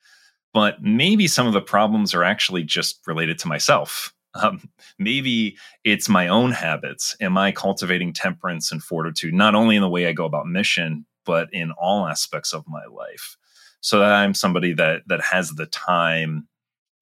but 0.53 0.83
maybe 0.83 1.29
some 1.29 1.47
of 1.47 1.53
the 1.53 1.61
problems 1.61 2.15
are 2.15 2.25
actually 2.25 2.65
just 2.65 3.01
related 3.07 3.39
to 3.41 3.49
myself. 3.49 4.13
Um, 4.35 4.69
maybe 4.99 5.57
it's 5.85 6.09
my 6.09 6.29
own 6.29 6.53
habits. 6.53 7.17
Am 7.21 7.39
I 7.39 7.53
cultivating 7.53 8.13
temperance 8.13 8.71
and 8.71 8.83
fortitude, 8.83 9.33
not 9.33 9.55
only 9.55 9.77
in 9.77 9.83
the 9.83 9.89
way 9.89 10.07
I 10.07 10.13
go 10.13 10.27
about 10.27 10.47
mission, 10.47 11.07
but 11.25 11.49
in 11.53 11.73
all 11.73 12.07
aspects 12.07 12.53
of 12.53 12.65
my 12.69 12.85
life? 12.85 13.37
So 13.81 13.99
that 14.01 14.13
I'm 14.13 14.35
somebody 14.35 14.75
that 14.75 15.03
that 15.07 15.23
has 15.23 15.51
the 15.51 15.67
time 15.67 16.49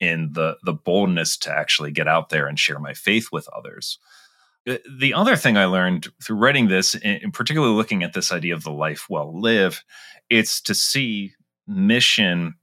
in 0.00 0.30
the 0.32 0.56
the 0.62 0.72
boldness 0.72 1.36
to 1.38 1.50
actually 1.50 1.90
get 1.90 2.08
out 2.08 2.28
there 2.28 2.46
and 2.46 2.58
share 2.58 2.78
my 2.78 2.94
faith 2.94 3.28
with 3.32 3.48
others. 3.48 3.98
The 4.66 5.12
other 5.12 5.36
thing 5.36 5.56
I 5.58 5.66
learned 5.66 6.08
through 6.22 6.36
writing 6.36 6.68
this, 6.68 6.94
and 6.94 7.34
particularly 7.34 7.74
looking 7.74 8.02
at 8.02 8.14
this 8.14 8.32
idea 8.32 8.54
of 8.54 8.64
the 8.64 8.72
life 8.72 9.06
well 9.10 9.38
lived, 9.38 9.82
it's 10.30 10.60
to 10.62 10.74
see 10.74 11.32
mission 11.66 12.54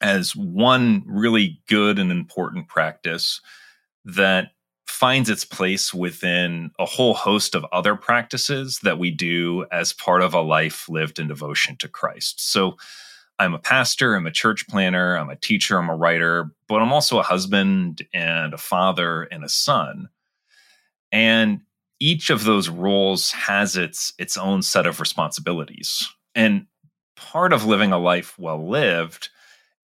as 0.00 0.34
one 0.34 1.02
really 1.06 1.60
good 1.68 1.98
and 1.98 2.10
important 2.10 2.68
practice 2.68 3.40
that 4.04 4.52
finds 4.86 5.30
its 5.30 5.44
place 5.44 5.94
within 5.94 6.70
a 6.78 6.84
whole 6.84 7.14
host 7.14 7.54
of 7.54 7.64
other 7.72 7.94
practices 7.94 8.80
that 8.82 8.98
we 8.98 9.10
do 9.10 9.64
as 9.70 9.92
part 9.92 10.20
of 10.20 10.34
a 10.34 10.40
life 10.40 10.88
lived 10.88 11.18
in 11.18 11.28
devotion 11.28 11.76
to 11.76 11.88
Christ. 11.88 12.50
So 12.52 12.76
I'm 13.38 13.54
a 13.54 13.58
pastor, 13.58 14.14
I'm 14.14 14.26
a 14.26 14.30
church 14.30 14.66
planter, 14.68 15.16
I'm 15.16 15.30
a 15.30 15.36
teacher, 15.36 15.78
I'm 15.78 15.88
a 15.88 15.96
writer, 15.96 16.50
but 16.68 16.82
I'm 16.82 16.92
also 16.92 17.18
a 17.18 17.22
husband 17.22 18.06
and 18.12 18.52
a 18.52 18.58
father 18.58 19.22
and 19.22 19.44
a 19.44 19.48
son. 19.48 20.08
And 21.12 21.60
each 22.00 22.28
of 22.28 22.44
those 22.44 22.68
roles 22.68 23.30
has 23.32 23.76
its 23.76 24.12
its 24.18 24.36
own 24.36 24.62
set 24.62 24.86
of 24.86 25.00
responsibilities. 25.00 26.06
And 26.34 26.66
part 27.16 27.52
of 27.52 27.64
living 27.64 27.92
a 27.92 27.98
life 27.98 28.38
well 28.38 28.68
lived 28.68 29.30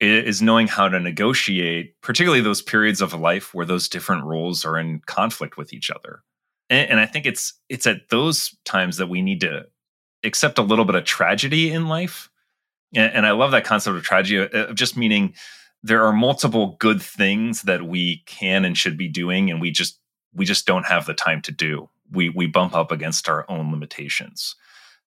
is 0.00 0.42
knowing 0.42 0.68
how 0.68 0.88
to 0.88 1.00
negotiate, 1.00 1.94
particularly 2.02 2.42
those 2.42 2.62
periods 2.62 3.00
of 3.00 3.14
life 3.14 3.54
where 3.54 3.66
those 3.66 3.88
different 3.88 4.24
roles 4.24 4.64
are 4.64 4.78
in 4.78 5.00
conflict 5.06 5.56
with 5.56 5.72
each 5.72 5.90
other. 5.90 6.22
And, 6.68 6.90
and 6.90 7.00
I 7.00 7.06
think 7.06 7.26
it's 7.26 7.54
it's 7.68 7.86
at 7.86 8.08
those 8.10 8.54
times 8.64 8.98
that 8.98 9.08
we 9.08 9.22
need 9.22 9.40
to 9.40 9.66
accept 10.24 10.58
a 10.58 10.62
little 10.62 10.84
bit 10.84 10.96
of 10.96 11.04
tragedy 11.04 11.70
in 11.72 11.88
life. 11.88 12.28
And, 12.94 13.12
and 13.12 13.26
I 13.26 13.32
love 13.32 13.52
that 13.52 13.64
concept 13.64 13.96
of 13.96 14.02
tragedy, 14.02 14.38
uh, 14.38 14.66
of 14.66 14.76
just 14.76 14.96
meaning 14.96 15.34
there 15.82 16.04
are 16.04 16.12
multiple 16.12 16.76
good 16.78 17.00
things 17.00 17.62
that 17.62 17.86
we 17.86 18.22
can 18.26 18.64
and 18.64 18.76
should 18.76 18.98
be 18.98 19.08
doing, 19.08 19.50
and 19.50 19.60
we 19.60 19.70
just 19.70 20.00
we 20.34 20.44
just 20.44 20.66
don't 20.66 20.86
have 20.86 21.06
the 21.06 21.14
time 21.14 21.40
to 21.42 21.52
do. 21.52 21.88
We 22.10 22.28
we 22.28 22.46
bump 22.46 22.74
up 22.74 22.92
against 22.92 23.28
our 23.28 23.48
own 23.48 23.70
limitations. 23.70 24.56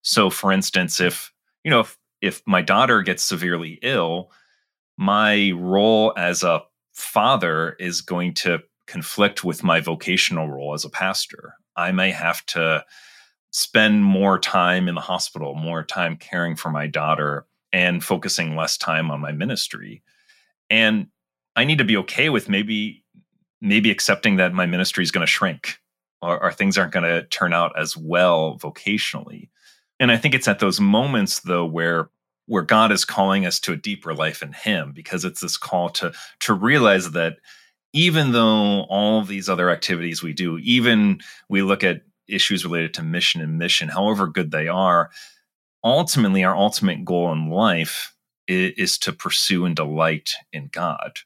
So, 0.02 0.30
for 0.30 0.52
instance, 0.52 1.00
if 1.00 1.32
you 1.64 1.70
know 1.70 1.82
if 1.82 1.98
if 2.22 2.42
my 2.46 2.62
daughter 2.62 3.02
gets 3.02 3.24
severely 3.24 3.80
ill, 3.82 4.32
my 5.00 5.52
role 5.52 6.12
as 6.18 6.44
a 6.44 6.62
father 6.92 7.78
is 7.80 8.02
going 8.02 8.34
to 8.34 8.60
conflict 8.86 9.46
with 9.46 9.64
my 9.64 9.80
vocational 9.80 10.50
role 10.50 10.74
as 10.74 10.84
a 10.84 10.90
pastor. 10.90 11.54
I 11.78 11.94
may 11.94 12.12
have 12.12 12.46
to 12.48 12.84
spend 13.52 14.04
more 14.04 14.38
time 14.38 14.90
in 14.90 14.96
the 14.96 15.02
hospital, 15.02 15.56
more 15.56 15.86
time 15.86 16.18
caring 16.18 16.58
for 16.58 16.70
my 16.70 16.86
daughter, 16.86 17.46
and 17.72 18.04
focusing 18.04 18.58
less 18.58 18.78
time 18.78 19.10
on 19.10 19.22
my 19.22 19.32
ministry. 19.32 20.04
And 20.70 21.08
I 21.56 21.64
need 21.64 21.78
to 21.78 21.86
be 21.86 21.96
okay 21.98 22.28
with 22.28 22.50
maybe 22.50 23.06
maybe 23.62 23.92
accepting 23.92 24.36
that 24.36 24.54
my 24.54 24.66
ministry 24.66 25.04
is 25.06 25.12
going 25.12 25.26
to 25.26 25.32
shrink 25.32 25.78
or, 26.22 26.44
or 26.44 26.52
things 26.52 26.78
aren't 26.78 26.92
going 26.92 27.06
to 27.06 27.26
turn 27.28 27.54
out 27.54 27.72
as 27.80 27.96
well 27.96 28.58
vocationally. 28.62 29.48
And 29.98 30.12
I 30.12 30.18
think 30.18 30.36
it's 30.36 30.48
at 30.50 30.60
those 30.60 30.82
moments 30.82 31.40
though 31.40 31.66
where 31.66 32.10
where 32.50 32.64
God 32.64 32.92
is 32.92 33.06
calling 33.06 33.46
us 33.46 33.60
to 33.62 33.74
a 33.74 33.78
deeper 33.78 34.14
life 34.14 34.42
in 34.42 34.54
Him, 34.54 34.92
because 34.92 35.24
it's 35.24 35.40
this 35.40 35.56
call 35.56 35.90
to 35.92 36.12
to 36.42 36.54
realize 36.54 37.12
that 37.12 37.38
even 37.94 38.32
though 38.32 38.82
all 38.90 39.24
these 39.24 39.48
other 39.48 39.70
activities 39.70 40.22
we 40.24 40.34
do, 40.34 40.58
even 40.58 41.20
we 41.48 41.62
look 41.62 41.84
at 41.84 42.02
issues 42.28 42.66
related 42.66 42.94
to 42.96 43.04
mission 43.04 43.40
and 43.42 43.58
mission, 43.58 43.88
however 43.88 44.28
good 44.28 44.52
they 44.52 44.68
are, 44.68 45.12
ultimately 45.84 46.44
our 46.44 46.56
ultimate 46.56 47.06
goal 47.06 47.32
in 47.32 47.50
life 47.50 48.16
is, 48.48 48.74
is 48.78 48.98
to 48.98 49.14
pursue 49.14 49.66
and 49.66 49.76
delight 49.76 50.32
in 50.52 50.70
God. 50.72 51.20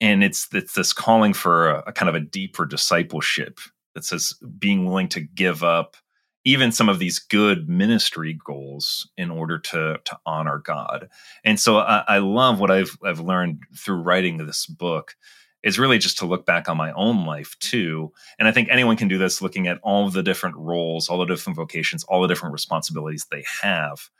And 0.00 0.24
it's 0.24 0.48
it's 0.52 0.74
this 0.74 0.94
calling 0.94 1.34
for 1.34 1.70
a, 1.70 1.84
a 1.88 1.92
kind 1.92 2.08
of 2.08 2.14
a 2.14 2.20
deeper 2.20 2.64
discipleship 2.64 3.60
that 3.94 4.04
says 4.04 4.34
being 4.58 4.86
willing 4.86 5.08
to 5.08 5.20
give 5.20 5.62
up 5.62 5.96
even 6.44 6.72
some 6.72 6.88
of 6.88 6.98
these 6.98 7.18
good 7.18 7.68
ministry 7.68 8.38
goals 8.44 9.08
in 9.16 9.30
order 9.30 9.58
to 9.58 9.98
to 10.04 10.18
honor 10.26 10.58
God. 10.58 11.08
And 11.44 11.58
so 11.58 11.78
I, 11.78 12.04
I, 12.06 12.18
love 12.18 12.60
what 12.60 12.70
I've 12.70 12.96
I've 13.02 13.20
learned 13.20 13.62
through 13.76 14.02
writing 14.02 14.36
this 14.38 14.66
book 14.66 15.16
is 15.62 15.78
really 15.78 15.98
just 15.98 16.18
to 16.18 16.26
look 16.26 16.44
back 16.44 16.68
on 16.68 16.76
my 16.76 16.92
own 16.92 17.24
life 17.24 17.56
too. 17.58 18.12
And 18.38 18.46
I 18.46 18.52
think 18.52 18.68
anyone 18.70 18.96
can 18.96 19.08
do 19.08 19.16
this 19.16 19.40
looking 19.40 19.66
at 19.66 19.80
all 19.82 20.10
the 20.10 20.22
different 20.22 20.56
roles, 20.56 21.08
all 21.08 21.18
the 21.18 21.24
different 21.24 21.56
vocations, 21.56 22.04
all 22.04 22.20
the 22.20 22.28
different 22.28 22.52
responsibilities 22.52 23.26
they 23.30 23.44
have. 23.62 24.10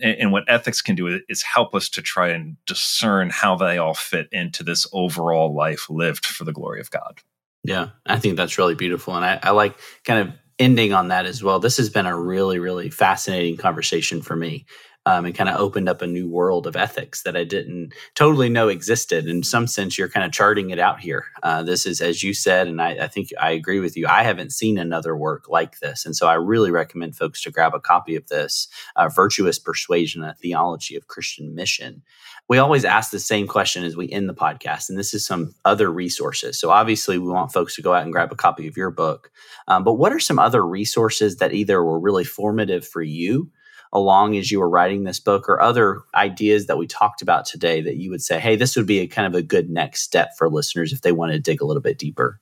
And, 0.00 0.16
and 0.18 0.32
what 0.32 0.44
ethics 0.48 0.80
can 0.80 0.94
do 0.94 1.20
is 1.28 1.42
help 1.42 1.74
us 1.74 1.90
to 1.90 2.00
try 2.00 2.28
and 2.28 2.56
discern 2.64 3.28
how 3.28 3.54
they 3.54 3.76
all 3.76 3.92
fit 3.92 4.28
into 4.32 4.62
this 4.62 4.86
overall 4.92 5.54
life 5.54 5.90
lived 5.90 6.24
for 6.24 6.44
the 6.44 6.52
glory 6.52 6.80
of 6.80 6.90
God. 6.90 7.20
Yeah, 7.64 7.90
I 8.06 8.18
think 8.18 8.36
that's 8.36 8.56
really 8.56 8.74
beautiful. 8.74 9.14
And 9.14 9.24
I, 9.24 9.38
I 9.42 9.50
like 9.50 9.76
kind 10.04 10.26
of 10.26 10.34
ending 10.58 10.92
on 10.92 11.08
that 11.08 11.26
as 11.26 11.42
well, 11.42 11.60
this 11.60 11.76
has 11.76 11.90
been 11.90 12.06
a 12.06 12.18
really, 12.18 12.58
really 12.58 12.90
fascinating 12.90 13.56
conversation 13.56 14.22
for 14.22 14.36
me. 14.36 14.66
Um, 15.06 15.24
and 15.24 15.34
kind 15.34 15.48
of 15.48 15.58
opened 15.58 15.88
up 15.88 16.02
a 16.02 16.06
new 16.06 16.28
world 16.28 16.66
of 16.66 16.76
ethics 16.76 17.22
that 17.22 17.34
I 17.34 17.42
didn't 17.42 17.94
totally 18.14 18.50
know 18.50 18.68
existed. 18.68 19.26
In 19.26 19.42
some 19.42 19.66
sense, 19.66 19.96
you're 19.96 20.10
kind 20.10 20.26
of 20.26 20.32
charting 20.32 20.68
it 20.68 20.78
out 20.78 21.00
here. 21.00 21.24
Uh, 21.42 21.62
this 21.62 21.86
is, 21.86 22.02
as 22.02 22.22
you 22.22 22.34
said, 22.34 22.68
and 22.68 22.82
I, 22.82 23.04
I, 23.04 23.08
think 23.08 23.30
I 23.40 23.52
agree 23.52 23.80
with 23.80 23.96
you. 23.96 24.06
I 24.06 24.22
haven't 24.22 24.52
seen 24.52 24.76
another 24.76 25.16
work 25.16 25.48
like 25.48 25.78
this, 25.78 26.04
and 26.04 26.14
so 26.14 26.26
I 26.26 26.34
really 26.34 26.70
recommend 26.70 27.16
folks 27.16 27.40
to 27.42 27.50
grab 27.50 27.74
a 27.74 27.80
copy 27.80 28.16
of 28.16 28.26
this, 28.26 28.68
uh, 28.96 29.08
"Virtuous 29.08 29.58
Persuasion: 29.58 30.22
A 30.22 30.34
Theology 30.34 30.94
of 30.94 31.06
Christian 31.06 31.54
Mission." 31.54 32.02
We 32.48 32.58
always 32.58 32.84
ask 32.84 33.10
the 33.10 33.18
same 33.18 33.46
question 33.46 33.84
as 33.84 33.96
we 33.96 34.10
end 34.10 34.28
the 34.28 34.34
podcast, 34.34 34.88
and 34.88 34.98
this 34.98 35.12
is 35.12 35.26
some 35.26 35.54
other 35.64 35.90
resources. 35.92 36.58
So, 36.58 36.70
obviously, 36.70 37.18
we 37.18 37.28
want 37.28 37.52
folks 37.52 37.76
to 37.76 37.82
go 37.82 37.94
out 37.94 38.04
and 38.04 38.12
grab 38.12 38.32
a 38.32 38.36
copy 38.36 38.66
of 38.66 38.76
your 38.76 38.90
book. 38.90 39.30
Um, 39.66 39.84
but 39.84 39.94
what 39.94 40.12
are 40.12 40.20
some 40.20 40.38
other 40.38 40.66
resources 40.66 41.36
that 41.36 41.52
either 41.52 41.82
were 41.82 42.00
really 42.00 42.24
formative 42.24 42.86
for 42.86 43.02
you 43.02 43.50
along 43.92 44.36
as 44.36 44.50
you 44.50 44.60
were 44.60 44.68
writing 44.68 45.04
this 45.04 45.20
book, 45.20 45.48
or 45.48 45.60
other 45.60 46.02
ideas 46.14 46.66
that 46.66 46.78
we 46.78 46.86
talked 46.86 47.22
about 47.22 47.46
today 47.46 47.80
that 47.80 47.96
you 47.96 48.10
would 48.10 48.22
say, 48.22 48.38
hey, 48.38 48.56
this 48.56 48.76
would 48.76 48.86
be 48.86 48.98
a 48.98 49.06
kind 49.06 49.26
of 49.26 49.34
a 49.34 49.42
good 49.42 49.70
next 49.70 50.02
step 50.02 50.36
for 50.36 50.50
listeners 50.50 50.92
if 50.92 51.00
they 51.00 51.12
want 51.12 51.32
to 51.32 51.38
dig 51.38 51.62
a 51.62 51.64
little 51.64 51.82
bit 51.82 51.98
deeper? 51.98 52.40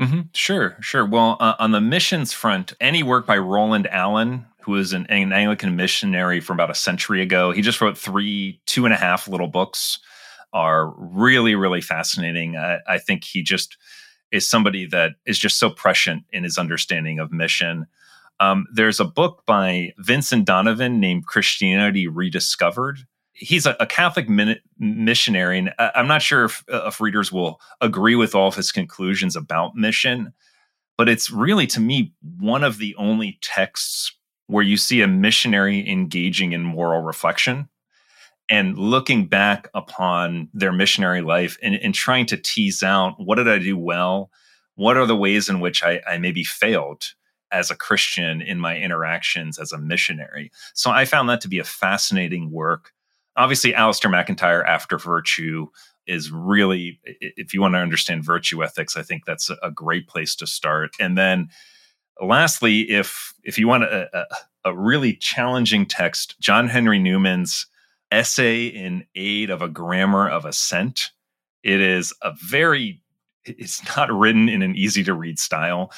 Mm-hmm. 0.00 0.20
Sure, 0.32 0.76
sure. 0.80 1.04
Well, 1.04 1.36
uh, 1.40 1.54
on 1.58 1.72
the 1.72 1.80
missions 1.80 2.32
front, 2.32 2.72
any 2.80 3.02
work 3.02 3.26
by 3.26 3.36
Roland 3.38 3.88
Allen, 3.88 4.46
who 4.62 4.72
was 4.72 4.92
an, 4.92 5.06
an, 5.06 5.32
Anglican 5.32 5.74
missionary 5.74 6.40
from 6.40 6.56
about 6.56 6.70
a 6.70 6.74
century 6.74 7.20
ago, 7.20 7.50
he 7.50 7.62
just 7.62 7.80
wrote 7.80 7.98
three, 7.98 8.60
two 8.66 8.84
and 8.84 8.94
a 8.94 8.96
half 8.96 9.26
little 9.26 9.48
books, 9.48 9.98
are 10.52 10.92
really, 10.96 11.54
really 11.54 11.80
fascinating. 11.80 12.56
I, 12.56 12.78
I 12.86 12.98
think 12.98 13.24
he 13.24 13.42
just 13.42 13.76
is 14.30 14.48
somebody 14.48 14.86
that 14.86 15.12
is 15.26 15.38
just 15.38 15.58
so 15.58 15.70
prescient 15.70 16.24
in 16.30 16.44
his 16.44 16.58
understanding 16.58 17.18
of 17.18 17.32
mission. 17.32 17.86
Um, 18.40 18.66
there's 18.72 19.00
a 19.00 19.04
book 19.04 19.42
by 19.46 19.92
Vincent 19.98 20.44
Donovan 20.44 21.00
named 21.00 21.26
Christianity 21.26 22.06
Rediscovered 22.06 23.00
he's 23.38 23.66
a, 23.66 23.76
a 23.80 23.86
Catholic 23.86 24.28
min- 24.28 24.60
missionary, 24.78 25.58
and 25.58 25.72
I'm 25.78 26.08
not 26.08 26.22
sure 26.22 26.44
if, 26.44 26.64
if 26.68 27.00
readers 27.00 27.32
will 27.32 27.60
agree 27.80 28.14
with 28.14 28.34
all 28.34 28.48
of 28.48 28.54
his 28.54 28.72
conclusions 28.72 29.36
about 29.36 29.76
mission, 29.76 30.32
but 30.96 31.08
it's 31.08 31.30
really 31.30 31.66
to 31.68 31.80
me 31.80 32.12
one 32.38 32.64
of 32.64 32.78
the 32.78 32.94
only 32.96 33.38
texts 33.40 34.12
where 34.48 34.64
you 34.64 34.76
see 34.76 35.02
a 35.02 35.08
missionary 35.08 35.88
engaging 35.88 36.52
in 36.52 36.62
moral 36.62 37.02
reflection 37.02 37.68
and 38.50 38.78
looking 38.78 39.26
back 39.26 39.68
upon 39.74 40.48
their 40.54 40.72
missionary 40.72 41.20
life 41.20 41.58
and, 41.62 41.74
and, 41.76 41.94
trying 41.94 42.24
to 42.24 42.36
tease 42.36 42.82
out 42.82 43.14
what 43.18 43.34
did 43.34 43.46
I 43.46 43.58
do 43.58 43.76
well? 43.76 44.30
What 44.74 44.96
are 44.96 45.04
the 45.04 45.16
ways 45.16 45.50
in 45.50 45.60
which 45.60 45.82
I, 45.82 46.00
I 46.08 46.16
maybe 46.16 46.44
failed 46.44 47.04
as 47.52 47.70
a 47.70 47.76
Christian 47.76 48.40
in 48.40 48.58
my 48.58 48.78
interactions 48.78 49.58
as 49.58 49.70
a 49.70 49.78
missionary? 49.78 50.50
So 50.72 50.90
I 50.90 51.04
found 51.04 51.28
that 51.28 51.42
to 51.42 51.48
be 51.48 51.58
a 51.58 51.64
fascinating 51.64 52.50
work 52.50 52.92
obviously 53.38 53.72
Alasdair 53.72 54.10
MacIntyre 54.10 54.64
after 54.64 54.98
virtue 54.98 55.68
is 56.06 56.30
really 56.30 57.00
if 57.04 57.54
you 57.54 57.60
want 57.60 57.74
to 57.74 57.78
understand 57.78 58.24
virtue 58.24 58.62
ethics 58.62 58.96
i 58.96 59.02
think 59.02 59.24
that's 59.24 59.50
a 59.62 59.70
great 59.70 60.08
place 60.08 60.34
to 60.36 60.46
start. 60.46 60.90
And 60.98 61.16
then 61.16 61.48
lastly 62.20 62.90
if 62.90 63.32
if 63.44 63.58
you 63.58 63.68
want 63.68 63.84
a, 63.84 64.08
a, 64.12 64.26
a 64.64 64.76
really 64.76 65.14
challenging 65.14 65.86
text 65.86 66.34
john 66.40 66.68
henry 66.68 66.98
newman's 66.98 67.66
essay 68.10 68.66
in 68.66 69.04
aid 69.14 69.50
of 69.50 69.62
a 69.62 69.68
grammar 69.68 70.28
of 70.28 70.44
assent. 70.44 71.10
It 71.62 71.80
is 71.80 72.12
a 72.22 72.32
very 72.44 73.00
it's 73.44 73.82
not 73.96 74.10
written 74.10 74.48
in 74.48 74.62
an 74.62 74.74
easy 74.74 75.04
to 75.04 75.14
read 75.14 75.38
style 75.38 75.92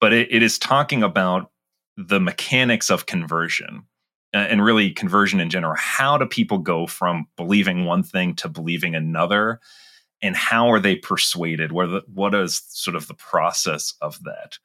but 0.00 0.12
it, 0.12 0.32
it 0.32 0.42
is 0.42 0.58
talking 0.58 1.02
about 1.02 1.50
the 1.96 2.20
mechanics 2.20 2.90
of 2.90 3.06
conversion 3.06 3.82
Uh, 4.34 4.38
and 4.38 4.62
really 4.62 4.90
conversion 4.90 5.40
in 5.40 5.48
general 5.48 5.74
how 5.76 6.18
do 6.18 6.26
people 6.26 6.58
go 6.58 6.86
from 6.86 7.26
believing 7.36 7.86
one 7.86 8.02
thing 8.02 8.34
to 8.34 8.48
believing 8.48 8.94
another 8.94 9.58
and 10.20 10.36
how 10.36 10.70
are 10.70 10.80
they 10.80 10.96
persuaded 10.96 11.72
what, 11.72 11.86
the, 11.86 12.02
what 12.12 12.34
is 12.34 12.62
sort 12.68 12.94
of 12.94 13.08
the 13.08 13.14
process 13.14 13.94
of 14.02 14.22
that 14.24 14.58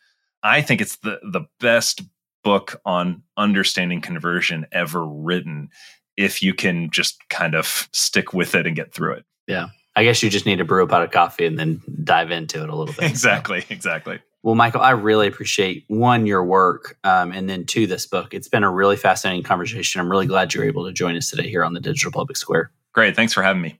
i 0.43 0.61
think 0.61 0.81
it's 0.81 0.97
the 0.97 1.19
the 1.31 1.45
best 1.61 2.01
book 2.43 2.81
on 2.85 3.23
understanding 3.37 4.01
conversion 4.01 4.65
ever 4.73 5.07
written 5.07 5.69
if 6.17 6.43
you 6.43 6.53
can 6.53 6.89
just 6.91 7.17
kind 7.29 7.55
of 7.55 7.87
stick 7.93 8.33
with 8.33 8.55
it 8.55 8.67
and 8.67 8.75
get 8.75 8.93
through 8.93 9.13
it 9.13 9.23
yeah 9.47 9.67
I 9.95 10.03
guess 10.03 10.23
you 10.23 10.29
just 10.29 10.45
need 10.45 10.57
to 10.57 10.65
brew 10.65 10.83
a 10.83 10.87
pot 10.87 11.03
of 11.03 11.11
coffee 11.11 11.45
and 11.45 11.57
then 11.57 11.81
dive 12.03 12.31
into 12.31 12.63
it 12.63 12.69
a 12.69 12.75
little 12.75 12.93
bit. 12.93 13.03
exactly, 13.09 13.61
so. 13.61 13.67
exactly. 13.69 14.19
Well, 14.43 14.55
Michael, 14.55 14.81
I 14.81 14.91
really 14.91 15.27
appreciate 15.27 15.85
one 15.87 16.25
your 16.25 16.43
work, 16.43 16.97
um, 17.05 17.31
and 17.31 17.49
then 17.49 17.65
two 17.65 17.87
this 17.87 18.05
book. 18.05 18.33
It's 18.33 18.49
been 18.49 18.63
a 18.63 18.69
really 18.69 18.97
fascinating 18.97 19.43
conversation. 19.43 20.01
I'm 20.01 20.11
really 20.11 20.27
glad 20.27 20.53
you're 20.53 20.65
able 20.65 20.85
to 20.85 20.91
join 20.91 21.15
us 21.15 21.29
today 21.29 21.49
here 21.49 21.63
on 21.63 21.73
the 21.73 21.79
Digital 21.79 22.11
Public 22.11 22.35
Square. 22.35 22.71
Great, 22.91 23.15
thanks 23.15 23.31
for 23.31 23.41
having 23.41 23.61
me. 23.61 23.79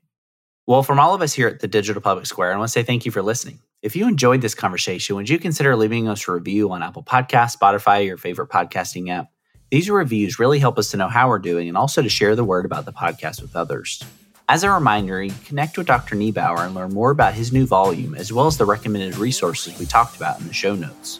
Well, 0.66 0.82
from 0.82 0.98
all 0.98 1.14
of 1.14 1.20
us 1.20 1.34
here 1.34 1.48
at 1.48 1.60
the 1.60 1.68
Digital 1.68 2.00
Public 2.00 2.24
Square, 2.24 2.54
I 2.54 2.56
want 2.56 2.68
to 2.68 2.72
say 2.72 2.82
thank 2.82 3.04
you 3.04 3.12
for 3.12 3.20
listening. 3.20 3.60
If 3.82 3.94
you 3.94 4.08
enjoyed 4.08 4.40
this 4.40 4.54
conversation, 4.54 5.16
would 5.16 5.28
you 5.28 5.38
consider 5.38 5.76
leaving 5.76 6.08
us 6.08 6.26
a 6.26 6.32
review 6.32 6.72
on 6.72 6.82
Apple 6.82 7.02
Podcasts, 7.02 7.58
Spotify, 7.58 8.06
your 8.06 8.16
favorite 8.16 8.48
podcasting 8.48 9.10
app? 9.10 9.28
These 9.70 9.90
reviews 9.90 10.38
really 10.38 10.58
help 10.58 10.78
us 10.78 10.90
to 10.92 10.96
know 10.96 11.08
how 11.08 11.28
we're 11.28 11.38
doing 11.38 11.68
and 11.68 11.76
also 11.76 12.00
to 12.00 12.08
share 12.08 12.34
the 12.34 12.44
word 12.44 12.64
about 12.64 12.86
the 12.86 12.92
podcast 12.92 13.42
with 13.42 13.54
others. 13.54 14.02
As 14.46 14.62
a 14.62 14.70
reminder, 14.70 15.22
you 15.22 15.30
can 15.30 15.44
connect 15.44 15.78
with 15.78 15.86
Dr. 15.86 16.16
Niebauer 16.16 16.66
and 16.66 16.74
learn 16.74 16.92
more 16.92 17.10
about 17.10 17.32
his 17.32 17.50
new 17.50 17.64
volume, 17.64 18.14
as 18.14 18.30
well 18.30 18.46
as 18.46 18.58
the 18.58 18.66
recommended 18.66 19.16
resources 19.16 19.78
we 19.78 19.86
talked 19.86 20.16
about 20.16 20.38
in 20.38 20.46
the 20.46 20.52
show 20.52 20.74
notes. 20.74 21.18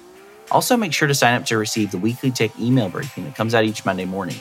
Also, 0.50 0.76
make 0.76 0.92
sure 0.92 1.08
to 1.08 1.14
sign 1.14 1.34
up 1.34 1.46
to 1.46 1.56
receive 1.56 1.90
the 1.90 1.96
weekly 1.96 2.30
tech 2.30 2.50
email 2.60 2.90
briefing 2.90 3.24
that 3.24 3.34
comes 3.34 3.54
out 3.54 3.64
each 3.64 3.86
Monday 3.86 4.04
morning. 4.04 4.36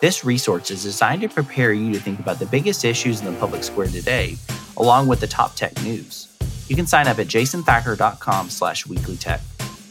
This 0.00 0.24
resource 0.24 0.70
is 0.70 0.82
designed 0.82 1.20
to 1.20 1.28
prepare 1.28 1.74
you 1.74 1.92
to 1.92 2.00
think 2.00 2.20
about 2.20 2.38
the 2.38 2.46
biggest 2.46 2.86
issues 2.86 3.20
in 3.20 3.26
the 3.26 3.38
public 3.38 3.62
square 3.62 3.86
today, 3.88 4.38
along 4.78 5.08
with 5.08 5.20
the 5.20 5.26
top 5.26 5.54
tech 5.54 5.80
news. 5.82 6.28
You 6.68 6.74
can 6.74 6.86
sign 6.86 7.08
up 7.08 7.18
at 7.18 7.26
jasonthacker.com 7.26 8.48
slash 8.48 8.86
weeklytech. 8.86 9.42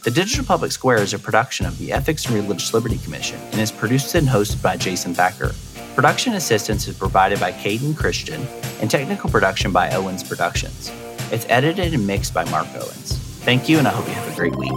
The 0.02 0.10
Digital 0.10 0.44
Public 0.44 0.72
Square 0.72 1.02
is 1.02 1.14
a 1.14 1.18
production 1.20 1.64
of 1.64 1.78
the 1.78 1.92
Ethics 1.92 2.26
and 2.26 2.34
Religious 2.34 2.74
Liberty 2.74 2.98
Commission 2.98 3.38
and 3.52 3.60
is 3.60 3.70
produced 3.70 4.16
and 4.16 4.26
hosted 4.26 4.60
by 4.60 4.76
Jason 4.76 5.14
Thacker. 5.14 5.52
Production 5.94 6.34
assistance 6.34 6.88
is 6.88 6.96
provided 6.96 7.38
by 7.38 7.52
Kadin 7.52 7.94
Christian 7.94 8.46
and 8.80 8.90
technical 8.90 9.28
production 9.28 9.72
by 9.72 9.90
Owens 9.90 10.24
Productions. 10.24 10.90
It's 11.30 11.44
edited 11.50 11.92
and 11.92 12.06
mixed 12.06 12.32
by 12.32 12.44
Mark 12.50 12.66
Owens. 12.74 13.18
Thank 13.44 13.68
you, 13.68 13.78
and 13.78 13.86
I 13.86 13.90
hope 13.90 14.08
you 14.08 14.14
have 14.14 14.32
a 14.32 14.36
great 14.36 14.56
week. 14.56 14.72